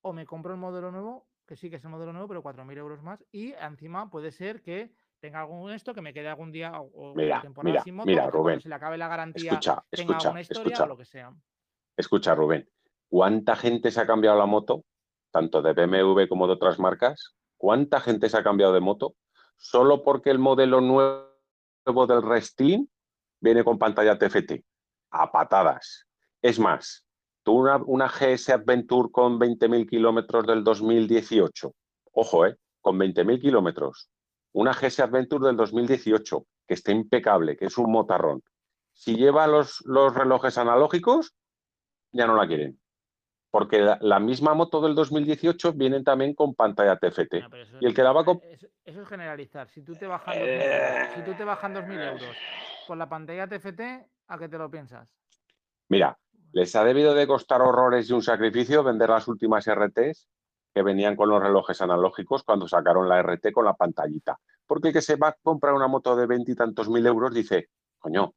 [0.00, 2.76] o me compro el modelo nuevo, que sí que es el modelo nuevo, pero 4.000
[2.78, 4.90] euros más, y encima puede ser que
[5.20, 8.28] tenga algún esto, que me quede algún día o, Mira, temporada mira, sin moto, mira,
[8.30, 10.84] Rubén, se le acabe la garantía Escucha, tenga escucha, alguna historia escucha.
[10.84, 11.32] o lo que sea.
[11.96, 12.68] Escucha, Rubén,
[13.08, 14.84] ¿cuánta gente se ha cambiado la moto,
[15.30, 17.34] tanto de BMW como de otras marcas?
[17.56, 19.14] ¿Cuánta gente se ha cambiado de moto
[19.56, 22.88] solo porque el modelo nuevo del Restlin
[23.40, 24.64] viene con pantalla TFT?
[25.10, 26.06] A patadas.
[26.40, 27.04] Es más,
[27.42, 31.74] tú una, una GS Adventure con 20.000 kilómetros del 2018,
[32.12, 32.56] ojo, ¿eh?
[32.80, 34.10] Con 20.000 kilómetros,
[34.52, 38.42] una GS Adventure del 2018, que está impecable, que es un motarrón.
[38.92, 41.34] Si lleva los, los relojes analógicos,
[42.12, 42.78] ya no la quieren.
[43.50, 47.34] Porque la, la misma moto del 2018 viene también con pantalla TFT.
[47.34, 49.68] Eso, Y el que la va a comp- eso, eso es generalizar.
[49.70, 50.64] Si tú te bajan 2.000 Eh.
[50.64, 52.36] euros, si tú te bajan 2.000 euros
[52.86, 53.80] con la pantalla TFT,
[54.28, 55.08] ¿a qué te lo piensas?
[55.88, 56.18] Mira,
[56.52, 60.28] les ha debido de costar horrores y un sacrificio vender las últimas RTs
[60.74, 64.38] que venían con los relojes analógicos cuando sacaron la RT con la pantallita.
[64.66, 68.34] Porque el que se va a comprar una moto de veintitantos mil euros dice, coño,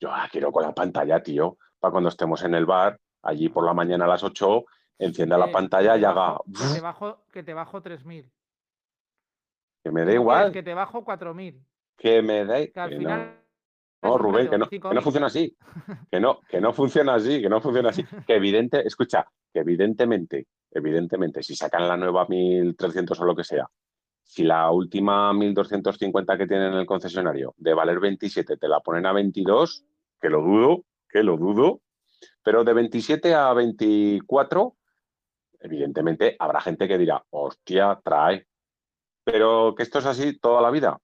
[0.00, 3.64] yo la quiero con la pantalla, tío, para cuando estemos en el bar, allí por
[3.64, 4.64] la mañana a las 8,
[4.98, 8.30] encienda la pantalla y haga, Que te bajo, que te bajo 3.000.
[9.82, 10.52] que me ¿Qué da igual?
[10.52, 11.60] Que te bajo 4.000.
[11.96, 13.40] que me da Que al que final...
[14.02, 14.18] no.
[14.18, 14.94] Rubén, que no, que 5.000.
[14.94, 15.56] no funciona así.
[16.10, 18.04] Que no, que no funciona así, que no funciona así.
[18.26, 23.68] Que evidente, escucha, que evidentemente, evidentemente, si sacan la nueva 1300 o lo que sea,
[24.22, 29.06] si la última 1250 que tienen en el concesionario de valer 27 te la ponen
[29.06, 29.84] a 22,
[30.20, 31.80] que lo dudo, que lo dudo,
[32.42, 34.76] pero de 27 a 24,
[35.60, 38.46] evidentemente habrá gente que dirá, hostia, trae.
[39.24, 40.98] Pero que esto es así toda la vida.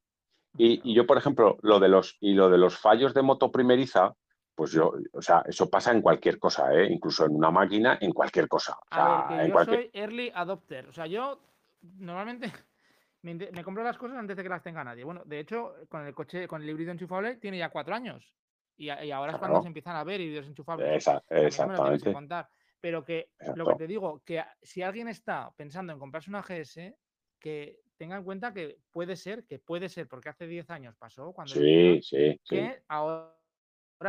[0.56, 3.50] Y, y yo, por ejemplo, lo de los y lo de los fallos de moto
[3.50, 4.14] primeriza,
[4.54, 6.86] pues yo, o sea, eso pasa en cualquier cosa, ¿eh?
[6.92, 8.76] incluso en una máquina, en cualquier cosa.
[8.78, 9.80] O A sea, ver, que en yo cualquier.
[9.80, 10.88] soy early adopter.
[10.88, 11.40] O sea, yo
[11.82, 12.52] normalmente
[13.22, 15.04] me, me compro las cosas antes de que las tenga nadie.
[15.04, 18.34] Bueno, de hecho, con el coche, con el híbrido enchufable, tiene ya cuatro años.
[18.76, 19.62] Y, y ahora es cuando Claro.
[19.62, 20.96] se empiezan a ver híbridos enchufables.
[21.02, 22.12] Esa- me lo exactamente.
[22.12, 22.48] contar.
[22.80, 26.96] Pero que lo que te digo, que si alguien está pensando en comprarse una GS,
[27.38, 31.32] que tenga en cuenta que puede ser, que puede ser, porque hace 10 años pasó,
[31.32, 32.56] cuando Sí, sí, sí.
[32.56, 33.36] que ahora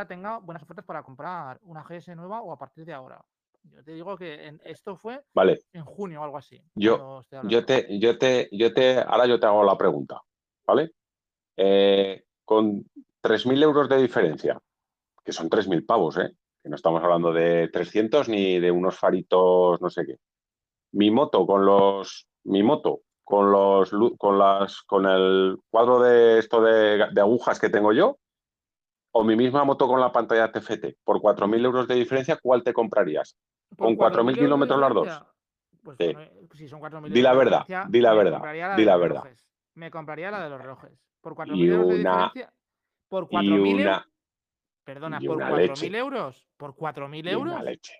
[0.07, 3.23] tenga buenas ofertas para comprar una GS nueva o a partir de ahora.
[3.63, 5.59] Yo te digo que esto fue vale.
[5.73, 6.61] en junio o algo así.
[6.75, 10.21] Yo, yo, te, yo, te, yo te, ahora yo te hago la pregunta,
[10.65, 10.93] ¿vale?
[11.57, 12.83] Eh, con
[13.23, 14.60] 3.000 euros de diferencia,
[15.23, 16.35] que son 3.000 pavos, ¿eh?
[16.61, 20.18] que no estamos hablando de 300 ni de unos faritos, no sé qué.
[20.93, 26.61] Mi moto con los, mi moto con los, con las, con el cuadro de esto
[26.61, 28.18] de, agujas que tengo yo,
[29.14, 32.73] o mi misma moto con la pantalla TFT, por 4.000 euros de diferencia, ¿cuál te
[32.73, 33.38] comprarías?
[33.77, 35.23] ¿Con 4.000 kilómetros las dos?
[35.84, 36.14] Pues sí.
[36.56, 39.23] si son 4.000 Di la verdad, di la verdad, di la verdad.
[39.73, 40.91] Me compraría la de los relojes.
[41.22, 42.53] Por 4.000 euros de diferencia.
[43.11, 44.03] Por 4.000 euros.
[44.85, 46.47] Perdona, por 4.000 euros.
[46.55, 47.53] Por 4.000 euros.
[47.55, 47.93] Una leche.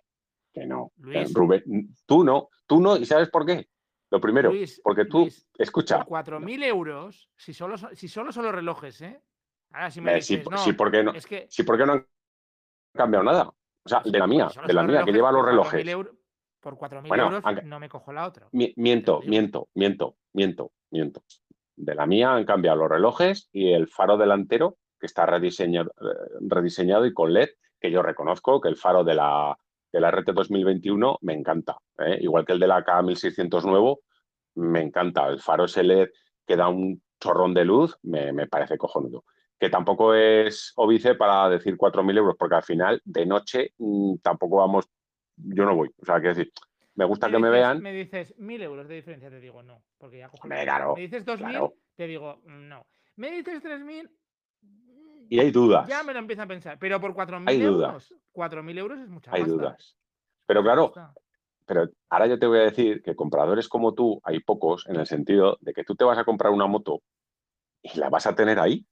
[0.54, 0.94] Que no.
[1.00, 1.34] Luis.
[1.34, 2.96] Rubén, tú no, tú no.
[2.96, 3.68] ¿Y sabes por qué?
[4.10, 5.28] Lo primero, porque tú,
[5.58, 6.06] escucha.
[6.06, 9.22] Por 4.000 euros, si solo, si solo son los relojes, ¿eh?
[9.74, 11.46] Ahora si me dices, sí, no, sí, porque no, es que...
[11.50, 12.08] sí, porque no han
[12.94, 13.44] cambiado nada.
[13.84, 15.84] O sea, de la mía, de la mía, que lleva los relojes.
[16.62, 18.48] por 4.000 euros no me cojo la otra.
[18.54, 21.22] Miento, miento, miento, miento, miento.
[21.76, 25.92] De la mía han cambiado los relojes y el faro delantero que está rediseñado,
[26.40, 27.50] rediseñado y con LED,
[27.80, 29.58] que yo reconozco que el faro de la,
[29.92, 31.78] de la RT 2021 me encanta.
[31.98, 32.20] ¿eh?
[32.22, 34.02] Igual que el de la K1600 nuevo,
[34.56, 35.28] me encanta.
[35.28, 36.10] El faro ese LED
[36.46, 39.26] que da un chorrón de luz, me, me parece cojonudo.
[39.60, 44.58] Que tampoco es óbice para decir 4.000 euros, porque al final, de noche, mm, tampoco
[44.58, 44.86] vamos,
[45.36, 45.90] yo no voy.
[46.02, 46.52] O sea, que decir,
[46.96, 47.82] me gusta que me vean.
[47.82, 51.26] Me dices 1.000 euros de diferencia, te digo no, porque ya Me, claro, me dices
[51.26, 52.86] 2.000, te digo no.
[53.16, 54.10] Me dices 3.000,
[55.32, 55.88] y hay dudas.
[55.88, 56.78] Ya me lo empiezo a pensar.
[56.78, 58.14] Pero por 4.000 euros.
[58.34, 59.96] 4.000 euros es mucha Hay dudas.
[60.46, 60.92] Pero claro,
[61.66, 65.08] pero ahora yo te voy a decir que compradores como tú hay pocos en el
[65.08, 67.02] sentido de que tú te vas a comprar una moto
[67.82, 68.86] y la vas a tener ahí.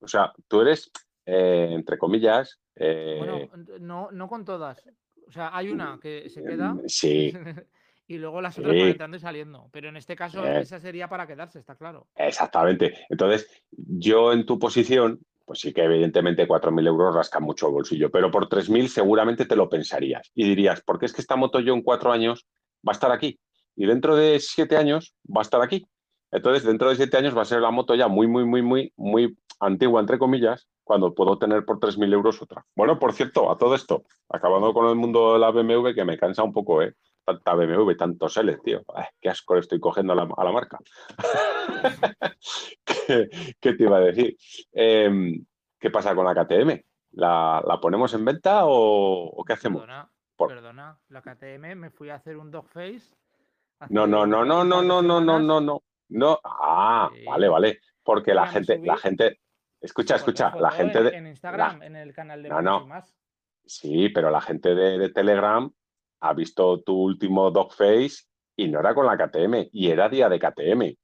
[0.00, 0.90] O sea, tú eres,
[1.26, 2.58] eh, entre comillas.
[2.74, 3.50] bueno, eh,
[3.80, 4.82] no, no con todas.
[5.28, 6.74] O sea, hay una que se queda.
[6.86, 7.34] Sí.
[8.10, 9.68] y luego las otras van entrando y saliendo.
[9.70, 10.62] Pero en este caso, eh.
[10.62, 12.08] esa sería para quedarse, está claro.
[12.16, 13.06] Exactamente.
[13.08, 15.20] Entonces, yo en tu posición,
[15.50, 19.56] pues sí que evidentemente 4.000 euros rascan mucho el bolsillo, pero por 3.000 seguramente te
[19.56, 22.46] lo pensarías y dirías, ¿por qué es que esta moto yo en cuatro años
[22.86, 23.40] va a estar aquí?
[23.74, 25.88] Y dentro de siete años va a estar aquí.
[26.30, 28.92] Entonces, dentro de siete años va a ser la moto ya muy, muy, muy, muy,
[28.96, 32.64] muy antigua, entre comillas, cuando puedo tener por 3.000 euros otra.
[32.76, 36.16] Bueno, por cierto, a todo esto, acabando con el mundo de la BMW, que me
[36.16, 36.94] cansa un poco, ¿eh?
[37.34, 38.82] Tanta BMW, tantos L, tío.
[39.20, 40.78] qué asco le estoy cogiendo a la, marca.
[43.60, 44.36] ¿Qué, te iba a decir?
[44.72, 45.44] Em,
[45.78, 46.82] ¿Qué pasa con la KTM?
[47.12, 49.84] ¿La, ponemos en venta o, qué hacemos?
[50.36, 53.14] Perdona, la KTM me fui a hacer un dog face.
[53.88, 55.82] No, no, no, no, no, no, no, no, no, no.
[56.08, 57.80] No, ah, vale, vale.
[58.02, 59.40] Porque la gente, la gente,
[59.80, 61.10] escucha, escucha, la gente de.
[61.10, 62.88] En Instagram, en el canal de no, no.
[63.64, 65.70] Sí, pero la gente de Telegram
[66.20, 68.24] ha visto tu último Dogface
[68.56, 70.94] y no era con la KTM, y era día de KTM.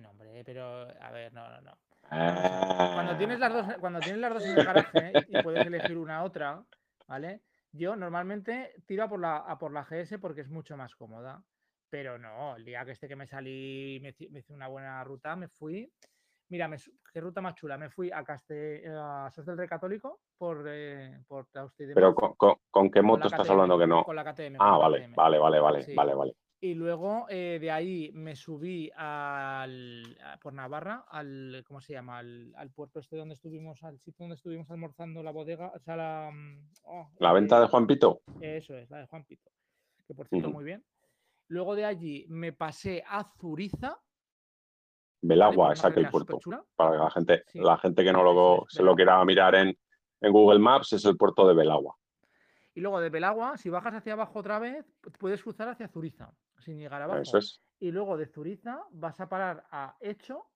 [0.00, 1.78] No, hombre, pero a ver, no, no, no.
[2.08, 6.22] Cuando, tienes las dos, cuando tienes las dos en el garaje y puedes elegir una
[6.22, 6.64] otra,
[7.06, 7.42] ¿vale?
[7.72, 11.42] Yo normalmente tiro a por, la, a por la GS porque es mucho más cómoda.
[11.90, 15.36] Pero no, el día que este que me salí, me, me hice una buena ruta,
[15.36, 15.90] me fui
[16.50, 16.70] Mira,
[17.12, 17.76] qué ruta más chula.
[17.76, 21.46] Me fui a Caste, a Sos del Rey Católico por, eh, por
[21.76, 24.04] Pero con, qué moto estás hablando que no?
[24.04, 24.56] Con la KTM.
[24.58, 26.34] Ah, vale, vale, vale, vale, vale, vale.
[26.60, 30.02] Y luego eh, de ahí me subí al,
[30.42, 32.18] por Navarra, al, ¿cómo se llama?
[32.18, 36.30] Al, puerto este donde estuvimos, al sitio donde estuvimos almorzando la bodega, o sea, la...
[36.32, 38.22] Mm, oh, ¿La venta de Juan Pito?
[38.40, 39.50] Eso es, la de Juan Pito.
[40.08, 40.84] Que por cierto, muy bien.
[41.46, 44.00] Luego de allí me pasé a Zuriza,
[45.20, 46.38] Belagua, es aquel puerto.
[46.76, 49.76] Para la gente, la gente que no lo, se lo quiera mirar en,
[50.20, 51.96] en, Google Maps, es el puerto de Belagua.
[52.74, 54.86] Y luego de Belagua, si bajas hacia abajo otra vez,
[55.18, 57.20] puedes cruzar hacia Zuriza, sin llegar abajo.
[57.20, 57.60] Eso es.
[57.80, 60.46] Y luego de Zuriza vas a parar a Hecho,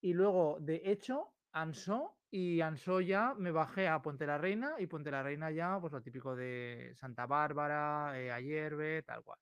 [0.00, 4.86] y luego de Hecho, Ansó, y Ansó ya me bajé a Puente la Reina, y
[4.86, 9.38] Puente la Reina ya, pues lo típico de Santa Bárbara, eh, Ayerbe, tal cual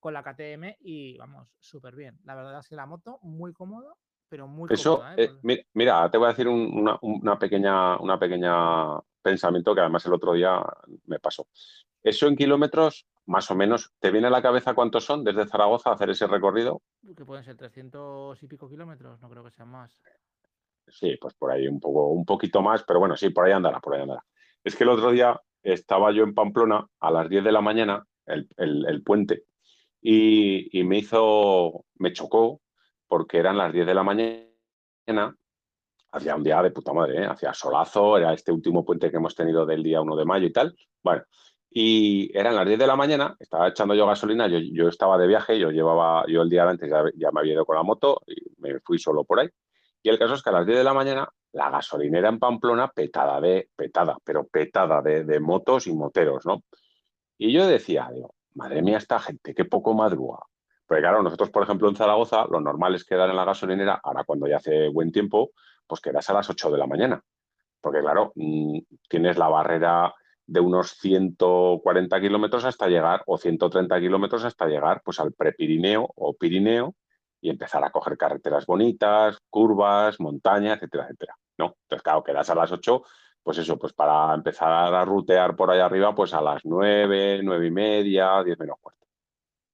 [0.00, 2.18] con la KTM y vamos, súper bien.
[2.24, 3.94] La verdad es que la moto muy cómoda,
[4.28, 5.14] pero muy Eso, cómoda.
[5.16, 5.30] ¿eh?
[5.42, 10.32] Eh, mira, te voy a decir una, pequeña, una pequeña pensamiento que además el otro
[10.32, 10.62] día
[11.06, 11.48] me pasó.
[12.02, 15.90] Eso en kilómetros, más o menos, ¿te viene a la cabeza cuántos son desde Zaragoza
[15.90, 16.82] a hacer ese recorrido?
[17.16, 20.00] Que pueden ser 300 y pico kilómetros, no creo que sean más.
[20.86, 23.80] Sí, pues por ahí un poco, un poquito más, pero bueno, sí, por ahí andará,
[23.80, 24.24] por ahí andará.
[24.64, 28.06] Es que el otro día estaba yo en Pamplona a las 10 de la mañana,
[28.24, 29.44] el puente,
[30.00, 32.60] y, me hizo, me chocó
[33.06, 35.36] porque eran las 10 de la mañana,
[36.12, 37.26] hacía un día de puta madre, ¿eh?
[37.26, 40.52] hacía solazo, era este último puente que hemos tenido del día 1 de mayo y
[40.52, 40.74] tal.
[41.02, 41.22] Bueno,
[41.70, 45.26] Y eran las 10 de la mañana, estaba echando yo gasolina, yo, yo estaba de
[45.26, 48.34] viaje, yo llevaba, yo el día antes ya, me había ido con la moto y
[48.58, 49.48] me fui solo por ahí.
[50.02, 52.88] Y el caso es que a las 10 de la mañana la gasolinera en Pamplona
[52.88, 56.62] petada de, petada, pero petada de, de motos y moteros, ¿no?
[57.38, 60.38] Y yo decía, digo, madre mía, esta gente, qué poco madruga.
[60.86, 64.24] Porque claro, nosotros, por ejemplo, en Zaragoza, lo normal es quedar en la gasolinera, ahora
[64.24, 65.50] cuando ya hace buen tiempo,
[65.86, 67.22] pues quedas a las 8 de la mañana.
[67.80, 70.14] Porque claro, mm, tienes la barrera
[70.46, 76.34] de unos 140 kilómetros hasta llegar, o 130 kilómetros hasta llegar pues al prepirineo o
[76.34, 76.94] Pirineo
[77.40, 81.36] y empezar a coger carreteras bonitas, curvas, montañas, etcétera, etcétera.
[81.58, 81.76] ¿no?
[81.82, 83.02] Entonces, claro, quedas a las 8,
[83.42, 87.66] pues eso, pues para empezar a rutear por allá arriba, pues a las 9, 9
[87.66, 89.06] y media, 10 menos cuarto.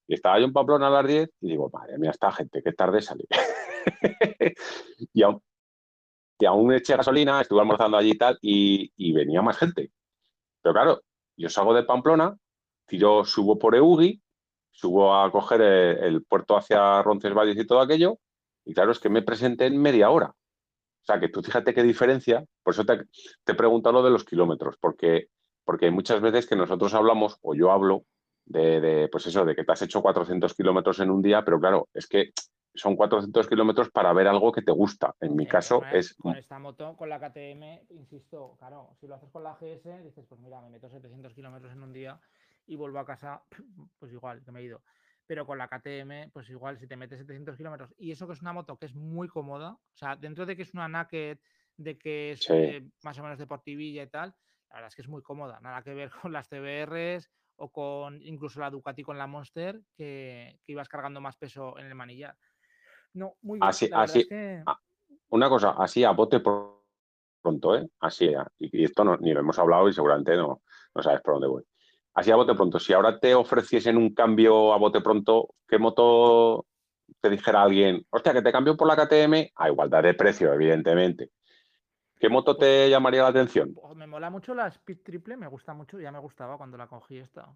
[0.07, 2.73] Y estaba yo en Pamplona a las 10 y digo, madre mía, esta gente, qué
[2.73, 3.27] tarde salí.
[5.13, 5.43] y, aún,
[6.39, 9.91] y eché gasolina, estuve almorzando allí y tal, y, venía más gente.
[10.63, 11.01] Pero claro,
[11.37, 12.37] yo salgo de Pamplona,
[12.87, 14.21] tiro, subo por Eugui,
[14.71, 18.19] subo a coger el, puerto hacia Roncesvalles y todo aquello,
[18.65, 20.35] y claro, es que me presenté en media hora.
[21.05, 23.05] O sea, que tú fíjate qué diferencia, por eso te,
[23.45, 25.29] te he preguntado lo de los kilómetros, porque,
[25.63, 28.07] porque hay muchas veces que nosotros hablamos, o yo hablo,
[28.47, 31.61] de, de, pues eso, de que te has hecho 400 kilómetros en un día, pero
[31.61, 32.33] claro, es que
[32.75, 35.15] son 400 kilómetros para ver algo que te gusta.
[35.21, 36.15] En mi caso es...
[36.15, 40.25] Con esta moto, con la KTM, insisto, claro, si lo haces con la GS, dices,
[40.27, 42.19] pues mira, me meto 700 kilómetros en un día
[42.67, 43.43] y vuelvo a casa,
[43.99, 44.83] pues igual, que me he ido.
[45.27, 48.43] Pero con la KTM, pues igual, si te metes 700 kilómetros, y eso que es
[48.43, 51.39] una moto que es muy cómoda, o sea, dentro de que es una naked,
[51.77, 52.53] de que es Sí.
[52.53, 54.35] eh, más o menos deportivilla y tal,
[54.69, 58.21] la verdad es que es muy cómoda, nada que ver con las CBRs o con
[58.23, 62.37] incluso la Ducati con la Monster, que, que ibas cargando más peso en el manillar.
[63.15, 63.69] No, muy bien.
[63.69, 64.65] Así, así, es que
[65.31, 67.89] una cosa, así a bote pronto, ¿eh?
[68.01, 70.63] Así, y, y esto no, ni lo hemos hablado y seguramente no,
[70.95, 71.65] no sabes por dónde voy.
[72.15, 76.65] Así a bote pronto, si ahora te ofreciesen un cambio a bote pronto, ¿qué moto
[77.21, 79.51] te dijera alguien, hostia, que te cambio por la KTM?
[79.57, 81.31] A igualdad de precio, evidentemente.
[82.19, 83.75] ¿Qué moto te llamaría la atención?
[83.77, 86.87] oh, me mola mucho la Speed Triple, me gusta mucho, ya me gustaba cuando la
[86.87, 87.51] cogí esta.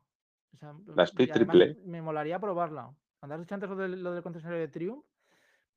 [0.53, 1.77] O sea, La Speed Triple.
[1.85, 2.93] Me molaría probarla.
[3.21, 5.05] Cuando has dicho antes lo del, lo del concesionario de Triumph,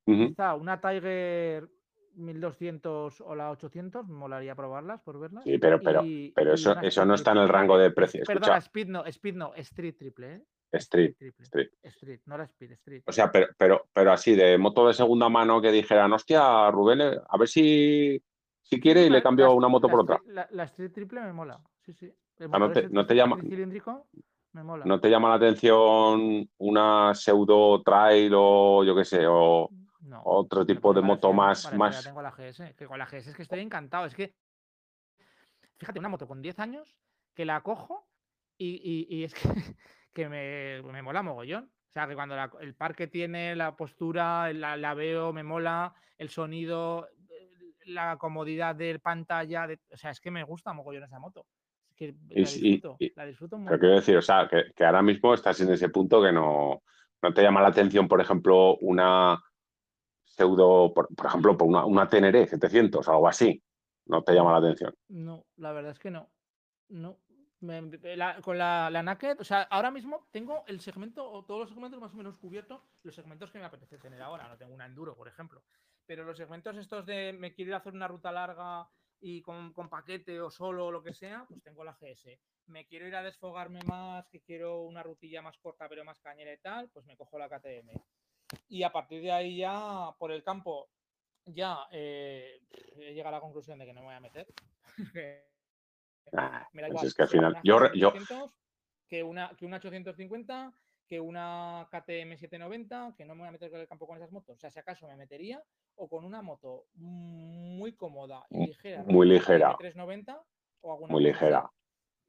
[0.08, 0.30] Ujú.
[0.30, 1.70] quizá una Tiger
[2.16, 5.44] 1200 o la 800, me molaría probarlas por verlas.
[5.44, 8.24] Sí, pero, pero, y, pero eso, eso no está en el rango de precio.
[8.26, 10.44] Perdona, Speed no, Speed no, Street Triple, ¿eh?
[10.74, 11.44] Street, Triple.
[11.46, 11.70] Street.
[11.84, 13.04] Street, no la Speed, Street.
[13.06, 17.02] O sea, pero, pero, pero así, de moto de segunda mano que dijeran, hostia, Rubén,
[17.02, 18.22] eh, a ver si,
[18.62, 20.22] si quiere y le cambio la- una moto la por otra.
[20.28, 22.12] La, la Street Triple me mola, sí, sí.
[22.52, 24.08] Ah, no te- no te llama- tricilíndrico
[24.54, 24.84] me mola.
[24.86, 29.70] ¿No te llama la atención una pseudo trail o yo qué sé, o
[30.12, 30.22] No.
[30.26, 32.04] otro tipo de moto más, para más...
[32.04, 34.06] tengo la GS, que con la GS es que estoy encantado.
[34.06, 34.36] Es que,
[35.78, 36.98] fíjate, una moto con 10 años
[37.34, 38.10] que la cojo
[38.58, 39.42] y, y- y es que,
[40.14, 41.72] que me, me mola mogollón.
[41.90, 45.94] O sea, que cuando la- el parque tiene la postura, la, la veo, me mola,
[46.18, 47.50] el sonido, eh,
[47.86, 51.46] la comodidad de pantalla, de- o sea, es que me gusta mogollón esa moto.
[51.90, 53.80] Es que Y la disfruto, la disfruto mucho.
[53.80, 56.84] quiero decir, o sea, que, que ahora mismo estás en ese punto que no,
[57.22, 59.42] no te llama la atención, por ejemplo, una
[60.32, 63.62] pseudo, por, por ejemplo, por una, una Teneré 700 o algo así.
[64.06, 64.96] No te llama la atención.
[65.10, 66.32] No, la verdad es que no.
[66.90, 67.20] No.
[68.42, 72.00] Con la, la Naked, o sea, ahora mismo tengo el segmento, o todos los segmentos
[72.00, 74.48] más o menos cubiertos, los segmentos que me apetece tener ahora.
[74.48, 75.64] No tengo una enduro, por ejemplo.
[76.08, 78.90] Pero los segmentos estos de me quiero ir a hacer una ruta larga
[79.20, 82.40] y con, con paquete o solo o lo que sea, pues tengo la GS.
[82.66, 86.52] Me quiero ir a desfogarme más, que quiero una rutilla más corta pero más cañera
[86.52, 87.92] y tal, pues me cojo la KTM.
[88.70, 90.90] Y a partir de ahí ya, por el campo,
[91.46, 92.60] ya eh,
[92.98, 94.48] he llegado a la conclusión de que no me voy a meter.
[96.34, 98.56] Ah, me da pues igual es que al final, una yo, GS re- yo, 800
[99.10, 100.72] que una, que una 850,
[101.06, 104.32] que una KTM 790, que no me voy a meter con el campo con esas
[104.32, 104.56] motos.
[104.56, 105.62] O sea, si acaso me metería
[105.96, 109.04] o con una moto muy cómoda y Mu- ligera.
[109.04, 109.72] muy ligera.
[109.74, 110.42] KTM 390
[110.82, 111.70] o alguna muy ligera.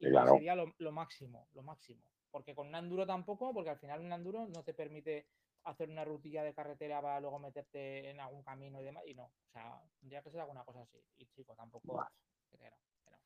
[0.01, 0.33] y claro.
[0.33, 2.03] sería lo, lo máximo, lo máximo.
[2.33, 5.27] Porque con un enduro tampoco, porque al final un enduro no te permite
[5.65, 9.05] hacer una rutilla de carretera para luego meterte en algún camino y demás.
[9.07, 10.99] Y no, o sea, tendría que ser alguna cosa así.
[11.19, 11.95] Y chico, tampoco.
[11.97, 12.11] Vale.
[12.51, 13.17] que no, que no.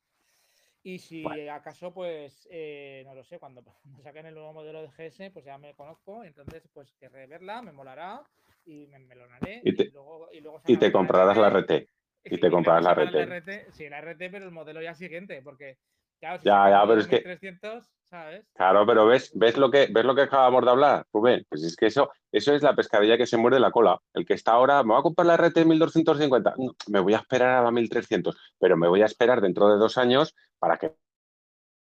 [0.83, 1.49] Y si Vale.
[1.49, 5.45] acaso, pues, eh, no lo sé, cuando, cuando saquen el nuevo modelo de GS, pues
[5.45, 8.23] ya me conozco, entonces, pues, querré verla, me molará
[8.65, 9.61] y me melonaré.
[9.65, 11.89] Y te- luego, y, luego Y te comprarás la RT, RT.
[12.35, 13.21] y te comprarás la RT.
[13.25, 13.71] RT.
[13.73, 15.77] Sí, la RT, pero el modelo ya siguiente, porque,
[16.19, 18.45] claro, si Ya, ya, pero es que- 2300, ¿sabes?
[18.55, 21.45] Claro, pero ves, ves lo que ves lo que acabamos de hablar, Rubén.
[21.49, 23.99] Pues es que eso, eso es la pescadilla que se muerde la cola.
[24.13, 26.53] El que está ahora, me va a comprar la RT 1250.
[26.57, 29.77] No, me voy a esperar a la 1300, pero me voy a esperar dentro de
[29.77, 30.95] dos años para que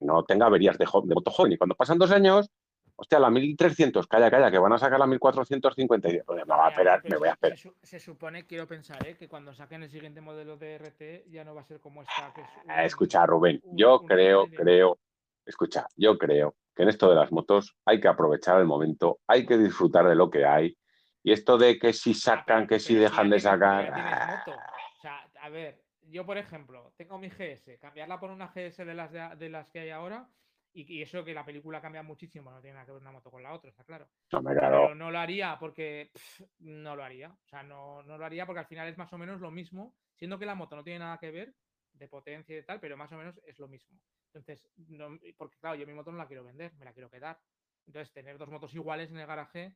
[0.01, 1.53] no tenga averías de, de moto joven.
[1.53, 2.51] Y cuando pasan dos años,
[2.97, 6.09] hostia, la 1300, calla, calla, que van a sacar la 1450.
[6.09, 7.59] me va a esperar, me voy a esperar.
[7.83, 9.17] Se, supone, quiero pensar, ¿eh?
[9.17, 12.33] que cuando saquen el siguiente modelo de RT ya no va a ser como esta.
[12.35, 14.99] Que es escucha, Rubén, yo creo, creo,
[15.45, 19.47] escucha, yo creo que en esto de las motos hay que aprovechar el momento, hay
[19.47, 20.77] que disfrutar de lo que hay.
[21.23, 23.91] Y esto de que si sacan, que si dejan de sacar.
[23.93, 24.45] Ah.
[24.47, 28.95] O sea, a ver, yo por ejemplo, tengo mi GS, cambiarla por una GS de
[28.95, 30.29] las, de las que hay ahora
[30.77, 33.43] y, eso que la película cambia muchísimo, no tiene nada que ver una moto con
[33.43, 34.09] la otra, está claro.
[34.33, 36.11] No, Pero no lo haría porque
[36.59, 37.31] no lo haría.
[37.31, 39.95] O sea, no, no, lo haría porque al final es más o menos lo mismo,
[40.15, 41.55] siendo que la moto no tiene nada que ver
[41.93, 43.99] de potencia y tal, pero más o menos es lo mismo.
[44.27, 47.41] Entonces, no, porque claro, yo mi moto no la quiero vender, me la quiero quedar.
[47.87, 49.75] Entonces, tener dos motos iguales en el garaje.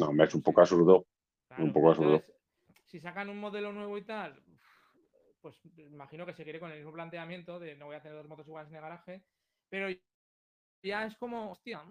[0.00, 1.06] No, me es un poco absurdo.
[1.58, 2.24] un poco absurdo.
[2.86, 4.42] si sacan un modelo nuevo y tal,
[5.40, 8.28] pues imagino que se quiere con el mismo planteamiento de no voy a tener dos
[8.28, 9.22] motos iguales en el garaje,
[9.68, 9.88] pero
[10.82, 11.82] ya es como, hostia,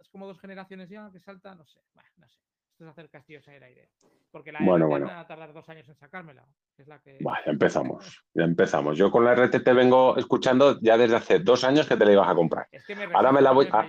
[0.00, 1.80] es como dos generaciones ya que salta, no sé,
[2.16, 2.38] no sé.
[2.72, 3.90] Esto es hacer castillos en el aire.
[4.30, 5.06] Porque la bueno, bueno.
[5.06, 6.42] va a tardar dos años en sacármela.
[6.78, 7.18] Es la que...
[7.20, 8.96] ya empezamos, ya empezamos.
[8.96, 12.12] Yo con la RT te vengo escuchando ya desde hace dos años que te la
[12.12, 12.66] ibas a comprar.
[13.12, 13.86] ahora me la voy a...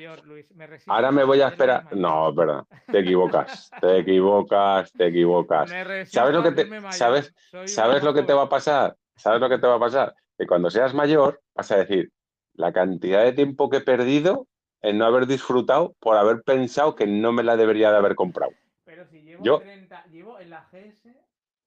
[0.88, 1.96] ahora me voy a esperar.
[1.96, 5.70] No, perdón, te equivocas, te equivocas, te equivocas.
[6.10, 7.34] ¿Sabes lo que te, sabes,
[7.66, 8.98] sabes lo que te va a pasar?
[9.16, 10.14] ¿Sabes lo que te va a pasar?
[10.38, 12.12] Que cuando seas mayor vas a decir,
[12.54, 14.48] la cantidad de tiempo que he perdido
[14.82, 18.52] en no haber disfrutado por haber pensado que no me la debería de haber comprado.
[18.84, 21.10] Pero si llevo, Yo, 30, llevo en la GS,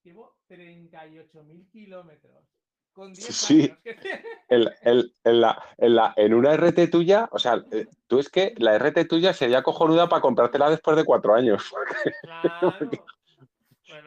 [0.03, 2.45] llevo 38.000 kilómetros.
[2.93, 3.71] Con 10 sí,
[4.49, 8.75] en, en, en, la, en, una RT tuya, o sea, eh, tú es que la
[8.79, 11.73] RT tuya sería cojonuda para comprártela después de cuatro años.
[12.23, 12.75] Claro.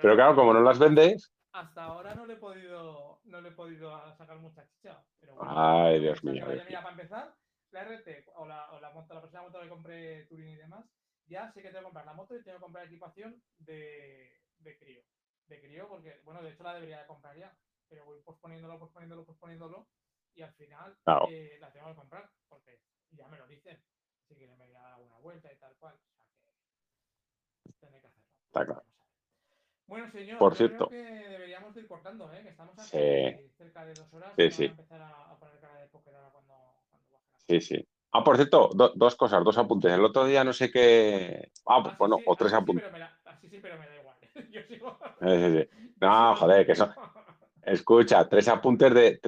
[0.01, 1.31] Pero claro, como no las vendes.
[1.51, 5.03] Hasta ahora no le he podido, no le he podido sacar mucha chicha.
[5.41, 6.45] Ay, Dios mío.
[6.45, 7.35] para empezar,
[7.71, 10.85] la RT o la, o la, moto, la próxima moto que compré Turing y demás,
[11.27, 14.77] ya sé que tengo que comprar la moto y tengo que comprar equipación de, de
[14.77, 15.03] crío.
[15.47, 17.55] De crío, porque, bueno, de hecho la debería de comprar ya,
[17.87, 19.87] pero voy posponiéndolo, posponiéndolo, posponiéndolo
[20.35, 20.95] y al final
[21.29, 22.79] eh, la tengo que comprar, porque
[23.11, 23.81] ya me lo dicen.
[24.27, 25.95] Si quieren me voy a dar una vuelta y tal cual.
[25.95, 28.29] O sea que que hacerlo.
[28.45, 28.83] Está claro.
[29.89, 30.87] Bueno, señor, por cierto.
[30.89, 32.43] creo que deberíamos ir cortando, ¿eh?
[32.43, 33.51] que estamos aquí sí.
[33.57, 34.31] cerca de dos horas.
[34.37, 34.63] Sí, sí.
[34.65, 36.53] A empezar a, poner cara de ahora cuando,
[36.91, 37.17] cuando
[37.47, 37.87] Sí, sí.
[38.11, 39.91] Ah, por cierto, dos cosas, dos apuntes.
[39.91, 41.51] El otro día no sé qué.
[41.65, 42.91] Ah, pues bueno, o tres apuntes.
[43.41, 44.15] Sí, sí, pero me da igual.
[44.51, 44.99] Yo sigo.
[45.21, 45.69] Sí, sí,
[46.01, 46.91] no, joder, que son.
[47.63, 49.19] Escucha, tres apuntes de.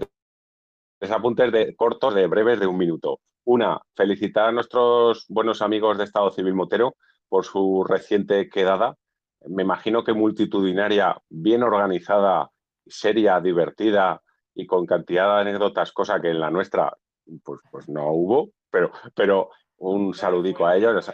[0.99, 3.19] Tres apuntes de cortos, de breves, de un minuto.
[3.45, 6.95] Una, felicitar a nuestros buenos amigos de Estado Civil Motero
[7.27, 8.95] por su reciente quedada
[9.47, 12.51] me imagino que multitudinaria, bien organizada,
[12.85, 14.21] seria, divertida
[14.53, 16.95] y con cantidad de anécdotas, cosa que en la nuestra
[17.43, 21.11] pues, pues no hubo, pero, pero un saludico a ellos.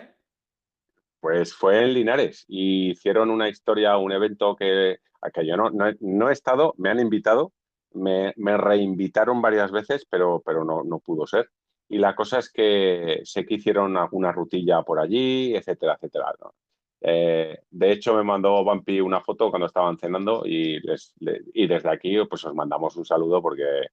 [1.20, 5.70] Pues fue en Linares y hicieron una historia, un evento que, a que yo no,
[6.00, 7.54] no, he estado, me han invitado,
[7.94, 11.50] me, reinvitaron varias veces, pero, pero no, no pudo ser.
[11.90, 16.34] Y la cosa es que sé que hicieron alguna rutilla por allí, etcétera, etcétera.
[17.02, 22.46] Eh, de hecho, me mandó Bumpy una foto cuando estaban cenando y, desde aquí pues
[22.46, 23.88] os mandamos un saludo porque,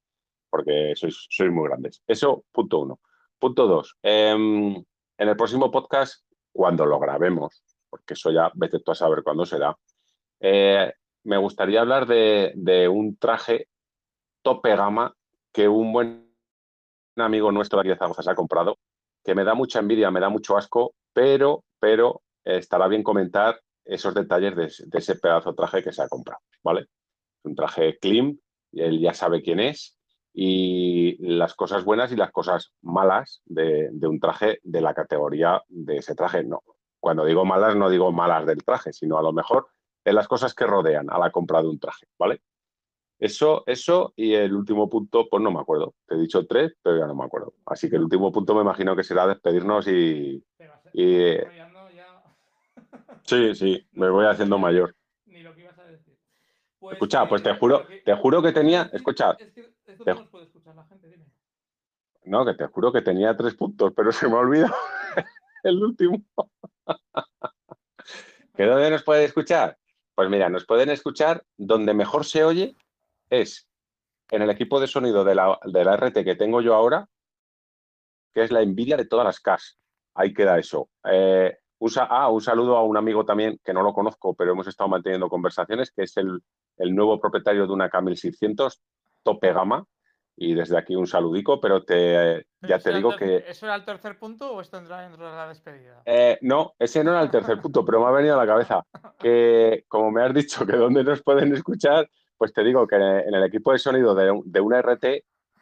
[0.51, 2.03] porque sois, sois muy grandes.
[2.07, 3.01] Eso, punto uno.
[3.39, 3.97] Punto dos.
[4.03, 4.75] Em,
[5.19, 9.45] en el próximo podcast, cuando lo grabemos, porque eso ya vete tú a saber cuándo
[9.45, 9.77] será,
[10.41, 10.93] eh,
[11.25, 13.69] me gustaría hablar de, de, un traje
[14.43, 15.15] tope gama
[15.53, 16.35] que un buen
[17.17, 18.79] amigo nuestro de aquí de Zaragoza se ha comprado,
[19.25, 24.15] que me da mucha envidia, me da mucho asco, pero, pero estará bien comentar esos
[24.15, 26.87] detalles de, ese pedazo de traje que se ha comprado, ¿vale?
[27.43, 28.39] Un traje clean,
[28.73, 29.99] él ya sabe quién es,
[30.33, 35.99] y las cosas buenas y las cosas malas de, un traje de la categoría de
[35.99, 36.43] ese traje.
[36.43, 36.63] No,
[36.99, 39.69] cuando digo malas no digo malas del traje, sino a lo mejor
[40.05, 42.43] de las cosas que rodean a la compra de un traje, ¿vale?
[43.19, 45.95] Eso, eso y el último punto, pues no me acuerdo.
[46.07, 47.55] Te he dicho tres, pero ya no me acuerdo.
[47.65, 50.45] Así que el último punto me imagino que será despedirnos y,
[50.93, 51.37] y
[53.25, 54.95] Sí, sí, me voy haciendo mayor.
[55.27, 56.19] Ni lo que ibas a decir.
[56.79, 58.91] Pues, escucha, pues te juro, te juro que tenía.
[58.93, 59.37] Escucha.
[59.39, 61.25] Es que esto no puede escuchar la gente, dime.
[62.25, 64.75] No, que te juro que tenía tres puntos, pero se me ha olvidado
[65.63, 66.23] el último.
[68.55, 69.79] ¿Que dónde nos pueden escuchar?
[70.15, 72.77] Pues mira, nos pueden escuchar donde mejor se oye
[73.31, 73.69] es
[74.31, 77.09] en el equipo de sonido de la, de la RT que tengo yo ahora,
[78.33, 79.79] que es la envidia de todas las CAS.
[80.15, 80.89] Ahí queda eso.
[81.05, 81.59] Eh,
[82.09, 85.29] ah, un saludo a un amigo también que no lo conozco, pero hemos estado manteniendo
[85.29, 86.41] conversaciones, que es el,
[86.95, 88.81] nuevo propietario de una Camel 600
[89.23, 89.85] tope gama,
[90.37, 93.45] y desde aquí un saludico, pero te, ya te digo que...
[93.47, 96.03] ¿Eso era el tercer punto o esto entra dentro de la despedida?
[96.05, 98.85] Eh, no, ese no era el tercer punto, pero me ha venido a la cabeza
[99.19, 103.35] que, como me has dicho, que dónde nos pueden escuchar, pues te digo que en
[103.35, 105.05] el equipo de sonido de, de una RT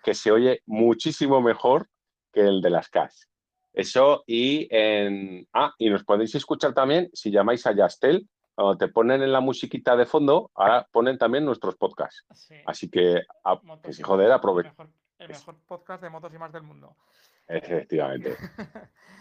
[0.03, 1.89] que se oye muchísimo mejor
[2.33, 3.29] que el de las CAS.
[3.73, 5.47] Eso y en...
[5.53, 9.41] Ah, y nos podéis escuchar también si llamáis a Yastel, cuando te ponen en la
[9.41, 12.25] musiquita de fondo, ahora ponen también nuestros podcasts.
[12.67, 13.23] Así que,
[14.03, 14.75] joder, aprovecha.
[15.19, 16.97] El, mejor, podcast de motos y más del mundo.
[17.47, 18.37] Efectivamente.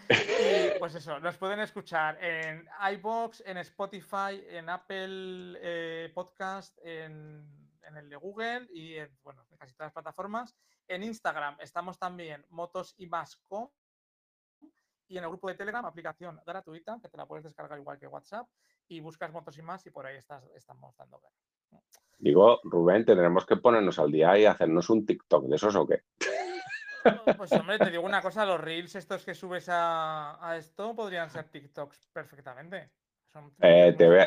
[0.78, 7.46] pues eso, nos pueden escuchar en iBox, en Spotify, en Apple eh, Podcast, en,
[7.96, 10.56] el de Google y en, bueno, en casi todas las plataformas.
[10.88, 13.36] En Instagram estamos también motos y más
[15.08, 18.06] y en el grupo de Telegram, aplicación gratuita, que te la puedes descargar igual que
[18.06, 18.46] WhatsApp,
[18.88, 21.20] y buscas motos y más y por ahí estás, estamos dando
[22.18, 26.02] Digo, Rubén, tendremos que ponernos al día y hacernos un TikTok de esos o qué.
[27.36, 31.48] Pues hombre, te digo una cosa, los reels estos que subes a, esto podrían ser
[31.48, 32.90] TikToks perfectamente.
[33.60, 34.18] Eh, te, voy,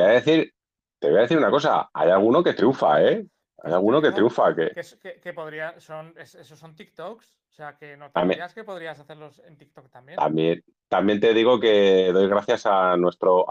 [0.00, 0.54] a decir,
[0.98, 3.26] te voy a decir una cosa, hay alguno que triunfa, ¿eh?
[3.64, 4.54] Hay alguno que triunfa.
[4.54, 7.38] Que, que, podría, son, esos son TikToks.
[7.50, 10.16] O sea, que no te digas que podrías hacerlos en TikTok también.
[10.16, 13.44] También, también te digo que doy gracias a nuestro.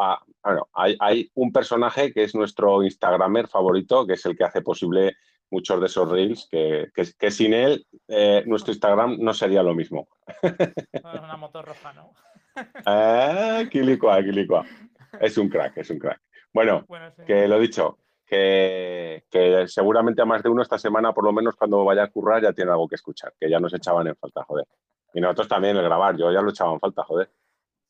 [0.43, 4.61] bueno, hay, hay, un personaje que es nuestro Instagramer favorito, que es el que hace
[4.61, 5.15] posible
[5.51, 10.07] muchos de esos reels, que, que, sin él eh, nuestro Instagram no sería lo mismo.
[11.03, 12.13] una moto roja, ¿no?
[12.85, 14.17] ah, quilicua,
[15.19, 16.21] Es un crack, es un crack.
[16.53, 16.85] Bueno,
[17.27, 17.99] que lo dicho,
[18.31, 22.41] que, seguramente a más de uno esta semana, por lo menos cuando vaya a currar,
[22.41, 24.65] ya tiene algo que escuchar, que ya nos echaban en falta, joder.
[25.13, 27.29] Y nosotros también el grabar, yo ya lo echaba en falta, joder.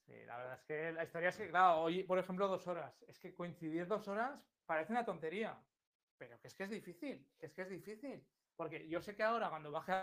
[0.07, 3.03] Sí, la verdad es que la historia es que, claro, hoy, por ejemplo, dos horas.
[3.07, 4.31] Es que coincidir dos horas
[4.65, 5.55] parece una tontería,
[6.17, 8.25] pero que es que es difícil, es que es difícil.
[8.55, 9.93] Porque yo sé que ahora cuando baje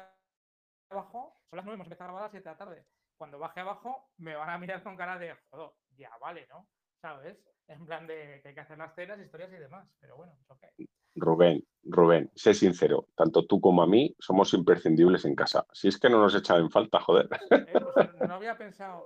[0.91, 2.87] abajo, son las nueve, hemos empezado a grabar a las siete de la tarde.
[3.17, 6.69] Cuando baje abajo, me van a mirar con cara de, joder, ya vale, ¿no?
[7.01, 7.39] ¿Sabes?
[7.69, 10.89] en plan de que hay que hacer las cenas, historias y demás, pero bueno, es
[11.15, 15.67] Rubén, Rubén, sé sincero, tanto tú como a mí somos imprescindibles en casa.
[15.73, 17.29] Si es que no nos echan en falta, joder.
[17.51, 19.05] Eh, pues, no había pensado,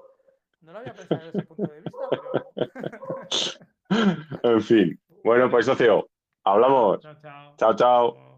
[0.61, 3.61] no lo había pensado desde ese punto de vista, pero.
[4.55, 5.01] en fin.
[5.25, 6.09] Bueno, pues socio,
[6.45, 7.01] hablamos.
[7.01, 7.57] chao.
[7.57, 7.77] chao.
[7.77, 8.32] chao.